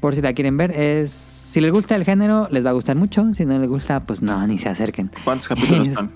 [0.00, 0.70] Por si la quieren ver.
[0.72, 3.32] Es, si les gusta el género, les va a gustar mucho.
[3.34, 5.10] Si no les gusta, pues no, ni se acerquen.
[5.24, 6.10] ¿Cuántos capítulos Es- están?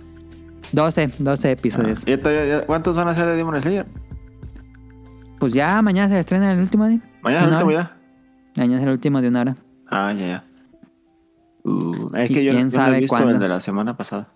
[0.72, 2.02] 12, 12 episodios.
[2.06, 3.84] Ah, ¿y todavía- ya- ¿Cuántos van a ser de Demon Slayer?
[5.38, 7.00] Pues ya mañana se estrena el último día.
[7.22, 7.96] ¿Mañana el último ya?
[8.56, 9.56] Mañana es el último de una hora.
[9.88, 10.44] Ah, ya, ya.
[11.64, 13.32] Uh, es ¿Y que yo, quién yo no sabe he visto cuándo?
[13.34, 14.28] el de la semana pasada.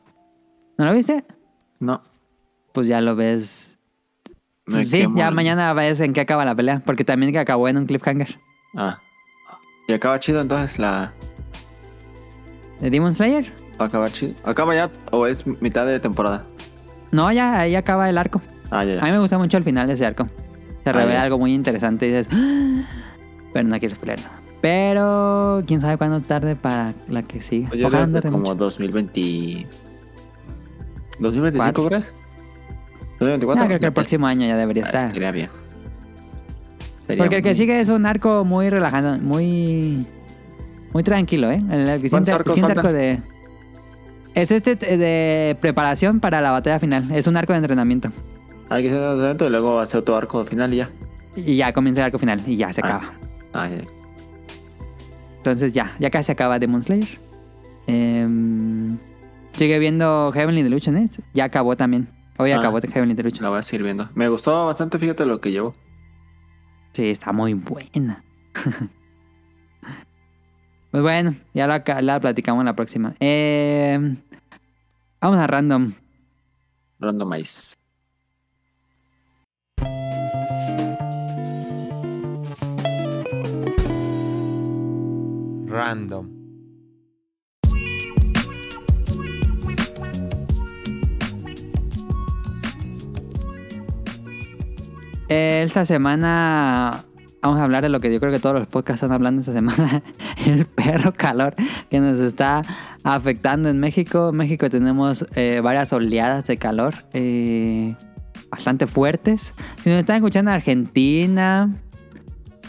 [0.79, 1.25] ¿No lo viste?
[1.81, 2.03] No.
[2.73, 3.79] Pues ya lo ves.
[4.67, 6.83] me sí, ya mañana ves en qué acaba la pelea.
[6.85, 8.39] Porque también que acabó en un cliffhanger.
[8.77, 8.99] Ah.
[9.87, 11.13] ¿Y acaba chido entonces la...
[12.81, 13.53] ¿De Demon Slayer?
[13.81, 14.35] ¿Va a acabar chido?
[14.45, 16.45] ¿Acaba ya o es mitad de temporada?
[17.13, 18.41] No, ya ahí acaba el arco.
[18.71, 20.27] Ah, ya, A mí me gusta mucho el final de ese arco.
[20.85, 21.23] Se Ah, revela ya.
[21.23, 22.83] algo muy interesante y dices, "Ah",
[23.53, 24.41] pero no quiero spoiler nada.
[24.61, 27.69] Pero quién sabe cuándo tarde para la que sigue.
[27.71, 28.55] Oye, Ojalá no como mucho.
[28.57, 29.67] 2020...
[31.21, 31.89] ¿2025 Cuatro.
[31.89, 32.15] crees?
[33.21, 33.67] No, ¿2024?
[33.67, 35.07] creo que el próximo año ya debería Ah, estar.
[35.07, 35.49] Estaría bien.
[37.07, 40.07] Sería Porque el que muy- sigue es un arco muy relajado, muy
[40.93, 41.59] muy tranquilo, ¿eh?
[41.71, 43.21] El, el siguiente, arco de
[44.35, 47.11] es este de preparación para la batalla final.
[47.13, 48.11] Es un arco de entrenamiento
[48.69, 50.91] Ah, que sea un evento y luego ser otro arco final y ya.
[51.37, 52.87] y ya comienza el arco final y ya se Ah.
[52.87, 53.13] acaba.
[53.55, 53.69] Ah.
[55.39, 57.09] Entonces ya, ya casi acaba Demon Slayer.
[57.87, 58.99] Em,
[59.55, 61.09] sigue viendo Heavenly Delusion, ¿eh?
[61.35, 62.09] Ya acabó también.
[62.39, 62.59] Hoy Ah.
[62.59, 63.45] acabó Heavenly Delusion.
[63.45, 64.09] La voy a seguir viendo.
[64.15, 65.75] Me gustó bastante, fíjate lo que llevo.
[66.97, 68.25] Sí, está muy buena.
[70.91, 73.15] pues bueno, ya la, la platicamos la próxima.
[73.21, 74.17] Em,
[75.21, 75.93] vamos a random.
[76.99, 77.75] Randomize.
[85.67, 86.36] Random.
[95.29, 97.05] Esta semana
[97.43, 99.53] vamos a hablar de lo que yo creo que todos los podcasts están hablando esta
[99.53, 100.03] semana.
[100.47, 101.55] El perro calor
[101.91, 102.63] que nos está
[103.03, 104.31] afectando en México.
[104.31, 107.97] En México tenemos eh, varias oleadas de calor eh,
[108.51, 109.55] bastante fuertes.
[109.83, 111.75] Si nos están escuchando en Argentina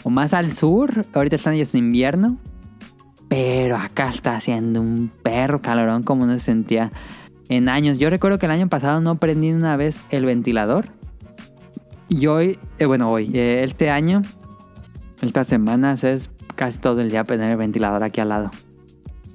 [0.02, 2.38] o más al sur, ahorita están ellos en invierno.
[3.28, 6.90] Pero acá está haciendo un perro calorón como no se sentía
[7.48, 7.98] en años.
[7.98, 10.97] Yo recuerdo que el año pasado no prendí una vez el ventilador.
[12.08, 14.22] Y hoy, eh, bueno, hoy, eh, este año,
[15.20, 18.50] estas semanas es casi todo el día tener el ventilador aquí al lado.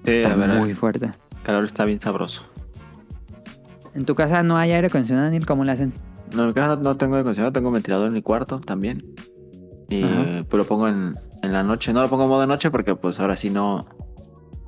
[0.04, 0.58] Está verdad.
[0.58, 1.06] muy fuerte.
[1.06, 2.46] El calor está bien sabroso.
[3.94, 5.46] ¿En tu casa no hay aire acondicionado, Daniel?
[5.46, 5.94] ¿Cómo le hacen?
[6.34, 9.06] No, en mi casa no, no tengo aire acondicionado, tengo ventilador en mi cuarto también.
[9.90, 10.04] Y
[10.44, 11.94] pues lo pongo en, en la noche.
[11.94, 13.82] No lo pongo en modo noche porque pues ahora sí no.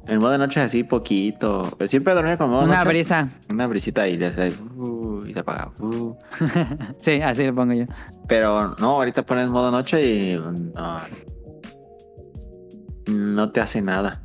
[0.08, 1.70] En modo noche así poquito.
[1.78, 2.90] Pero siempre dormía con modo Una noche.
[2.90, 3.30] brisa.
[3.50, 5.72] Una brisita y, le- uh, y se apaga.
[5.80, 6.16] uh.
[7.00, 7.86] Sí, así lo pongo yo.
[8.28, 10.98] Pero no, ahorita pones modo noche y no,
[13.08, 14.22] no te hace nada.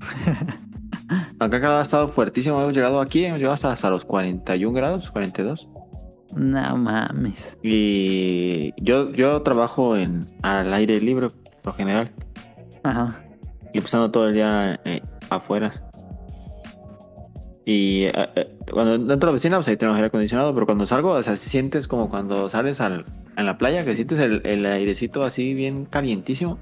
[1.38, 2.60] Acá calor ha estado fuertísimo.
[2.60, 5.68] Hemos llegado aquí, hemos llegado hasta, hasta los 41 grados, 42.
[6.34, 7.56] No mames.
[7.62, 11.28] Y yo, yo trabajo en, al aire libre,
[11.62, 12.10] por lo general.
[12.82, 13.20] Ajá.
[13.76, 15.70] Y pues ando todo el día eh, afuera.
[17.66, 20.54] Y eh, eh, cuando dentro de la oficina, pues ahí tenemos aire acondicionado.
[20.54, 23.04] Pero cuando salgo, o sea, si sientes como cuando sales al,
[23.36, 26.58] en la playa, que sientes el, el airecito así bien calientísimo.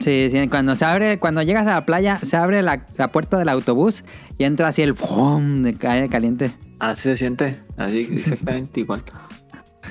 [0.00, 3.38] Sí, sí, cuando se abre, cuando llegas a la playa, se abre la, la puerta
[3.38, 4.02] del autobús
[4.38, 5.62] y entra así el ¡pum!
[5.62, 6.50] de aire caliente.
[6.80, 9.04] Así se siente, así exactamente igual.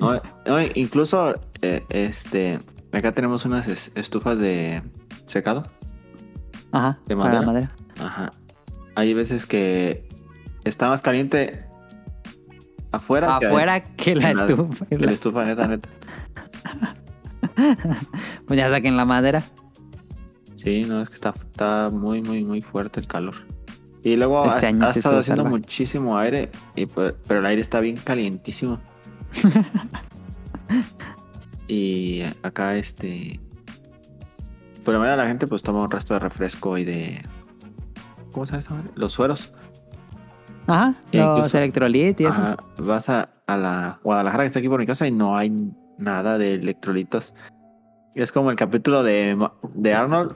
[0.02, 2.60] No, no, incluso, eh, este,
[2.92, 4.82] acá tenemos unas es- estufas de
[5.28, 5.64] secado.
[6.72, 7.00] Ajá.
[7.08, 7.72] ¿De para la madera?
[7.96, 8.08] madera.
[8.08, 8.32] Ajá.
[8.96, 10.08] Hay veces que
[10.64, 11.66] está más caliente
[12.92, 13.38] afuera.
[13.40, 14.86] que Afuera que la estufa.
[14.86, 15.90] que la estufa, neta, neta.
[18.48, 19.44] Pues ya saquen la madera.
[20.56, 23.36] Sí, no, es que está, está muy, muy, muy fuerte el calor.
[24.04, 27.46] Y luego Este ha, año ha sí estado haciendo muchísimo aire, y, pues- pero el
[27.46, 28.80] aire está bien calientísimo.
[31.68, 33.40] y acá, este.
[34.84, 37.22] Por la mañana la gente pues toma un resto de refresco y de.
[38.32, 38.84] ¿Cómo se llama?
[38.96, 39.54] Los sueros.
[40.68, 42.34] Ajá, E los incluso- electrolit y eso.
[42.42, 45.52] Ajá, vas a, a la Guadalajara que está aquí por mi casa y no hay
[45.98, 47.34] nada de electrolitos.
[48.16, 49.38] Es como el capítulo de,
[49.74, 50.34] de Arnold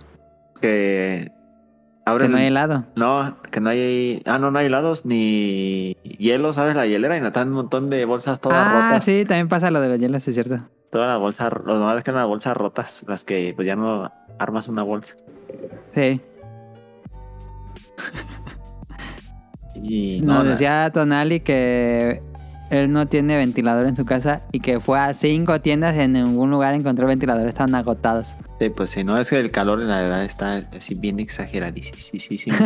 [0.61, 1.31] que Que
[2.05, 2.85] abren no hay helado.
[2.95, 6.75] no, que no hay ah no no hay helados ni hielo, ¿sabes?
[6.75, 9.03] La hielera y notan un montón de bolsas todas Ah, rotas.
[9.05, 10.57] sí, también pasa lo de los hielos, es cierto.
[10.91, 14.11] Todas las bolsas, los normales que eran las bolsas rotas, las que pues ya no
[14.39, 15.15] armas una bolsa.
[15.93, 16.19] Sí.
[19.75, 22.21] Y no, Nos decía Tonali que
[22.69, 26.13] él no tiene ventilador en su casa y que fue a cinco tiendas y en
[26.13, 28.33] ningún lugar encontró ventiladores, estaban agotados.
[28.59, 32.55] sí, pues sí, no es que el calor en la verdad está así bien exageradísimo.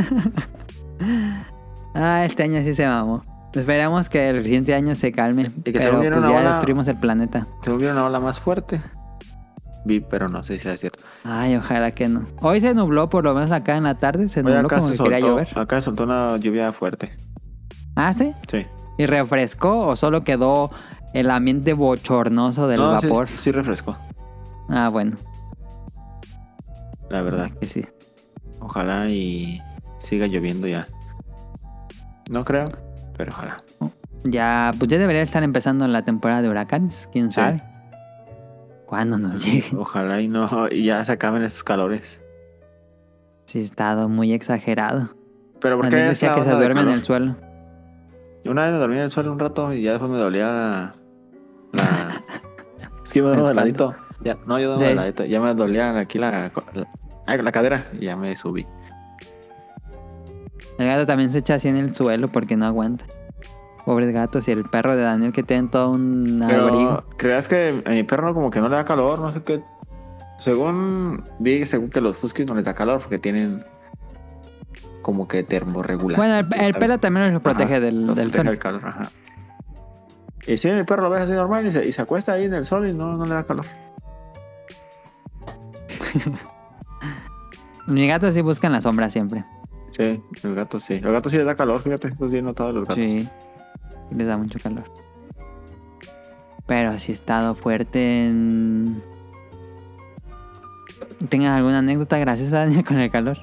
[1.95, 3.23] Ah, este año sí se mamó.
[3.53, 5.49] Esperamos que el siguiente año se calme.
[5.65, 7.47] Y que pero pues una ya ola- destruimos el planeta.
[7.63, 8.79] Se volvió una ola más fuerte.
[9.85, 10.99] Vi, pero no sé si es cierto.
[11.23, 12.25] Ay, ojalá que no.
[12.41, 14.89] Hoy se nubló, por lo menos acá en la tarde, se Oye, nubló acá como
[14.91, 15.47] se que quería llover.
[15.57, 17.11] acá soltó una lluvia fuerte.
[17.95, 18.33] Ah, ¿sí?
[18.49, 18.65] Sí.
[18.97, 20.69] ¿Y refrescó o solo quedó
[21.13, 23.27] el ambiente bochornoso del no, sí, vapor?
[23.35, 23.97] sí refrescó,
[24.69, 25.15] Ah, bueno.
[27.09, 27.49] la verdad.
[27.59, 27.85] Que sí.
[28.59, 29.61] Ojalá y
[29.99, 30.85] siga lloviendo ya.
[32.29, 32.69] No creo,
[33.17, 33.63] pero ojalá.
[34.25, 37.35] Ya, pues ya debería estar empezando la temporada de huracanes, quién Sí.
[37.35, 37.63] sabe.
[38.89, 39.77] ¿Cuándo nos llegue?
[39.77, 42.23] Ojalá y no y ya se acaben esos calores.
[43.45, 45.09] Sí, estado muy exagerado.
[45.61, 47.35] Pero ¿por qué decía que se duerme en el suelo.
[48.45, 50.93] Una vez me dormí en el suelo un rato y ya después me dolía la.
[51.73, 52.23] la-
[53.03, 53.95] es que me duermo de ladito.
[54.23, 54.89] Ya, no, yo duermo Sí.
[54.89, 55.25] de ladito.
[55.25, 56.51] Ya me dolía aquí la,
[57.27, 58.65] la, la cadera y ya me subí.
[60.79, 63.05] El gato también se echa así en el suelo porque no aguanta.
[63.89, 66.67] Pobres gatos y el perro de Daniel que tiene todo un abrigo.
[66.67, 69.63] Pero creas que a mi perro como que no le da calor, no sé qué.
[70.37, 73.65] Según vi, según que los huskies no les da calor porque tienen
[75.01, 76.19] como que termorregulación.
[76.29, 78.51] Bueno, el, el pelo también los protege Ajá, del, los del protege sol.
[78.51, 79.09] del calor, ajá.
[80.45, 82.53] Y si mi perro lo ves así normal y se, y se acuesta ahí en
[82.53, 83.65] el sol y no, no le da calor.
[87.87, 89.45] Mi gato sí busca en la sombra siempre.
[89.89, 90.93] Sí, el gato sí.
[90.93, 93.03] El gato sí les da calor, fíjate, eso sí he notado los gatos.
[93.03, 93.27] Sí.
[94.15, 94.83] Les da mucho calor.
[96.65, 99.01] Pero sí ha estado fuerte en...
[101.29, 103.37] ¿Tengas alguna anécdota graciosa, Daniel, con el calor?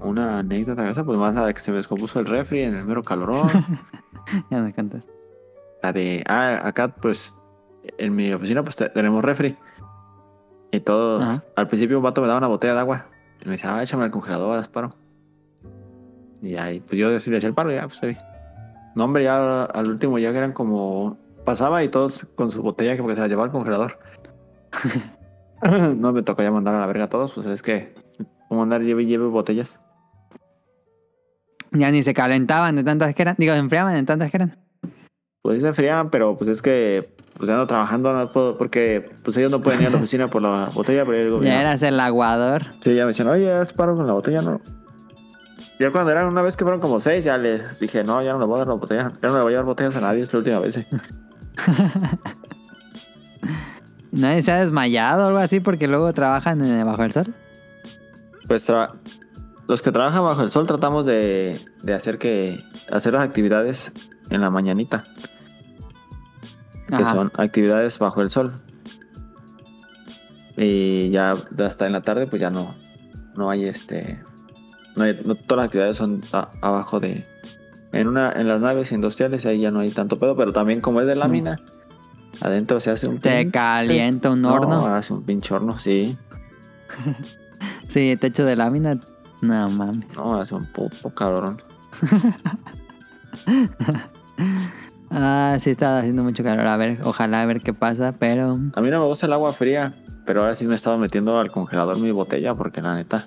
[0.00, 2.84] Una anécdota esa, pues más la de que se me descompuso el refri en el
[2.84, 3.48] mero calorón.
[4.50, 5.08] Ya nos cantas.
[5.82, 7.34] la de, ah, acá pues
[7.98, 9.56] en mi oficina pues te- tenemos refri.
[10.70, 11.44] Y todos, Ajá.
[11.56, 13.06] al principio un vato me daba una botella de agua.
[13.42, 14.94] Y me decía, ah, échame al congelador, haz paro.
[16.40, 18.16] Y ahí, pues yo sí le hacía el paro y ya, pues ahí.
[18.94, 23.02] No, hombre, ya al último ya eran como, pasaba y todos con su botella que
[23.02, 23.98] porque se la llevaba al congelador.
[25.96, 27.94] no me tocó ya mandar a la verga a todos, pues es que,
[28.48, 29.80] como andar lleve y lleve botellas.
[31.70, 33.34] Ya ni se calentaban de tantas que eran.
[33.38, 34.58] Digo, se enfriaban de tantas que eran.
[35.40, 39.36] Pues sí se enfriaban, pero pues es que pues ando trabajando, no puedo, porque pues
[39.38, 41.60] ellos no pueden ir a la oficina por la botella, pero yo digo, Ya "No".
[41.60, 42.62] eras el aguador.
[42.80, 44.60] Sí, ya me decían, oye, haz paro con la botella, no.
[45.82, 48.38] Ya cuando eran una vez que fueron como seis, ya les dije, no, ya no
[48.38, 50.22] le voy a dar la botella, ya no le voy a dar botellas a nadie,
[50.22, 50.76] esta última vez.
[50.76, 50.86] eh".
[54.12, 57.34] Nadie se ha desmayado o algo así porque luego trabajan en- bajo el sol.
[58.46, 58.92] Pues tra-
[59.68, 63.90] los que trabajan bajo el sol tratamos de, de hacer que hacer las actividades
[64.30, 65.06] en la mañanita,
[66.88, 68.52] que son actividades bajo el sol.
[70.58, 72.74] Y ya hasta en la tarde, pues ya no,
[73.34, 74.22] no hay este,
[74.96, 77.26] no, hay- no todas las actividades son a- abajo de,
[77.92, 81.00] en una, en las naves industriales ahí ya no hay tanto pedo, pero también como
[81.00, 81.60] es de lámina,
[82.40, 84.86] adentro se hace un Te pin- calienta un No, horno.
[84.86, 86.16] hace un pinche horno, sí,
[87.88, 88.98] Sí, techo de lámina.
[89.42, 90.06] No mames.
[90.16, 91.60] no, hace un puto cabrón.
[95.14, 96.66] Ah, sí, está haciendo mucho calor.
[96.66, 98.56] A ver, ojalá a ver qué pasa, pero.
[98.74, 101.38] A mí no me gusta el agua fría, pero ahora sí me he estado metiendo
[101.38, 103.26] al congelador mi botella porque la neta.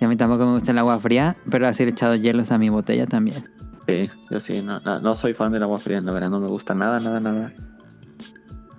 [0.00, 2.50] Y a mí tampoco me gusta el agua fría, pero así le he echado hielos
[2.50, 3.48] a mi botella también.
[3.86, 6.48] Sí, yo sí, no, no, no soy fan del agua fría, la verdad no me
[6.48, 7.52] gusta nada, nada, nada.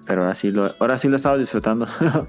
[0.06, 1.88] Pero ahora sí lo, ahora sí lo he estado disfrutando.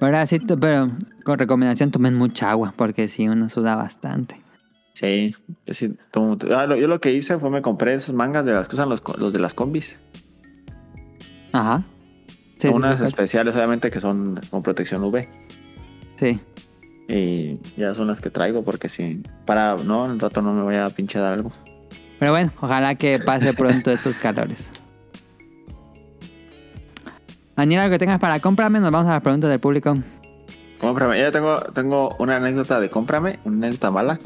[0.00, 0.90] Pero así, pero
[1.24, 4.40] con recomendación tomen mucha agua, porque si uno suda bastante.
[4.92, 5.34] Sí,
[5.66, 8.52] yo, sí tomo- ah, lo- yo lo que hice fue me compré esas mangas de
[8.52, 10.00] las que usan los, los de las combis.
[11.52, 11.84] Ajá.
[12.58, 15.26] Sí, sí, Unas sí, especiales, obviamente, que son con protección UV.
[16.16, 16.40] Sí.
[17.08, 20.76] Y ya son las que traigo porque si para, no, en rato no me voy
[20.76, 21.52] a pinche dar algo.
[22.18, 24.70] Pero bueno, ojalá que pase pronto estos calores.
[27.56, 29.96] Daniel, algo que tengas para cómprame, nos vamos a las preguntas del público.
[30.80, 31.18] Cómprame.
[31.20, 34.18] Ya tengo, tengo una anécdota de cómprame, una anécdota mala.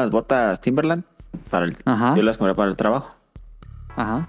[0.00, 1.04] Unas botas Timberland.
[1.50, 2.14] Para el, Ajá.
[2.16, 3.16] Yo las compré para el trabajo.
[3.96, 4.28] Ajá.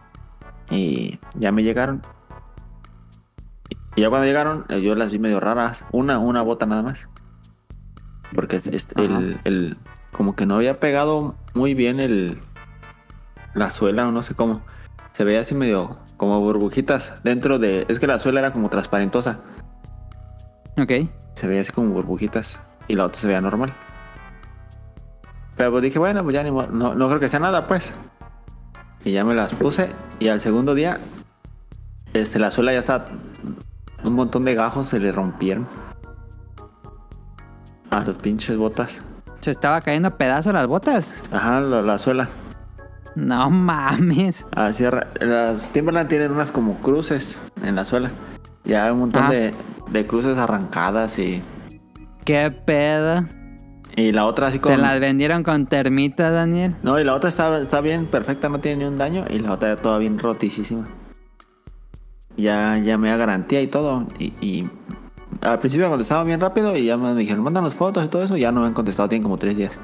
[0.69, 2.01] Y ya me llegaron.
[3.95, 5.85] Y ya cuando llegaron, eh, yo las vi medio raras.
[5.91, 7.09] Una, una bota nada más.
[8.35, 9.77] Porque es- el, el-
[10.11, 12.37] como que no había pegado muy bien el
[13.53, 14.61] la suela o no sé cómo.
[15.13, 17.85] Se veía así medio como burbujitas dentro de.
[17.89, 19.39] Es que la suela era como transparentosa.
[20.77, 20.91] Ok.
[21.33, 22.59] Se veía así como burbujitas.
[22.87, 23.73] Y la otra se veía normal.
[25.59, 27.93] Pero pues dije, bueno, pues ya ni no, no creo que sea nada, pues.
[29.03, 29.89] Y ya me las puse.
[30.19, 30.99] Y al segundo día,
[32.13, 33.07] este, la suela ya está.
[34.05, 35.67] Un montón de gajos se le rompieron.
[37.91, 39.03] A los pinches botas.
[39.41, 41.13] Se estaba cayendo a pedazos las botas.
[41.29, 42.29] Ajá, la, la suela.
[43.15, 44.45] No mames.
[44.55, 44.85] Así,
[45.19, 48.11] las Timberland tienen unas como cruces en la suela.
[48.63, 49.29] Ya hay un montón Ah.
[49.31, 49.53] de,
[49.91, 51.41] de cruces arrancadas y.
[52.23, 53.25] Qué pedo.
[53.95, 54.75] Y la otra así como.
[54.75, 56.75] Te las vendieron con termitas, Daniel.
[56.83, 59.23] No, y la otra está, está bien, perfecta, no tiene ni un daño.
[59.29, 60.87] Y la otra toda bien rotísima.
[62.37, 64.07] Ya, ya me da garantía y todo.
[64.17, 64.69] Y, y
[65.41, 68.37] al principio me contestaban bien rápido y ya me dijeron, mándanos fotos y todo eso.
[68.37, 69.79] Ya no me han contestado, tienen como tres días.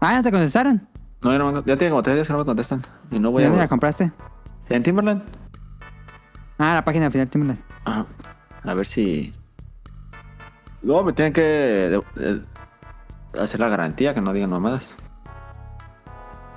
[0.00, 0.88] Ah, ya te contestaron.
[1.20, 2.82] No, ya, no me ya tienen como tres días que no me contestan.
[3.10, 3.68] Y no voy ¿Dónde la a...
[3.68, 4.12] compraste?
[4.68, 5.22] ¿En Timberland?
[6.58, 7.60] Ah, la página final Timberland.
[7.84, 8.06] Ajá.
[8.64, 9.32] A ver si...
[10.82, 12.42] Luego me tienen que de- de-
[13.40, 14.94] hacer la garantía, que no digan mamadas.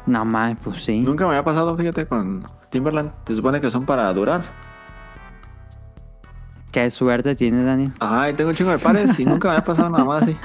[0.05, 0.99] No mames, pues sí.
[1.01, 3.11] Nunca me había pasado, fíjate, con Timberland.
[3.27, 4.41] Se supone que son para durar.
[6.71, 7.93] Qué suerte tienes, Daniel.
[7.99, 10.37] Ajá, y tengo un chingo de pares y nunca me había pasado nada más así.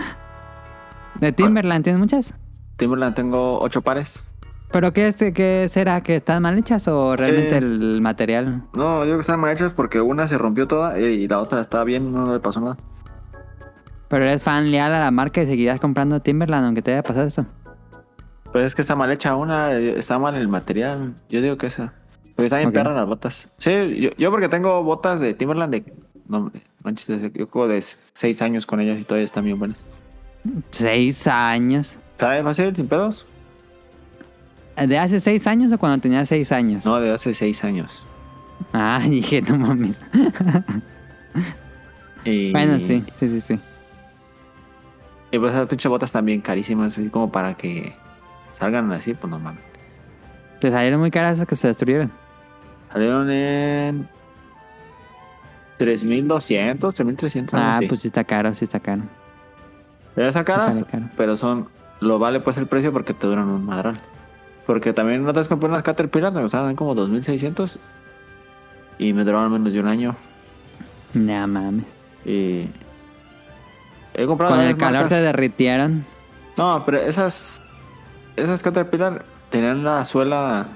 [1.20, 2.34] ¿De Timberland tienes muchas?
[2.76, 4.24] Timberland tengo ocho pares.
[4.72, 6.00] ¿Pero qué, es, qué será?
[6.02, 7.56] ¿Que están mal hechas o realmente Sí.
[7.64, 8.64] el material?
[8.74, 11.60] No, yo creo que están mal hechas porque una se rompió toda y la otra
[11.60, 12.76] estaba bien, no le pasó nada.
[14.08, 17.26] Pero eres fan leal a la marca y seguirás comprando Timberland aunque te haya pasado
[17.26, 17.46] eso.
[18.52, 21.14] Pues es que está mal hecha una, eh, está mal el material.
[21.28, 21.92] Yo digo que esa.
[22.34, 22.74] Porque están bien Ok.
[22.74, 23.52] perras las botas.
[23.58, 25.92] Sí, yo, yo porque tengo botas de Timberland de.
[26.28, 26.50] No,
[26.82, 27.82] manches, yo creo de
[28.12, 29.84] seis años con ellas y todavía están bien buenas.
[30.70, 31.98] Seis años.
[32.18, 33.26] ¿Sabes fácil, sin pedos?
[34.76, 36.84] ¿De hace seis años o cuando tenía seis años?
[36.84, 38.06] No, de hace seis años.
[38.72, 39.98] Ah, dije, no mames.
[42.24, 43.60] Y, Bueno, sí, sí, sí, sí.
[45.36, 47.94] Y pues esas pinches botas también carísimas, así como para que
[48.52, 49.60] salgan así, pues no mames.
[50.60, 52.10] Te salieron muy caras esas que se destruyeron.
[52.90, 54.08] Salieron en
[55.78, 57.52] 3.200, 3.300.
[57.52, 59.02] algo Ah, pues sí está caro, sí está caro.
[60.16, 61.10] Ya están caras, caro.
[61.18, 61.68] pero son.
[62.00, 64.00] Lo vale pues el precio porque te duran un madral.
[64.66, 67.78] Porque también no te compré unas Caterpillar, me costaban como 2.600
[68.96, 70.16] y me duraron menos de un año.
[71.12, 71.84] No mames.
[72.24, 72.70] Y.
[74.16, 74.54] He comprado.
[74.54, 75.18] Con el calor marcas.
[75.18, 76.04] se derritieron.
[76.56, 77.60] No, pero esas.
[78.36, 80.66] Esas Caterpillar tenían la suela.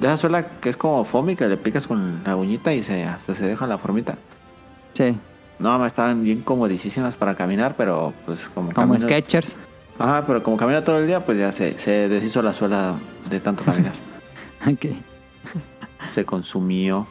[0.00, 3.04] De esa suela que es como foamy, que le picas con la uñita y se,
[3.04, 4.16] hasta se deja la formita.
[4.94, 5.16] Sí,
[5.58, 9.56] No, me estaban bien comodísimas para caminar, pero pues como como camino- Sketchers.
[9.98, 12.94] Ajá, pero como camina todo el día, pues ya se, se deshizo la suela
[13.30, 13.92] de tanto caminar.
[14.66, 14.86] Ok.
[16.10, 17.06] se consumió.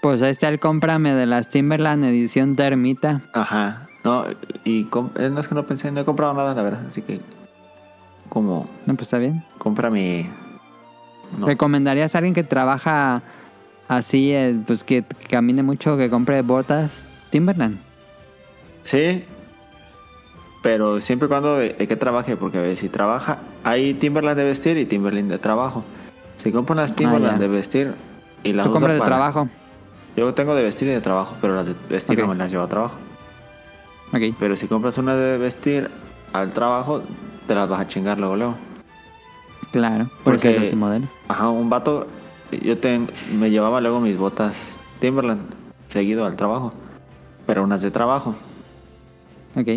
[0.00, 3.22] Pues ahí está el cómprame de las Timberland edición Termita.
[3.32, 3.83] Ajá.
[4.04, 4.24] No,
[4.64, 6.82] y no es que no pensé, no he comprado nada, la verdad.
[6.88, 7.20] Así que,
[8.28, 9.42] como, No, pues está bien.
[9.58, 10.28] cómprame.
[11.38, 11.46] No.
[11.46, 13.22] ¿Recomendarías a alguien que trabaja
[13.88, 17.78] así, eh, pues que, que camine mucho, que compre botas Timberland?
[18.82, 19.24] Sí,
[20.62, 24.36] pero siempre y cuando de, de que trabaje, porque a ver, si trabaja, hay Timberland
[24.38, 25.84] de vestir y Timberland de trabajo.
[26.36, 27.38] Si compra unas Timberland Ah, ya.
[27.38, 27.94] de vestir
[28.42, 29.48] y las Tú compras de para- trabajo.
[30.16, 32.62] Yo tengo de vestir y de trabajo, pero las de vestir no me las llevo
[32.64, 32.96] a trabajo.
[34.14, 34.34] Ok.
[34.38, 35.90] Pero si compras una de vestir
[36.32, 37.02] al trabajo,
[37.46, 38.54] te las vas a chingar luego, luego.
[39.72, 41.08] Claro, por Porque- eso los modelos.
[41.28, 42.06] Ajá, un vato,
[42.52, 43.00] yo te,
[43.38, 45.40] me llevaba luego mis botas Timberland
[45.88, 46.72] seguido al trabajo,
[47.46, 48.34] pero unas de trabajo.
[49.56, 49.68] Ok.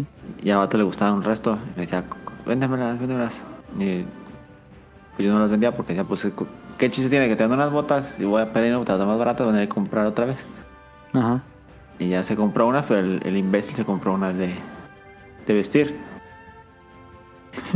[0.44, 1.58] Y al vato le gustaba un resto.
[1.76, 2.04] Me decía,
[2.46, 3.44] véndemelas, véndemelas.
[3.80, 4.04] Y
[5.16, 6.28] pues yo no las vendía porque decía, pues,
[6.78, 9.48] ¿qué chiste tiene que te dan unas botas y voy a pedir botas más baratas,
[9.48, 10.46] van a ir a comprar otra vez?
[11.14, 11.42] Ajá.
[12.00, 14.54] Y ya se compró unas, pero el, el imbécil se compró unas de,
[15.46, 15.98] de vestir.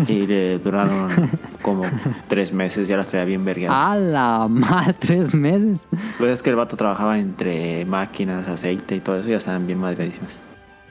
[0.08, 1.10] Y le duraron
[1.64, 1.84] como
[2.28, 3.76] tres meses, ya las traía bien vergueadas.
[3.76, 5.82] A la madre, tres meses.
[6.20, 9.66] Pues es que el vato trabajaba entre máquinas, aceite y todo eso, y ya estaban
[9.66, 10.40] bien madreadísimas.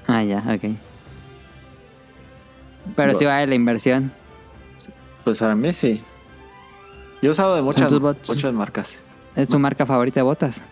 [0.09, 0.75] Ah, ya, ok.
[2.97, 4.11] Pero sí vale la inversión.
[5.23, 6.03] Pues para mí sí.
[7.23, 9.03] Yo he usado de muchas, muchas marcas.
[9.37, 10.63] ¿Es tu marca favorita de botas?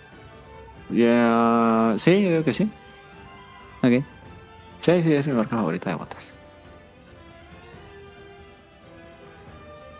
[0.90, 2.70] Ya, sí, yo creo que sí.
[3.82, 4.04] Ok.
[4.80, 6.34] Sí, sí, es mi marca favorita de botas.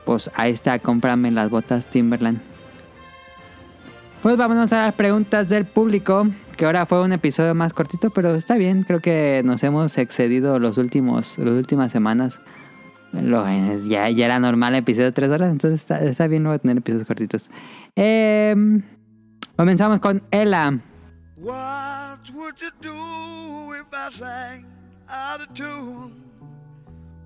[0.05, 2.41] Pues ahí está, cómprame las botas Timberland.
[4.23, 8.35] Pues vámonos a las preguntas del público, que ahora fue un episodio más cortito, pero
[8.35, 12.41] está bien, creo que nos hemos excedido los últimos, las últimas semanas.
[13.13, 13.47] Lo-
[13.87, 16.79] ya, ya era normal el episodio de tres horas, entonces está, está bien luego tener
[16.79, 17.51] episodios cortitos.
[17.95, 18.83] Em,
[19.59, 20.79] comenzamos con Ella.
[21.37, 24.67] What would you do if I sang
[25.09, 26.23] out of tune?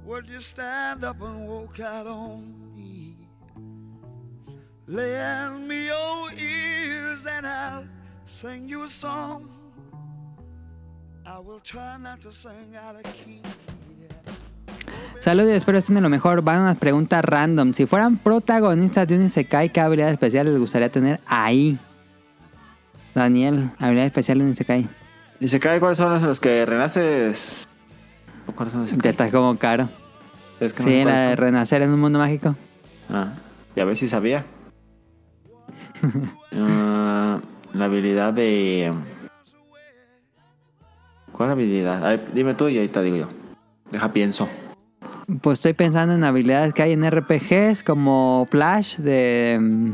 [0.07, 3.19] Would you stand up and walk out on me?
[4.89, 7.85] Lend me your ears and I'll
[8.27, 9.51] sing you a song.
[11.27, 13.43] I will try not to sing out of key.
[15.21, 16.43] Saludos y espero estén de lo mejor.
[16.43, 17.75] Van unas preguntas random.
[17.75, 21.79] Si fueran protagonistas de un Isekai, ¿qué habilidad especial les gustaría tener ahí?
[23.15, 24.89] Daniel, habilidad especial de un Isekai.
[25.41, 27.69] ¿Y se cae cuáles son los- los que renaces?
[28.47, 29.89] ¿O ¿Cuáles son los que Te está como caro.
[30.61, 32.55] Es que no Sí, la de renacer en un mundo mágico.
[33.11, 33.33] Ah,
[33.75, 34.45] y a ver si sabía.
[36.55, 37.41] Ah,
[37.73, 38.93] la habilidad de.
[41.33, 42.05] ¿Cuál habilidad?
[42.05, 43.29] A ver, dime tú y ahorita digo yo.
[43.91, 44.49] Deja pienso.
[45.41, 49.91] Pues estoy pensando en habilidades que hay en RPGs como Flash de mm,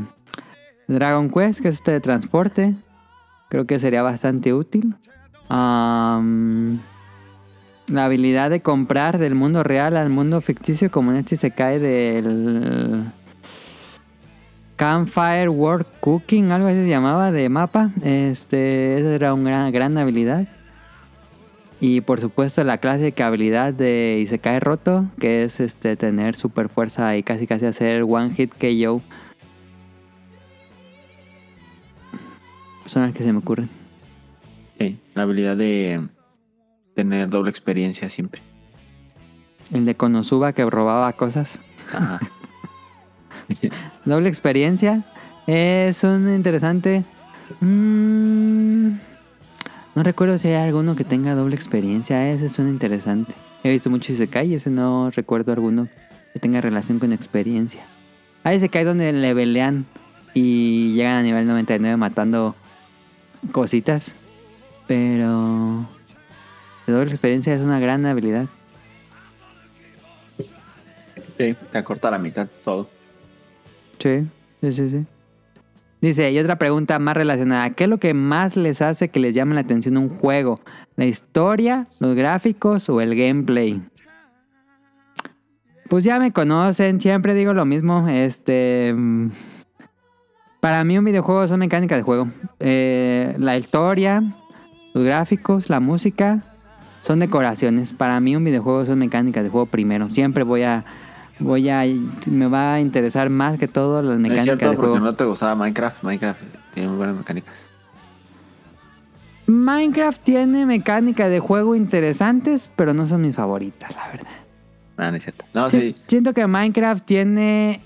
[0.87, 2.75] Dragon Quest, que es este de transporte.
[3.49, 4.95] Creo que sería bastante útil.
[5.49, 6.21] La
[8.05, 13.05] habilidad de comprar del mundo real al mundo ficticio, como en este se cae del
[14.75, 17.89] Campfire World Cooking, algo así se llamaba de mapa.
[18.03, 20.47] Este, esa era una gran, gran habilidad.
[21.81, 27.17] Y por supuesto la clásica habilidad de Isekai Roto, que es este tener super fuerza
[27.17, 29.01] y casi casi hacer one hit KO.
[32.89, 33.69] Son las que se me ocurren.
[34.79, 36.09] Sí, la habilidad de
[36.95, 38.41] tener doble experiencia siempre.
[39.71, 41.59] El de Konosuba que robaba cosas.
[41.93, 42.19] Ajá.
[44.05, 45.03] Doble experiencia.
[45.45, 47.03] Es un interesante.
[47.59, 48.93] Mm,
[49.93, 52.27] no recuerdo si hay alguno que tenga doble experiencia.
[52.31, 53.35] Ese es un interesante.
[53.63, 55.87] He visto mucho Isekai y ese no recuerdo alguno
[56.33, 57.83] que tenga relación con experiencia.
[58.43, 59.85] Hay Isekai donde levelean
[60.33, 62.55] y llegan a nivel 99 matando
[63.51, 64.13] cositas.
[64.87, 65.87] Pero.
[66.87, 68.47] La doble experiencia es una gran habilidad.
[71.37, 72.89] Sí, te acorta la mitad todo.
[73.99, 74.27] Sí,
[74.61, 75.05] sí, sí, sí.
[76.01, 77.69] Dice, y otra pregunta más relacionada.
[77.71, 80.61] ¿Qué es lo que más les hace que les llame la atención un juego?
[80.95, 83.81] ¿La historia, los gráficos o el gameplay?
[85.89, 88.07] Pues ya me conocen, siempre digo lo mismo.
[88.07, 88.95] Este.
[90.59, 92.29] Para mí un videojuego son mecánicas de juego.
[92.59, 94.21] Eh, la historia,
[94.93, 96.39] los gráficos, la música
[97.01, 97.93] son decoraciones.
[97.93, 100.09] Para mí un videojuego son mecánicas de juego primero.
[100.09, 100.83] Siempre voy a
[101.39, 101.83] voy a
[102.25, 104.99] me va a interesar más que todo las No es mecánicas cierto de juego.
[104.99, 106.03] no te gustaba Minecraft.
[106.03, 106.41] Minecraft
[106.73, 107.69] tiene muy buenas mecánicas.
[109.47, 114.31] Minecraft tiene mecánicas de juego interesantes, pero no son mis favoritas, la verdad.
[114.97, 115.45] Ah, no es cierto.
[115.53, 115.95] No, sí.
[116.07, 117.81] Siento que Minecraft tiene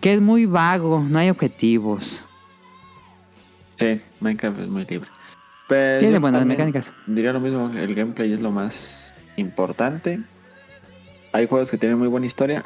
[0.00, 2.20] que es muy vago, no hay objetivos.
[3.76, 5.08] Sí, Minecraft es muy libre.
[5.68, 6.92] Pero Tiene buenas mecánicas.
[7.06, 10.20] Diría lo mismo, el gameplay es lo más importante.
[11.32, 12.64] Hay juegos que tienen muy buena historia,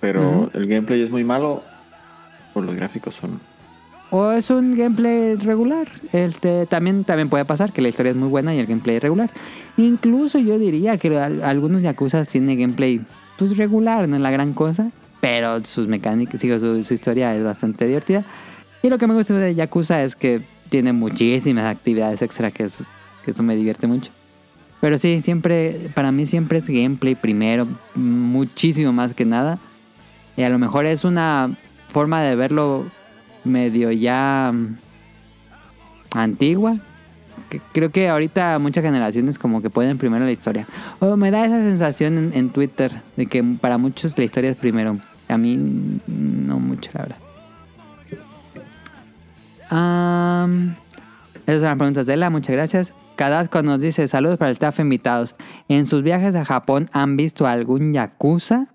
[0.00, 1.62] pero el gameplay es muy malo
[2.54, 3.40] o los gráficos son...
[4.10, 5.88] O es un gameplay regular.
[6.12, 9.02] Este, también, también puede pasar que la historia es muy buena y el gameplay es
[9.02, 9.30] regular.
[9.78, 13.00] Incluso yo diría que al- algunos Yakuza tienen gameplay
[13.38, 14.90] pues regular, no es la gran cosa.
[15.22, 18.24] Pero sus mecánicas, sigo, su, historia es bastante divertida.
[18.82, 22.78] Y lo que me gusta de Yakuza es que tiene muchísimas actividades extra que, es-
[23.24, 24.10] que eso me divierte mucho.
[24.80, 29.60] Pero sí, siempre, para mí siempre es gameplay primero, muchísimo más que nada.
[30.36, 31.50] Y a lo mejor es una
[31.86, 32.84] forma de verlo
[33.44, 34.76] medio ya mm,
[36.14, 36.74] antigua.
[37.72, 40.66] Creo que ahorita muchas generaciones como que ponen primero la historia.
[40.98, 44.56] O me da esa sensación en, en Twitter de que para muchos la historia es
[44.56, 44.98] primero.
[45.32, 45.56] A mí
[46.06, 47.16] no mucho, la verdad.
[51.46, 52.94] Esas son las preguntas de la, muchas gracias.
[53.16, 55.34] Cadasco nos dice, saludos para el staff invitados.
[55.68, 58.66] ¿En sus viajes a Japón han visto algún yakuza?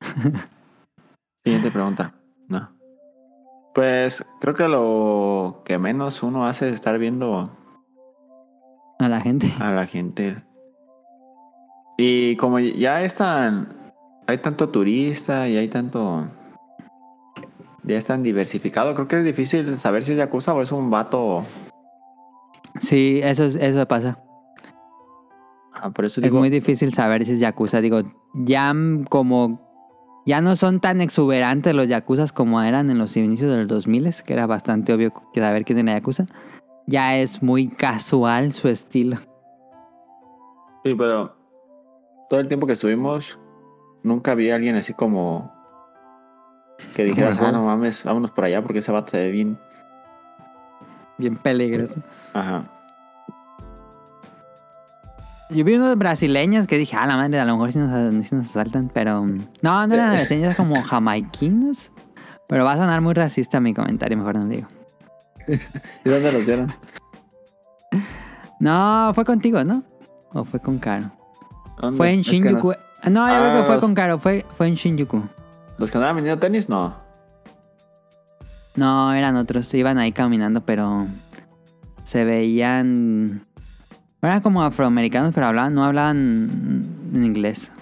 [1.44, 2.14] Siguiente pregunta.
[2.48, 2.70] No.
[3.74, 7.50] Pues creo que lo que menos uno hace es estar viendo
[8.98, 9.52] A la gente.
[9.60, 10.36] a la gente.
[11.96, 13.79] Y como ya es tan.
[14.30, 16.26] Hay tanto turista y hay tanto.
[17.82, 18.94] Ya es tan diversificado.
[18.94, 21.44] Creo que es difícil saber si es Yakuza o es un vato.
[22.78, 24.18] Sí, eso, es- eso pasa.
[25.72, 27.80] Ah, por eso Es muy difícil saber si es yakuza.
[27.80, 28.00] Digo,
[28.34, 28.72] ya
[29.08, 29.68] como...
[30.26, 34.34] Ya no son tan exuberantes los yakuzas como eran en los inicios del 2000, que
[34.34, 36.26] era bastante obvio que saber quién era yakuza.
[36.86, 39.16] Ya es muy casual su estilo.
[40.84, 41.34] Sí, pero.
[42.28, 43.38] Todo el tiempo que estuvimos.
[44.02, 45.54] Nunca vi a alguien así como.
[46.94, 47.66] Que dijeras, ah, no Bob".
[47.68, 49.58] mames, vámonos por allá porque ese vato se ve bien.
[51.18, 52.00] Bien peligroso.
[52.32, 52.64] Ajá.
[55.50, 58.34] Yo vi unos brasileños que dije, ah, la madre, a lo mejor sí nos, sí
[58.36, 59.22] nos asaltan, pero...
[59.24, 61.90] mm, No, no eran brasileños, como jamaiquinos.
[62.48, 64.68] Pero va a sonar muy racista mi comentario, mejor no lo digo.
[66.04, 66.72] ¿Y dónde los dieron?
[68.60, 69.82] No, fue contigo, ¿no?
[70.32, 71.10] ¿O fue con Caro?
[71.80, 71.96] ¿Dónde?
[71.96, 72.72] Fue en Es que Shinjuku.
[73.08, 75.22] No, yo creo Ah, que fue los- con Caro, fue, fue en Shinjuku.
[75.78, 76.68] ¿Los que andaban vendiendo tenis?
[76.68, 76.94] No.
[78.76, 81.06] No, eran otros, iban ahí caminando, pero
[82.04, 83.44] se veían...
[84.22, 86.18] Eran como afroamericanos, pero hablaban, no hablaban
[87.14, 87.72] en inglés.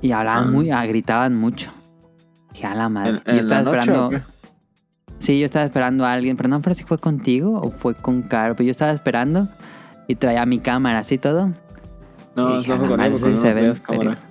[0.00, 0.50] Y hablaban Ah.
[0.50, 1.70] muy, ah, gritaban mucho.
[2.52, 3.10] Dije, a la madre.
[3.10, 4.20] ¿En, yo la estaba noche esperando...
[5.18, 8.22] Sí, yo estaba esperando a alguien, pero no sé si fue contigo o fue con
[8.22, 9.48] Caro, pero yo estaba esperando
[10.08, 11.50] y traía mi cámara, así todo.
[12.36, 13.98] No, fue "Ah, con él, porque se no ven traías cámara.
[14.16, 14.24] peligrosos".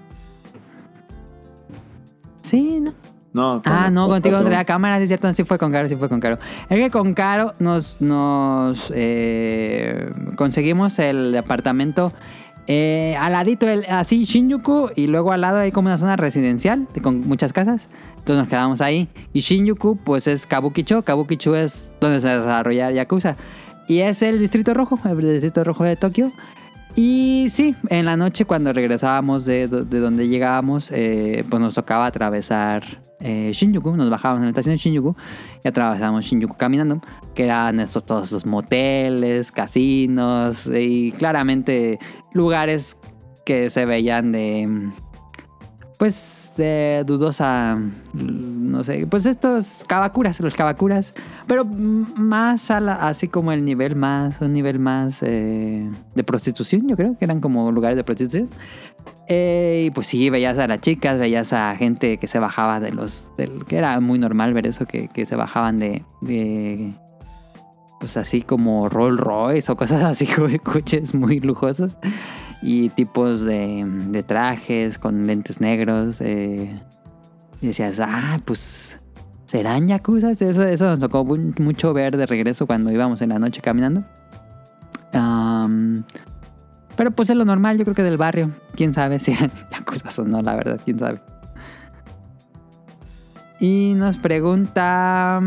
[2.41, 2.93] Sí, no.
[3.31, 5.87] No, con- Ah, no, con- contigo traía cámara, sí es cierto, sí fue con Caro,
[5.87, 6.39] sí fue con Caro.
[6.67, 12.11] Es que con Caro nos, nos eh, conseguimos el departamento
[12.65, 16.87] eh, al ladito, el, así Shinjuku, y luego al lado hay como una zona residencial
[16.93, 17.83] de- con muchas casas.
[18.17, 19.07] Entonces nos quedamos ahí.
[19.31, 21.03] Y Shinjuku, pues es Kabukicho.
[21.03, 23.35] Kabukicho es donde se desarrolla Yakuza.
[23.87, 26.31] Y es el distrito rojo, el distrito rojo de Tokio.
[26.95, 32.07] Y sí, en la noche cuando regresábamos de, de donde llegábamos, eh, pues nos tocaba
[32.07, 32.83] atravesar
[33.21, 35.15] eh, Shinjuku, nos bajábamos en la estación de Shinjuku
[35.63, 37.01] y atravesábamos Shinjuku caminando,
[37.35, 41.99] que eran estos, todos esos moteles, casinos y claramente
[42.33, 42.97] lugares
[43.45, 44.89] que se veían de,
[45.99, 47.77] pues, de dudosa,
[48.13, 51.13] no sé, pues estos kabakuras, los kabakuras,
[51.45, 52.77] pero mm, más a
[53.09, 57.41] así como el nivel más, un nivel más eh, de prostitución, yo creo que eran
[57.41, 58.49] como lugares de prostitución.
[59.27, 62.91] Eh, y pues sí, veías a las chicas, veías a gente que se bajaba de
[62.93, 63.29] los,
[63.67, 66.93] que era muy normal ver eso, que, que se bajaban de, de,
[67.99, 71.97] pues así como Rolls Royce o cosas así, co- coches muy lujosos
[72.61, 76.17] y tipos de, trajes con lentes negros.
[76.21, 76.77] eh,
[77.61, 78.99] y decías, ah, pues
[79.45, 80.31] serán yakuza.
[80.31, 84.03] Eso, eso nos tocó mu- mucho ver de regreso cuando íbamos en la noche caminando.
[85.13, 86.03] Am,
[86.95, 88.49] pero pues es lo normal, yo creo que del barrio.
[88.75, 91.19] Quién sabe si eran yakuza o no, la verdad, quién sabe.
[93.59, 95.41] Y nos pregunta: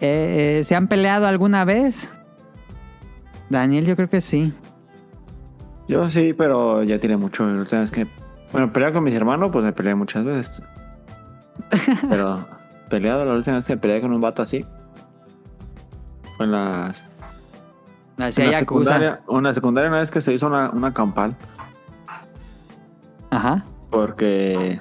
[0.00, 2.08] eh, eh, ¿Se han peleado alguna vez?
[3.50, 4.54] Daniel, yo creo que sí.
[5.88, 7.46] Yo sí, pero ya tiene mucho.
[7.46, 8.06] La última vez que.
[8.52, 10.62] Bueno, pelear con mis hermanos, pues me peleé muchas veces.
[12.08, 12.46] Pero
[12.90, 14.64] peleado la última vez que peleé con un vato así.
[16.36, 17.04] Fue en las.
[18.18, 19.20] Hacía en la secundaria.
[19.26, 21.34] Una secundaria una vez que se hizo una, una campal.
[23.30, 23.64] Ajá.
[23.90, 24.80] Porque.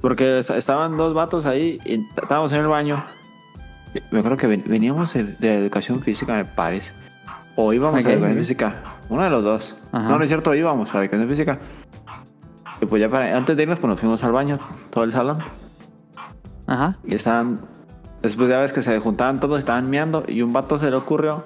[0.00, 3.04] Porque est- estaban dos vatos ahí y estábamos en el baño.
[4.10, 6.92] Me acuerdo que ven- veníamos de, de educación física, me parece.
[7.60, 8.74] O íbamos Ok, a educación física.
[9.08, 9.76] Uno de los dos.
[9.90, 10.08] Ajá.
[10.08, 11.58] No, no es cierto, íbamos a educación física.
[12.80, 14.60] Y pues ya para, antes de irnos, pues nos fuimos al baño,
[14.90, 15.38] todo el salón.
[16.68, 16.96] Ajá.
[17.02, 17.58] Y estaban.
[18.22, 20.22] Después ya ves que se juntaban todos, estaban meando.
[20.28, 21.42] Y un vato se le ocurrió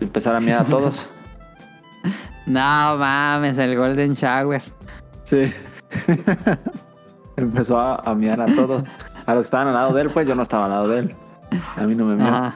[0.00, 1.08] empezar a mear a todos.
[2.46, 4.64] No mames, el Golden Shower.
[5.22, 5.44] Sí.
[7.36, 8.86] Empezó a, a miar a todos.
[9.26, 10.98] A los que estaban al lado de él, pues yo no estaba al lado de
[10.98, 11.14] él.
[11.76, 12.52] A mí no me mió.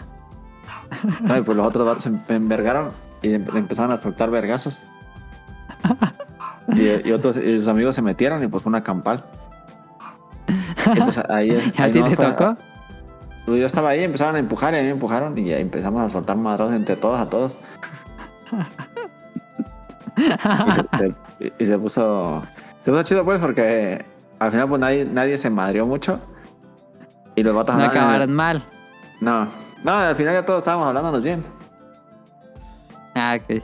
[1.22, 2.90] No, y pues los otros vatos se envergaron
[3.22, 4.82] y em- empezaron a soltar vergazos.
[6.74, 9.22] Y, y otros y sus amigos se metieron y pues fue una campal.
[10.94, 12.56] Y, pues, ahí, ¿A ti te fue- tocó?
[13.46, 16.08] Pues yo estaba ahí, empezaron a empujar y a mí me empujaron y empezamos a
[16.08, 17.58] soltar madrazos entre todos a todos.
[20.16, 21.08] y, se,
[21.48, 22.42] se- y se puso.
[22.84, 24.04] Se puso chido pues porque
[24.38, 26.20] al final pues nadie, nadie se madrió mucho.
[27.34, 28.62] Y los vatos No el- acabaron mal.
[29.20, 29.48] No,
[29.84, 31.44] no, al final ya todos estábamos hablándonos bien.
[33.14, 33.62] Ah, ok.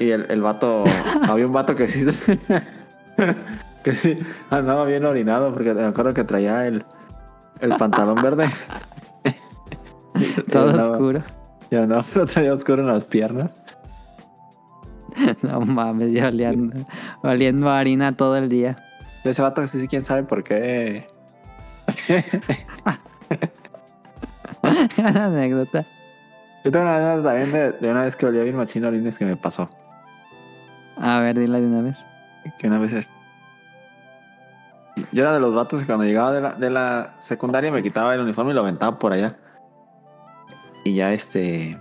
[0.00, 0.84] Y el, el vato,
[1.28, 2.04] había un vato que sí,
[3.82, 4.18] que sí
[4.50, 6.84] andaba bien orinado porque me acuerdo que traía el,
[7.60, 8.50] el pantalón verde.
[10.18, 11.22] Y Todo andaba- oscuro.
[11.70, 13.54] Y andaba, pero traía oscuro en las piernas.
[15.42, 16.86] No mames, ya oliendo,
[17.22, 18.82] oliendo a harina todo el día.
[19.24, 21.06] Ese vato sí, quién sabe por qué.
[24.96, 25.84] Gran anécdota.
[26.64, 29.24] Yo tengo una anécdota también de, de una vez que olía bien machino orines que
[29.24, 29.68] me pasó.
[30.96, 32.04] A ver, dila de una vez.
[32.58, 33.10] Que una vez es...
[35.12, 38.14] Yo era de los vatos que cuando llegaba de la, de la secundaria me quitaba
[38.14, 39.36] el uniforme y lo aventaba por allá.
[40.84, 41.80] Y ya este...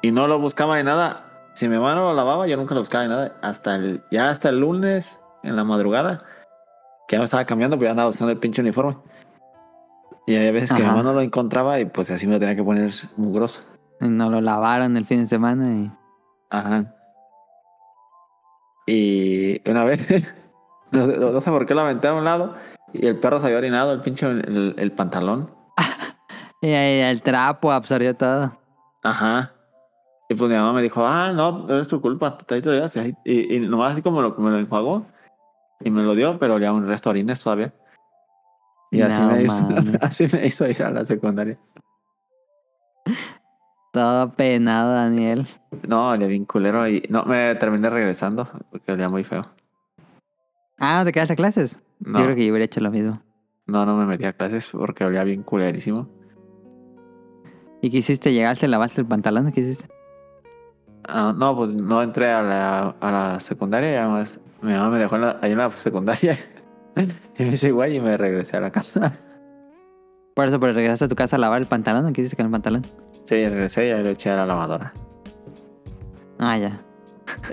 [0.00, 1.24] Y no lo buscaba de nada.
[1.54, 3.32] Si mi mano lo lavaba, yo nunca lo buscaba de nada.
[3.42, 4.02] Hasta el...
[4.10, 6.24] Ya hasta el lunes, en la madrugada,
[7.06, 8.96] que ya me estaba cambiando, pues ya andaba buscando el pinche uniforme.
[10.26, 12.54] Y había veces que mi mamá no lo encontraba y pues así me lo tenía
[12.54, 13.62] que poner mugroso.
[14.00, 15.92] Y No lo lavaron el fin de semana y...
[16.50, 16.94] Ajá.
[18.86, 20.06] Y una vez,
[20.92, 22.54] no sé, no sé por qué lo aventé a un lado
[22.92, 25.50] y el perro se había orinado el pinche el, el pantalón.
[26.62, 28.58] y ahí el trapo absorbió todo.
[29.02, 29.52] Ajá.
[30.28, 32.72] Y pues mi mamá me dijo, ah, no, no es tu culpa, tú te lo
[32.72, 33.16] llevaste".
[33.24, 35.06] Y, y nomás así como lo, me lo enjuagó
[35.80, 37.74] y me lo dio, pero ya un resto de orines todavía.
[38.92, 39.54] Y así, me hizo,
[40.00, 41.58] así me hizo ir a la secundaria.
[43.92, 45.46] Todo penado, Daniel.
[45.86, 49.46] No, olía bien culero y no, me terminé regresando porque olía muy feo.
[50.78, 51.78] Ah, ¿no te quedaste a clases?
[52.00, 52.18] No.
[52.18, 53.20] Yo creo que yo hubiera hecho lo mismo.
[53.66, 56.08] No, no me metí a clases porque olía bien culerísimo.
[57.80, 58.32] ¿Y qué hiciste?
[58.32, 59.50] ¿Llegaste, lavaste el pantalón?
[59.52, 59.88] ¿Qué hiciste?
[61.08, 65.16] Ah, no, pues no entré a la, a la secundaria además mi mamá me dejó
[65.16, 66.38] en la- ahí en la secundaria
[67.38, 69.18] y me hice güey y me regresé a la casa.
[70.34, 72.06] Por eso, pero regresaste a tu casa a lavar el pantalón.
[72.06, 72.86] ¿o ¿Qué hiciste con el pantalón?
[73.24, 74.92] Sí, regresé y lo eché a la lavadora.
[76.38, 76.80] Ah, ya.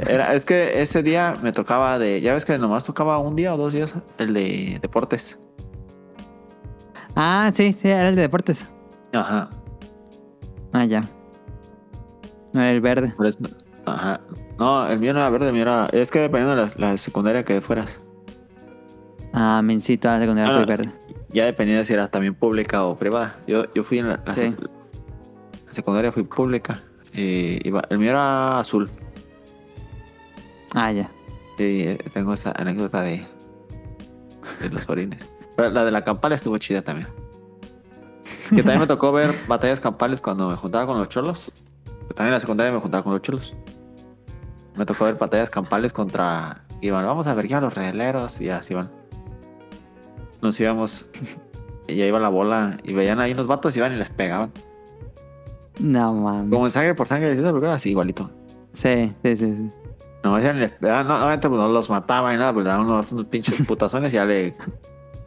[0.08, 3.54] Era, es que ese día me tocaba de, ya ves que nomás tocaba un día
[3.54, 5.38] o dos días el de deportes.
[7.16, 8.68] Ah, sí, sí, era el de deportes.
[9.14, 9.50] Ajá.
[10.72, 11.02] Ah, ya.
[12.54, 13.14] No era el verde.
[13.16, 13.40] Por eso-
[13.86, 14.22] ajá.
[14.58, 16.98] No, el mío no era verde, el mío era, es que dependiendo de la, la
[16.98, 18.02] secundaria que fueras.
[19.34, 20.92] Ah, mencito a la secundaria Ah, fue verde.
[21.32, 23.38] Ya dependía si eras también pública o privada.
[23.48, 24.42] Yo, yo fui en la, la Sí.
[24.46, 24.70] sec-
[25.68, 26.82] la secundaria, fui pública.
[27.14, 28.90] Iba- el mío era azul.
[30.74, 31.10] Ah, ya.
[31.58, 33.28] Sí, eh, tengo esa anécdota de,
[34.62, 35.30] de los orines.
[35.56, 37.08] Pero la de la campal estuvo chida también.
[38.50, 41.52] Que también me tocó ver batallas campales cuando me juntaba con los cholos.
[42.16, 43.56] También en la secundaria me juntaba con los cholos.
[44.76, 46.64] Me tocó ver batallas campales contra...
[46.82, 48.90] Iban, vamos a ver a los regleros y así van.
[50.42, 51.06] Nos íbamos...
[51.88, 54.52] Y ya iba la bola y veían ahí unos vatos iban y les pegaban.
[55.80, 56.52] No mames.
[56.52, 57.32] Como en sangre por sangre,
[57.70, 58.30] así igualito.
[58.74, 59.56] Sí, sí, sí.
[59.56, 59.72] sí.
[60.24, 61.08] No, y les pegaban.
[61.08, 64.18] No, obviamente pues, no los mataban ni nada, pero daban unos, unos pinches putazones y
[64.18, 64.56] ya le...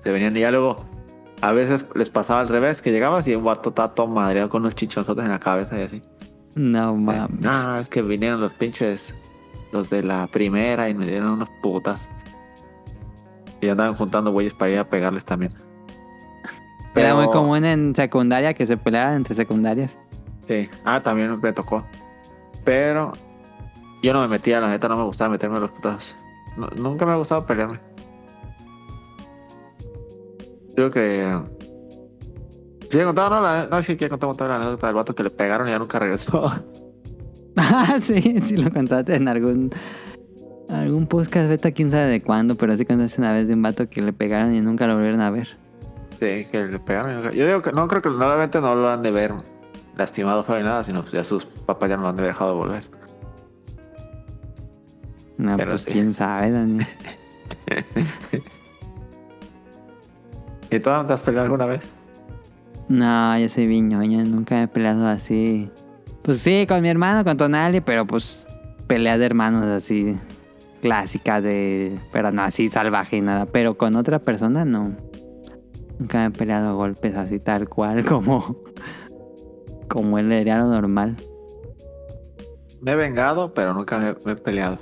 [0.04, 0.84] Se venían y ya luego...
[1.40, 4.76] A veces les pasaba al revés, que llegabas y un vato todo madreado con unos
[4.76, 6.02] chichonzotes en la cabeza y así.
[6.54, 7.40] No mames.
[7.40, 9.16] No, es que vinieron los pinches...
[9.72, 12.10] Los de la primera y me dieron unos putas.
[13.62, 15.54] Y andaban juntando güeyes para ir a pegarles también.
[16.94, 19.96] Era muy Pero- común en secundaria que se pelearan entre secundarias.
[20.46, 21.86] Sí, ah, también me tocó.
[22.64, 23.12] Pero
[24.02, 26.18] yo no me metía, la neta no me gustaba meterme en los putazos.
[26.56, 27.78] No- nunca me ha gustado pelearme.
[30.76, 31.38] Digo que.
[32.88, 35.14] Sí, he contado, no, la, no, sí que he contado toda la anécdota del vato
[35.14, 36.50] que le pegaron y ya nunca regresó.
[37.54, 39.70] Ah, sí, sí lo contaste en algún
[40.72, 43.88] algún podcast beta, quién sabe de cuándo, pero sí contaste una vez de un vato
[43.88, 45.48] que le pegaron y nunca lo volvieron a ver.
[46.18, 47.12] Sí, que le pegaron.
[47.12, 49.34] y nunca- Yo digo que no creo que normalmente no lo han de ver
[49.96, 52.56] lastimado ni nada, sino pues ya sus papás ya no lo han de dejado de
[52.58, 52.82] volver.
[55.38, 55.90] No, Pero pues sí.
[55.92, 56.86] quién sabe, Daniel.
[60.70, 61.82] ¿Y tú no te has peleado alguna vez?
[62.88, 65.70] No, yo soy viñoño, nunca me he peleado así.
[66.22, 68.46] Pues sí, con mi hermano, con Tonali, pero pues
[68.86, 70.16] peleas de hermanos así
[70.82, 71.98] clásicas de...
[72.12, 73.46] Pero no así salvaje y nada.
[73.46, 74.94] Pero con otra persona no.
[75.98, 78.56] Nunca me he peleado a golpes así tal cual como...
[79.88, 81.16] Como él era lo normal.
[82.82, 84.76] Me he vengado, pero nunca me, me he peleado.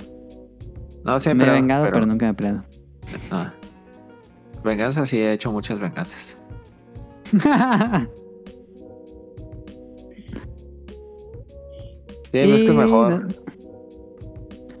[1.05, 1.47] No me siempre.
[1.47, 2.61] he vengado, pero, nunca me he peleado.
[3.29, 3.61] no.
[4.63, 6.37] Venganza sí he hecho muchas venganzas.
[12.31, 13.25] Sí, no es que mejor.
[13.25, 13.33] no-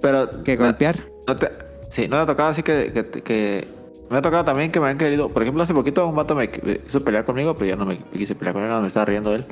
[0.01, 0.43] Pero.
[0.43, 1.10] que golpear.
[1.31, 1.49] No te,
[1.87, 3.67] sí, no me ha tocado así que, que, que-
[4.09, 5.29] Me ha tocado también que me han querido.
[5.29, 8.35] Por ejemplo, hace poquito un vato me, quiso pelear conmigo, pero yo no me quise
[8.35, 9.45] pelear con él, no me estaba riendo él.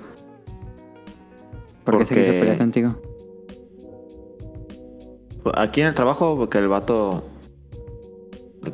[1.85, 2.95] Porque se quiso pelear contigo.
[5.55, 7.23] Aquí en el trabajo, porque el vato.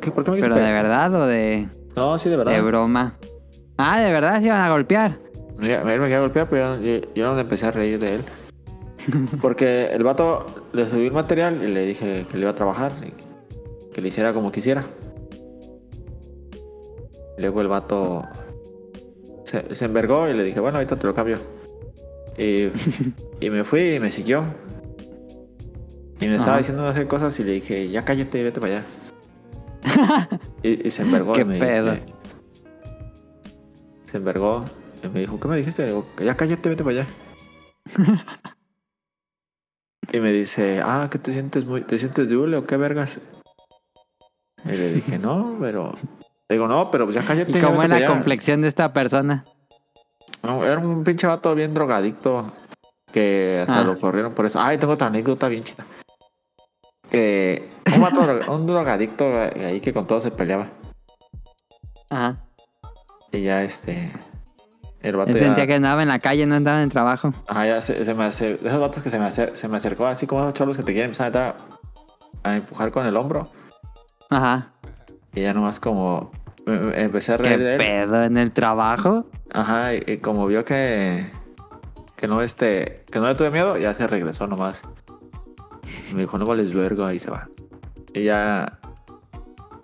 [0.00, 0.10] ¿Qué?
[0.10, 2.52] ¿Por qué me quiso Pero de verdad o de, No, sí, de verdad.
[2.52, 3.16] de broma.
[3.78, 5.20] Ah, de verdad se iban a golpear.
[5.56, 8.16] Mira, Él me quería golpear, pero yo, yo, yo no me empecé a reír de
[8.16, 8.24] él.
[9.40, 12.92] Porque el vato le subí el material y le dije que le iba a trabajar,
[13.02, 13.12] y
[13.92, 14.84] que le hiciera como quisiera.
[17.38, 18.22] Luego el vato
[19.44, 21.38] se, se envergó y le dije, bueno, ahorita te lo cambio.
[22.38, 22.68] Y,
[23.40, 24.44] y me fui y me siguió.
[26.18, 28.86] Y me estaba diciendo hacer cosas y le dije, ya cállate, vete para allá.
[30.62, 31.92] y, y se envergó Qué y me pedo.
[31.92, 32.12] dice,
[34.06, 34.64] se envergó
[35.04, 35.82] y me dijo, ¿qué me dijiste?
[35.82, 37.06] Le digo, "Que ya cállate, vete para allá.
[40.12, 43.18] Y me dice, ah, ¿qué te sientes muy, te sientes dule o qué vergas?
[44.64, 45.92] Y le dije, no, pero.
[46.48, 47.58] Le digo, no, pero pues ya cállate.
[47.58, 48.14] ¿Y cómo es la para allá".
[48.14, 49.44] complexión de esta persona?
[50.42, 52.52] No, era un pinche vato bien drogadicto
[53.12, 53.84] que hasta Ah.
[53.84, 54.60] lo corrieron por eso.
[54.60, 55.84] Ay, tengo otra anécdota bien chida.
[57.10, 60.68] Que un vato, un drogadicto ahí que con todo se peleaba.
[62.10, 62.36] Ajá.
[63.32, 64.12] Y ya este.
[65.06, 67.32] El vato Él ya, sentía que andaba en la calle, no andaba en el trabajo.
[67.46, 68.56] Ajá, ya se, se me hace.
[68.56, 70.82] De esos vatos que se me, acer- se me acercó así como esos chavos que
[70.82, 71.56] te quieren empezar
[72.42, 73.48] a, empujar con el hombro.
[74.30, 74.72] Ajá.
[75.32, 76.32] Y ya nomás como.
[76.66, 77.78] me- me- empecé a ¿Qué reír de él.
[77.78, 79.26] pedo en el trabajo?
[79.52, 81.30] Ajá, y, y como vio que.
[82.16, 83.04] Que no este.
[83.10, 84.82] Que no le tuve miedo, ya se regresó nomás.
[86.14, 87.48] Me dijo, no vales verga, y se va.
[88.12, 88.80] Y ya.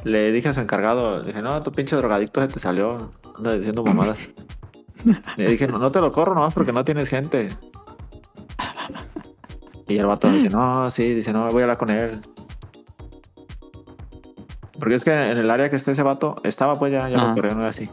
[0.03, 3.13] Le dije a su encargado, dije, no, tu pinche drogadicto se te salió.
[3.39, 4.29] Anda diciendo mamadas.
[5.37, 7.51] Le dije, no, no te lo corro nomás porque no tienes gente.
[9.89, 12.21] Y el vato dice, no, sí, dice, no, voy a hablar con él.
[14.79, 17.35] Porque es que en el área que está ese vato, estaba pues ya, ya lo
[17.35, 17.89] corrieron no era así.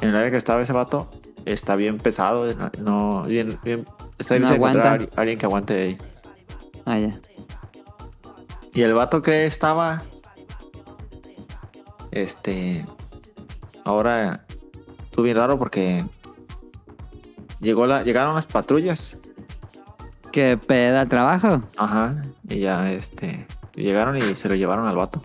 [0.00, 1.10] En el área que estaba ese vato,
[1.44, 3.86] está bien pesado, no, no- bien, bien,
[4.18, 5.98] está No difícil encontrar a alguien que aguante ahí.
[6.84, 7.20] Ah, ya.
[8.74, 10.02] Y el vato que estaba.
[12.10, 12.84] Este.
[13.84, 14.44] Ahora.
[15.12, 16.06] Estuvo bien raro porque.
[17.60, 19.20] Llegó la, llegaron las patrullas.
[20.32, 21.62] ¿Qué pedo al trabajo?
[21.76, 22.22] Ajá.
[22.48, 23.46] Y ya este.
[23.74, 25.20] Llegaron y se lo llevaron al vato.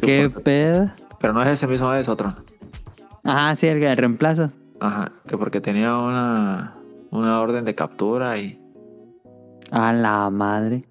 [0.00, 0.90] ¿Qué porque- pedo?
[1.18, 2.34] pero no es ese mismo, es otro.
[3.24, 4.52] Ajá, sí, el, el reemplazo.
[4.80, 5.10] Ajá.
[5.26, 6.74] Que porque tenía una.
[7.10, 8.60] Una orden de captura y.
[9.70, 10.84] A la madre.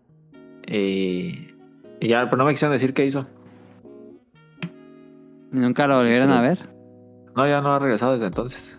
[0.68, 1.50] Y.
[2.00, 3.28] y ya, pero no me quisieron decir qué hizo.
[5.52, 6.36] Nunca lo volvieron Sí.
[6.38, 6.75] a ver.
[7.36, 8.78] No, ya no ha regresado desde entonces.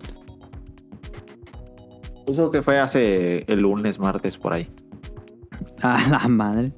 [2.26, 4.68] Eso que fue hace el lunes, martes, por ahí.
[5.82, 6.72] A la madre.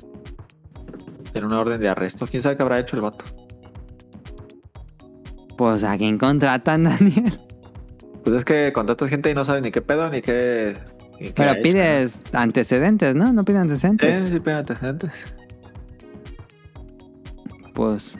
[1.32, 2.26] Era una orden de arresto.
[2.26, 3.24] ¿Quién sabe qué habrá hecho el vato?
[5.56, 7.38] Pues a quién contratan, Daniel.
[8.24, 10.76] Pues es que contratas gente y no sabe ni qué pedo, ni qué...
[11.20, 13.32] ni qué ha Pero hecho, pides antecedentes, ¿no?
[13.32, 14.18] No pides antecedentes.
[14.18, 15.32] Sí, sí, pide antecedentes.
[17.74, 18.18] Pues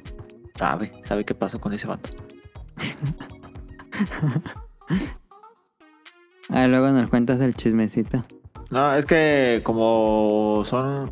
[0.59, 2.11] Sabe, sabe qué pasó con ese vato.
[6.49, 8.25] a ver, luego nos cuentas el chismecito.
[8.71, 11.11] No, es que como son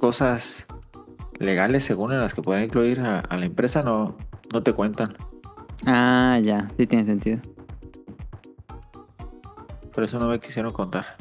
[0.00, 0.66] cosas
[1.38, 4.16] legales según en las que pueden incluir a, a la empresa, no,
[4.52, 5.14] no te cuentan.
[5.86, 7.40] Ah, ya, sí tiene sentido.
[9.92, 11.16] Por eso no me quisieron contar.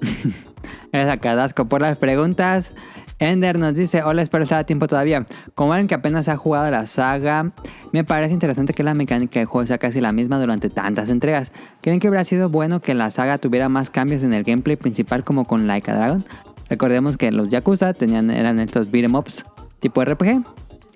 [0.92, 2.72] Eres a Cadasco por las preguntas.
[3.20, 5.26] Ender nos dice, hola, espero estar a tiempo todavía.
[5.54, 7.52] Como alguien que apenas ha jugado la saga,
[7.92, 11.52] me parece interesante que la mecánica del juego sea casi la misma durante tantas entregas.
[11.82, 15.22] ¿Creen que habría sido bueno que la saga tuviera más cambios en el gameplay principal
[15.22, 16.24] como con Like a Dragon?
[16.70, 19.44] Recordemos que los Yakuza tenían, eran estos beat'em ups
[19.80, 20.42] tipo RPG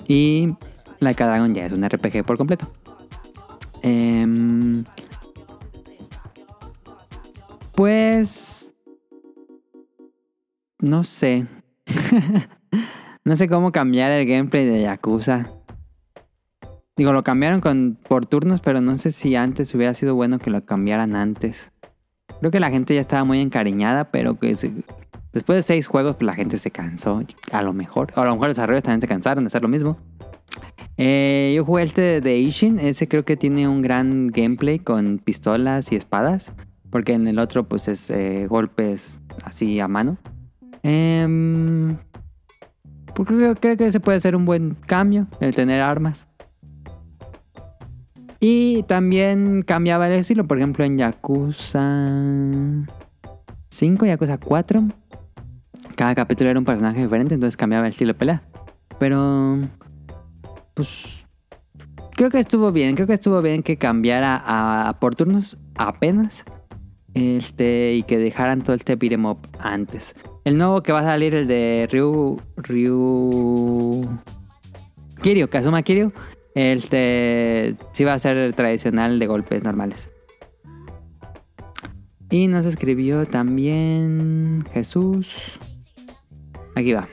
[0.09, 0.55] y
[1.01, 2.67] Like a Dragon ya es un RPG por completo.
[3.83, 4.85] Em,
[7.75, 8.73] pues...
[10.79, 11.47] No sé.
[13.25, 15.47] no sé cómo cambiar el gameplay de Yakuza.
[16.97, 20.51] Digo, lo cambiaron con, por turnos, pero no sé si antes hubiera sido bueno que
[20.51, 21.73] lo cambiaran antes.
[22.39, 24.73] Creo que la gente ya estaba muy encariñada, pero que se-
[25.33, 27.23] después de seis juegos, pues la gente se cansó.
[27.51, 28.13] A lo mejor.
[28.17, 29.99] O a lo mejor los desarrolladores también se cansaron de hacer lo mismo.
[30.97, 32.79] Eh, yo jugué este de Ishin.
[32.79, 36.53] Ese creo que tiene un gran gameplay con pistolas y espadas.
[36.91, 40.17] Porque en el otro, pues es eh, golpes así a mano.
[40.85, 41.97] Em,
[43.15, 46.27] porque creo, creo que ese puede ser un buen cambio, el tener armas.
[48.39, 51.81] Y también cambiaba el estilo, por ejemplo, en Yakuza
[53.71, 54.85] 5, Yakuza 4.
[55.97, 58.43] Cada capítulo era un personaje diferente, entonces cambiaba el estilo de pelea.
[58.99, 59.61] Pero,
[60.75, 61.25] pues,
[62.15, 62.95] creo que estuvo bien.
[62.97, 66.45] Creo que estuvo bien que cambiara a por turnos apenas.
[67.15, 70.15] Este, y que dejaran todo este beat'em up antes.
[70.45, 72.41] El nuevo que va a salir, el de Ryu.
[72.57, 74.03] Ryu.
[75.23, 76.13] Kiryu, Kazuma Kiryu.
[76.55, 77.75] Este.
[77.93, 80.11] Sí va a ser el tradicional de golpes normales.
[82.31, 85.35] Y nos escribió también Jesús.
[86.75, 87.09] Aquí va.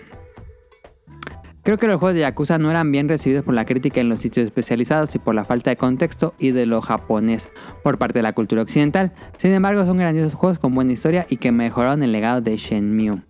[1.63, 4.19] Creo que los juegos de Yakuza no eran bien recibidos por la crítica en los
[4.19, 7.49] sitios especializados y por la falta de contexto y de lo japonés
[7.83, 9.11] por parte de la cultura occidental.
[9.37, 13.21] Sin embargo, son grandiosos juegos con buena historia y que mejoraron el legado de Shenmue.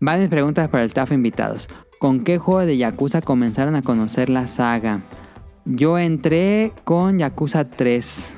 [0.00, 1.68] Varias preguntas para el staff invitados.
[2.00, 5.02] ¿Con qué juego de Yakuza comenzaron a conocer la saga?
[5.64, 8.34] Yo entré con Yakuza 3.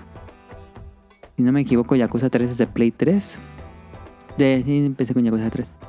[1.37, 3.39] Si no me equivoco, Yakuza 3 es de Play 3.
[4.37, 5.82] De, sí, empecé con Yakuza 3.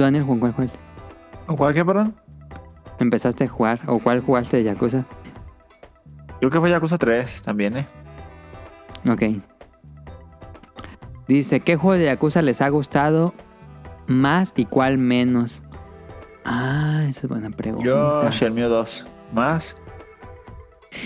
[0.00, 0.78] ¿Tú, Daniel, con cuál jugaste?
[1.44, 2.16] ¿Con cuál qué, perdón?
[3.00, 3.80] ¿Empezaste a jugar?
[3.86, 5.04] ¿O cuál jugaste de Yakuza?
[6.38, 7.86] Creo que fue Yakuza 3 también, ¿eh?
[9.06, 9.24] Ok.
[11.28, 13.34] Dice, ¿qué juego de Yakuza les ha gustado
[14.06, 15.60] más y cuál menos?
[16.46, 17.84] Ah, esa es buena pregunta.
[17.84, 19.06] Yo, Shenmue 2.
[19.34, 19.76] Más.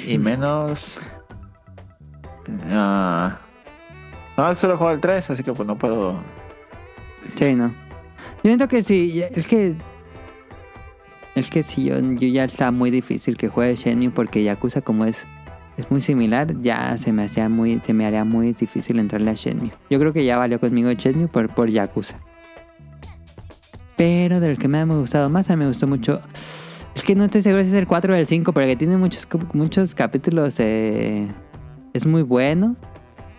[0.07, 1.01] Y menos.
[2.71, 3.39] Ah.
[4.37, 6.15] no, solo juego el 3, así que pues no puedo.
[7.35, 7.75] Sí, no.
[8.45, 9.75] Yo siento que sí, es que...
[11.35, 15.25] Es que sí, yo, ya está muy difícil que juegue Shenmue porque Yakuza como es,
[15.79, 19.35] es muy similar, ya se me hacía muy, se me haría muy difícil entrarle a
[19.35, 19.73] Shenmue.
[19.89, 22.21] Yo creo que ya valió conmigo Shenmue por, por Yakuza.
[23.97, 26.21] Pero del que me ha gustado más, a mí me gustó mucho...
[26.95, 29.27] Es que no estoy seguro si es el 4 o el 5, porque tiene muchos,
[29.55, 30.57] muchos capítulos.
[30.59, 31.27] eh,
[31.95, 32.77] es muy bueno.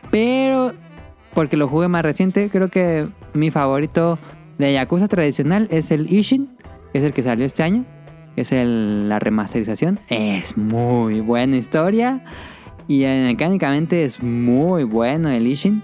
[0.10, 0.74] Pero
[1.36, 4.18] porque lo jugué más reciente, creo que mi favorito
[4.58, 6.50] de Yakuza tradicional es el Ishin,
[6.92, 7.86] que es el que salió este año.
[8.36, 10.00] Es la remasterización.
[10.10, 12.24] Es muy buena historia.
[12.88, 15.82] Y mecánicamente es muy bueno el Ishin.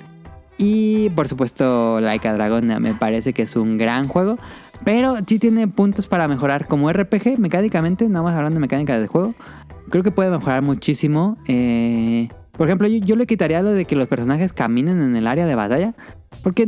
[0.58, 4.38] Y por supuesto, Laika Dragon eh, me parece que es un gran juego.
[4.84, 6.68] Pero sí tiene puntos para mejorar.
[6.68, 9.34] Como RPG, mecánicamente, nada más hablando de mecánica del juego,
[9.90, 11.38] creo que puede mejorar muchísimo.
[11.48, 15.28] Eh, por ejemplo, yo, yo le quitaría lo de que los personajes caminen en el
[15.28, 15.94] área de batalla.
[16.44, 16.68] Porque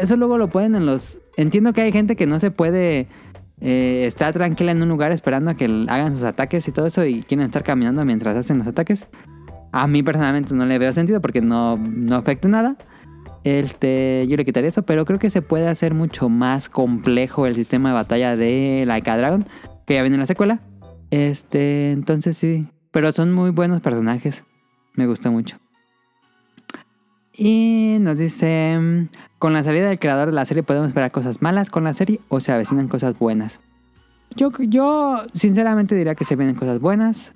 [0.00, 1.18] eso luego lo pueden en los...
[1.36, 3.08] Entiendo que hay gente que no se puede
[3.60, 7.04] eh, estar tranquila en un lugar esperando a que hagan sus ataques y todo eso
[7.04, 9.06] y quieren estar caminando mientras hacen los ataques.
[9.72, 12.76] A mí personalmente no le veo sentido porque no, no afecta nada.
[13.44, 17.54] Este, yo le quitaría eso, pero creo que se puede hacer mucho más complejo el
[17.54, 19.46] sistema de batalla de Laika Dragon,
[19.86, 20.60] que ya viene en la secuela.
[21.10, 24.44] Este, entonces sí, pero son muy buenos personajes.
[24.98, 25.58] Me gusta mucho.
[27.32, 29.06] Y nos dice,
[29.38, 32.18] con la salida del creador de la serie podemos esperar cosas malas con la serie
[32.26, 33.60] o se avecinan cosas buenas.
[34.34, 37.32] Yo, yo sinceramente diría que se vienen cosas buenas.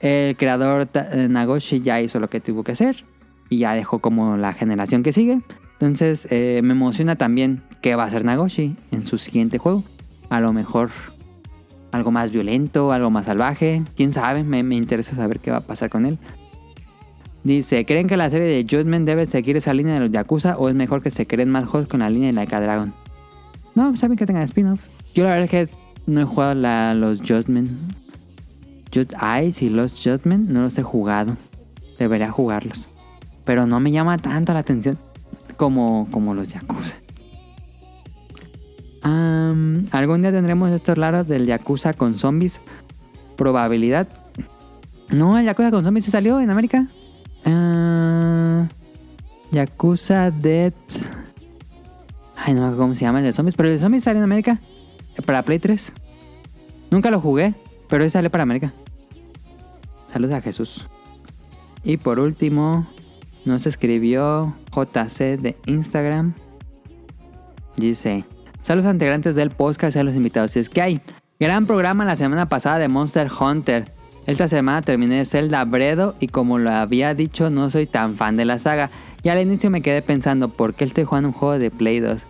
[0.00, 3.04] El creador eh, Nagoshi ya hizo lo que tuvo que hacer
[3.48, 5.40] y ya dejó como la generación que sigue.
[5.74, 9.84] Entonces eh, me emociona también qué va a hacer Nagoshi en su siguiente juego.
[10.30, 10.90] A lo mejor
[11.92, 13.84] algo más violento, algo más salvaje.
[13.96, 16.18] Quién sabe, me, me interesa saber qué va a pasar con él.
[17.44, 20.68] Dice, ¿creen que la serie de Judgment debe seguir esa línea de los Yakuza o
[20.68, 22.92] es mejor que se creen más juegos con la línea de Laika Dragon?
[23.74, 24.80] No, saben que tengan spin-off.
[25.14, 25.74] Yo la verdad es que
[26.06, 27.70] no he jugado la- los Judgment.
[28.94, 31.36] Just Eyes y los Judgment no los he jugado.
[31.98, 32.88] Debería jugarlos.
[33.44, 34.98] Pero no me llama tanto la atención
[35.56, 36.96] como, como los Yakuza.
[39.02, 42.60] Am, ¿Algún día tendremos estos raros del Yakuza con zombies?
[43.36, 44.08] Probabilidad.
[45.10, 46.88] No, el Yakuza con zombies se salió en América.
[47.44, 48.66] Ah,
[49.50, 50.72] Yakuza Dead.
[52.36, 53.54] Ay, no me acuerdo cómo se llama el de zombies.
[53.54, 54.60] Pero el de zombies salió en América.
[55.16, 55.92] eh, Para Play 3.
[56.90, 57.54] Nunca lo jugué.
[57.88, 58.72] Pero hoy sale para América.
[60.12, 60.86] Saludos a Jesús.
[61.84, 62.86] Y por último,
[63.44, 66.34] nos escribió JC de Instagram.
[67.76, 68.24] Dice:
[68.62, 70.52] Saludos a integrantes del podcast y a invitados.
[70.52, 71.00] Si es que hay
[71.40, 73.92] gran programa la semana pasada de Monster Hunter.
[74.28, 78.44] Esta semana terminé Zelda Bredo y como lo había dicho, no soy tan fan de
[78.44, 78.90] la saga.
[79.22, 82.26] Y al inicio me quedé pensando, ¿por qué estoy jugando un juego de Play 2?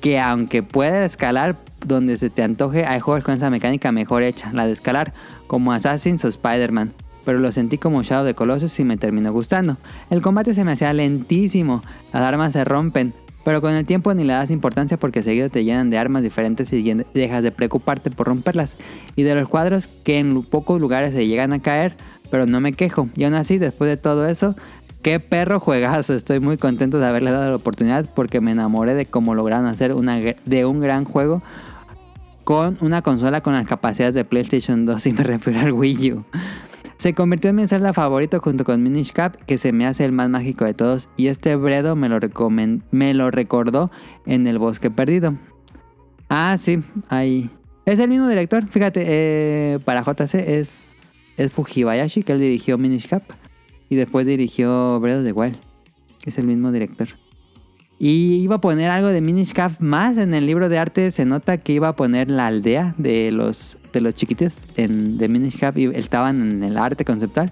[0.00, 4.54] Que aunque pueda escalar donde se te antoje, hay juegos con esa mecánica mejor hecha,
[4.54, 5.12] la de escalar,
[5.46, 6.94] como Assassin's o Spider-Man.
[7.26, 9.76] pero lo sentí como Shadow de Colossus y me terminó gustando.
[10.08, 11.82] El combate se me hacía lentísimo,
[12.14, 13.12] las armas se rompen,
[13.44, 16.72] pero con el tiempo ni le das importancia porque seguido te llenan de armas diferentes
[16.72, 18.76] y dejas de preocuparte por romperlas.
[19.16, 21.96] Y de los cuadros que en pocos lugares se llegan a caer,
[22.30, 23.08] pero no me quejo.
[23.14, 24.56] Y aún así, después de todo eso,
[25.02, 26.14] qué perro juegazo.
[26.14, 29.92] Estoy muy contento de haberle dado la oportunidad porque me enamoré de cómo lograron hacer
[29.92, 31.42] una, de un gran juego
[32.44, 36.24] con una consola con las capacidades de PlayStation 2 y me refiero al Wii U.
[37.04, 40.12] Se convirtió en mi celda favorito junto con Minish Cap, que se me hace el
[40.12, 43.90] más mágico de todos, y este Bredo me lo, recomen- me lo recordó
[44.24, 45.36] en El Bosque Perdido.
[46.30, 46.78] Ah, sí,
[47.10, 47.50] ahí.
[47.84, 50.92] Es el mismo director, fíjate, eh, para JC es,
[51.36, 53.24] es Fujibayashi, que él dirigió Minish Cap,
[53.90, 55.58] y después dirigió Bredo de Wild.
[56.24, 57.08] Es el mismo director.
[58.06, 61.10] Y iba a poner algo de Minish Cap más en el libro de arte.
[61.10, 65.26] Se nota que iba a poner la aldea de los, de los chiquitos en, de
[65.26, 65.78] Minish Cap.
[65.78, 67.50] Y estaban en el arte conceptual.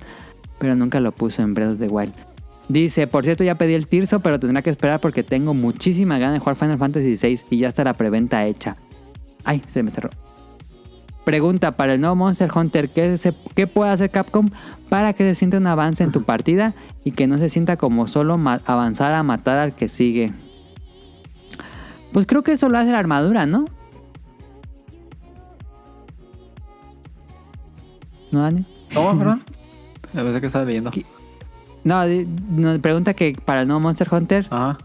[0.58, 2.12] Pero nunca lo puso en Breath of the Wild.
[2.68, 6.34] Dice, por cierto, ya pedí el Tirso, pero tendrá que esperar porque tengo muchísima ganas
[6.34, 8.76] de jugar Final Fantasy VI y ya está la preventa hecha.
[9.44, 10.10] Ay, se me cerró.
[11.24, 14.50] Pregunta para el nuevo Monster Hunter, ¿qué, se- qué puede hacer Capcom
[14.90, 16.74] para que se sienta un avance en tu partida
[17.04, 18.34] y que no se sienta como solo
[18.66, 20.32] avanzar a matar al que sigue?
[22.12, 23.64] Pues creo que eso lo hace la armadura, ¿no?
[28.30, 28.64] ¿No, Dani?
[28.94, 29.42] ¿Cómo, perdón?
[30.16, 30.90] A veces que estaba leyendo.
[30.90, 31.04] ¿Qué?
[31.84, 32.02] No,
[32.50, 34.78] nos pregunta que para el nuevo Monster Hunter, Ajá.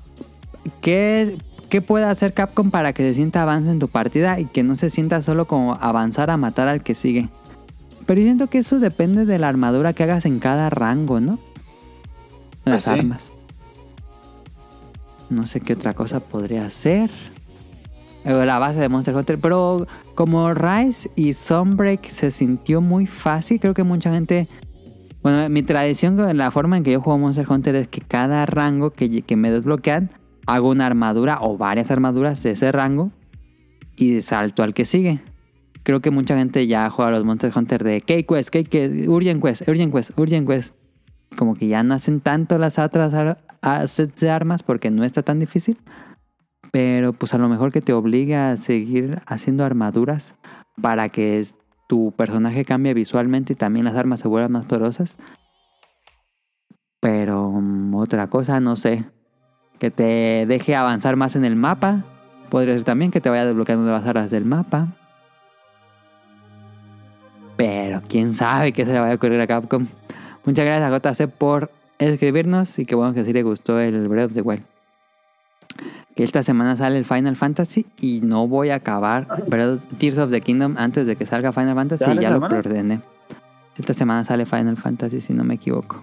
[0.81, 1.37] ¿qué,
[1.69, 4.75] ¿qué puede hacer Capcom para que se sienta avance en tu partida y que no
[4.75, 7.29] se sienta solo como avanzar a matar al que sigue?
[8.07, 11.37] Pero yo siento que eso depende de la armadura que hagas en cada rango, ¿no?
[12.65, 12.99] Las Pues sí.
[12.99, 13.21] armas.
[15.29, 17.09] No sé qué otra cosa podría ser.
[18.23, 19.39] Eh, La base de Monster Hunter.
[19.39, 24.47] Pero como Rise y Sunbreak se sintió muy fácil, creo que mucha gente...
[25.23, 28.91] Bueno, mi tradición, la forma en que yo juego Monster Hunter es que cada rango
[28.91, 30.09] que, me desbloquean,
[30.45, 33.11] hago una armadura o varias armaduras de ese rango
[33.97, 35.19] y salto al que sigue.
[35.83, 39.93] Creo que mucha gente ya juega los Monster Hunter de K-Quest, K-Quest, Urgent Quest, Urgent
[39.93, 40.73] Quest, Urgent Quest.
[41.35, 45.03] Como que ya no hacen tanto las otras ar- a- sets de armas porque no
[45.03, 45.77] está tan difícil.
[46.71, 50.35] Pero pues a lo mejor que te obliga a seguir haciendo armaduras
[50.81, 51.45] para que
[51.87, 55.17] tu personaje cambie visualmente y también las armas se vuelvan más poderosas.
[56.99, 59.05] Pero mm, otra cosa, no sé.
[59.79, 62.03] Que te deje avanzar más en el mapa.
[62.49, 64.87] Podría ser también que te vaya desbloqueando nuevas áreas del mapa.
[67.55, 69.87] Pero quién sabe qué se le vaya a ocurrir a Capcom.
[70.47, 71.69] Muchas gracias a JC por
[71.99, 74.63] escribirnos y qué bueno que sí le gustó el Breath of the Wild.
[76.15, 80.31] Que esta semana sale el Final Fantasy y no voy a acabar Breath- Tears of
[80.31, 82.03] the Kingdom antes de que salga Final Fantasy.
[82.03, 83.01] ¿Sale Ya lo preordené.
[83.77, 86.01] Esta semana sale Final Fantasy si no me equivoco.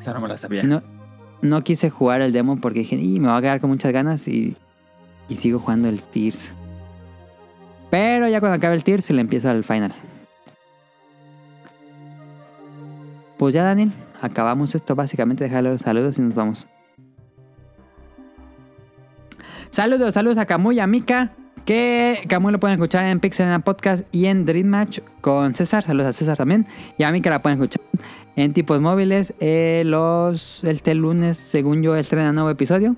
[0.00, 0.64] Esa no me la sabía.
[0.64, 0.82] No,
[1.42, 4.26] no quise jugar el demo porque dije, y me va a quedar con muchas ganas
[4.26, 4.56] y,
[5.28, 6.52] y sigo jugando el Tears.
[7.90, 9.94] Pero ya cuando acabe el Tears le empiezo al final.
[13.38, 15.44] Pues ya, Daniel, acabamos esto básicamente.
[15.44, 16.66] Dejarle los saludos y nos vamos.
[19.70, 21.32] Saludos, saludos a Camuy y a Mika.
[21.64, 25.82] Que Camuy lo pueden escuchar en Pixel Podcast y en Dream Match con César.
[25.84, 26.66] Saludos a César también.
[26.98, 27.82] Y a Mika la pueden escuchar
[28.36, 29.34] en tipos móviles.
[29.40, 32.96] eh, los Este lunes, según yo, estrena nuevo episodio.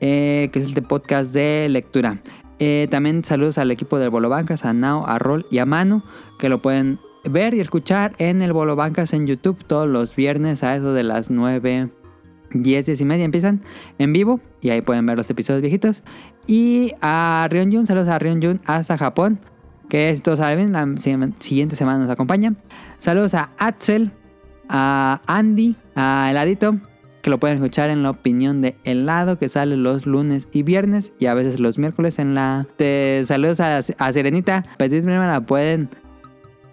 [0.00, 2.18] eh, que es el de podcast de lectura.
[2.58, 6.02] Eh, también saludos al equipo del Bolo Bancas, a Nao, a Rol y a Manu.
[6.38, 10.62] Que lo pueden ver y escuchar en el Bolo Bancas en YouTube todos los viernes
[10.62, 11.88] a eso de las 9,
[12.52, 13.62] 10, 10 y media empiezan
[13.98, 14.40] en vivo.
[14.60, 16.02] Y ahí pueden ver los episodios viejitos.
[16.46, 19.38] Y a Rion Jun, saludos a Rion Jun hasta Japón.
[19.88, 22.54] Que si todos saben, la si- siguiente semana nos acompaña.
[23.00, 24.12] Saludos a Axel,
[24.68, 26.76] a Andy, a Heladito,
[27.22, 31.12] que lo pueden escuchar en la opinión de Helado, que sale los lunes y viernes
[31.18, 32.66] y a veces los miércoles en la...
[32.76, 35.88] Te, saludos a, a Serenita, Petit Mermaid la pueden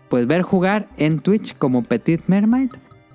[0.10, 2.72] pues ver jugar en Twitch como Petit Mermaid.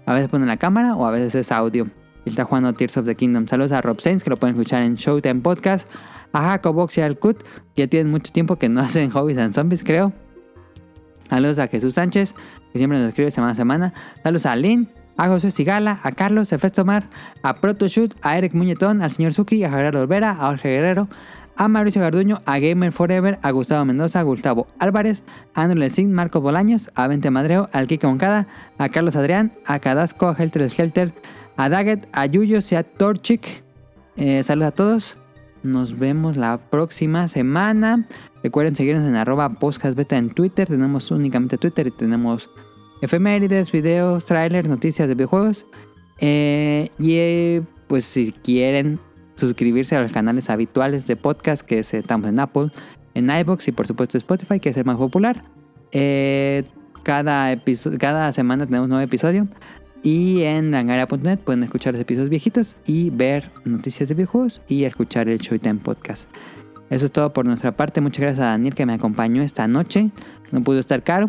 [0.07, 1.87] A veces ponen la cámara o a veces es audio.
[2.25, 3.49] Y está jugando Tears of the Kingdom.
[3.49, 5.89] Saludos a Rob Sainz, que lo pueden escuchar en Showtime Podcast.
[6.33, 7.43] A Jacobox y al Cut,
[7.75, 10.13] que ya tienen mucho tiempo que no hacen Hobbies and Zombies, creo.
[11.29, 12.35] Saludos a Jesús Sánchez,
[12.73, 13.95] que siempre nos escribe semana a semana.
[14.23, 17.09] Saludos a Lynn, a José Sigala, a Carlos Efesto Mar,
[17.43, 21.09] a Protoshoot, a Eric Muñetón, al señor Suki, a Gerardo Olvera, a Jorge Guerrero,
[21.57, 25.23] a Mauricio Garduño, a Gamer Forever, a Gustavo Mendoza, a Gustavo Álvarez,
[25.55, 28.47] a Andrew Lezín, Marcos Bolaños, a Vente Madreo, al Kike Moncada,
[28.79, 31.13] a Carlos Adrián, a Cadasco, a Helter Skelter,
[31.57, 33.63] a Daggett, a Yuyos y a Torchic.
[34.17, 35.17] Eh, saludos a todos.
[35.63, 38.07] Nos vemos la próxima semana.
[38.43, 40.69] Recuerden seguirnos en arroba podcastbeta en Twitter.
[40.69, 42.51] Tenemos únicamente Twitter y tenemos
[43.01, 45.67] efemérides, videos, trailers, noticias de videojuegos.
[46.19, 48.99] Eh, y eh, pues si quieren
[49.37, 52.71] suscribirse a los canales habituales de podcast que eh, estamos en Apple,
[53.15, 55.43] en iBox y por supuesto Spotify, que es el más popular.
[55.93, 56.65] Eh,
[57.03, 59.49] cada, semana tenemos nuevo episodio.
[60.05, 65.29] Y en langara.net pueden escuchar los episodios viejitos y ver noticias de videojuegos y escuchar
[65.29, 66.29] el Showtime Podcast.
[66.91, 68.01] Eso es todo por nuestra parte.
[68.01, 70.11] Muchas gracias a Daniel que me acompañó esta noche.
[70.51, 71.29] No pudo estar caro,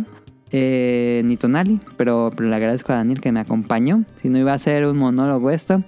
[0.51, 4.05] eh, ni Tonali, pero, pero le agradezco a Daniel que me acompañó.
[4.21, 5.84] Si no iba a ser un monólogo esto.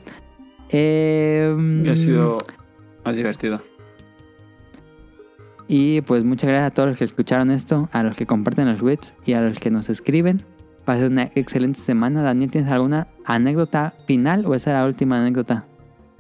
[0.70, 1.56] Eh,
[1.86, 2.38] Y ha sido
[3.04, 3.62] más divertido.
[5.68, 8.80] Y pues muchas gracias a todos los que escucharon esto, a los que comparten los
[8.80, 10.44] tweets y a los que nos escriben.
[10.86, 12.22] Pase una excelente semana.
[12.22, 15.66] Daniel, ¿tienes alguna anécdota final o esa era la última anécdota?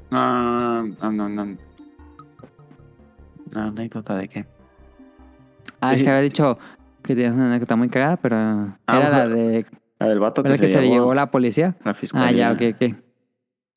[0.10, 1.58] Ah, no, no, no.
[3.52, 4.46] ¿Una anécdota de qué?
[5.82, 6.58] Ah, se había dicho
[7.04, 9.66] que tenías una anécdota muy cagada, pero era la de
[10.00, 11.76] La del vato que, la que se, le llevó llevó la policía.
[11.84, 12.32] la Ah, fiscalía.
[12.32, 12.96] ya, ok, ok.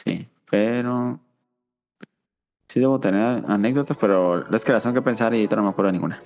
[0.02, 1.20] Sí, pero...
[2.68, 5.86] Sí debo tener anécdotas, pero es que las tengo que pensar y no me acuerdo
[5.86, 6.20] de ninguna.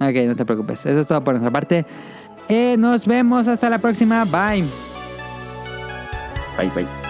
[0.00, 0.84] Ok, no te preocupes.
[0.84, 1.86] Eso es todo por nuestra parte.
[2.48, 4.24] Eh, nos vemos hasta la próxima.
[4.24, 4.64] Bye.
[6.58, 7.01] Bye, bye.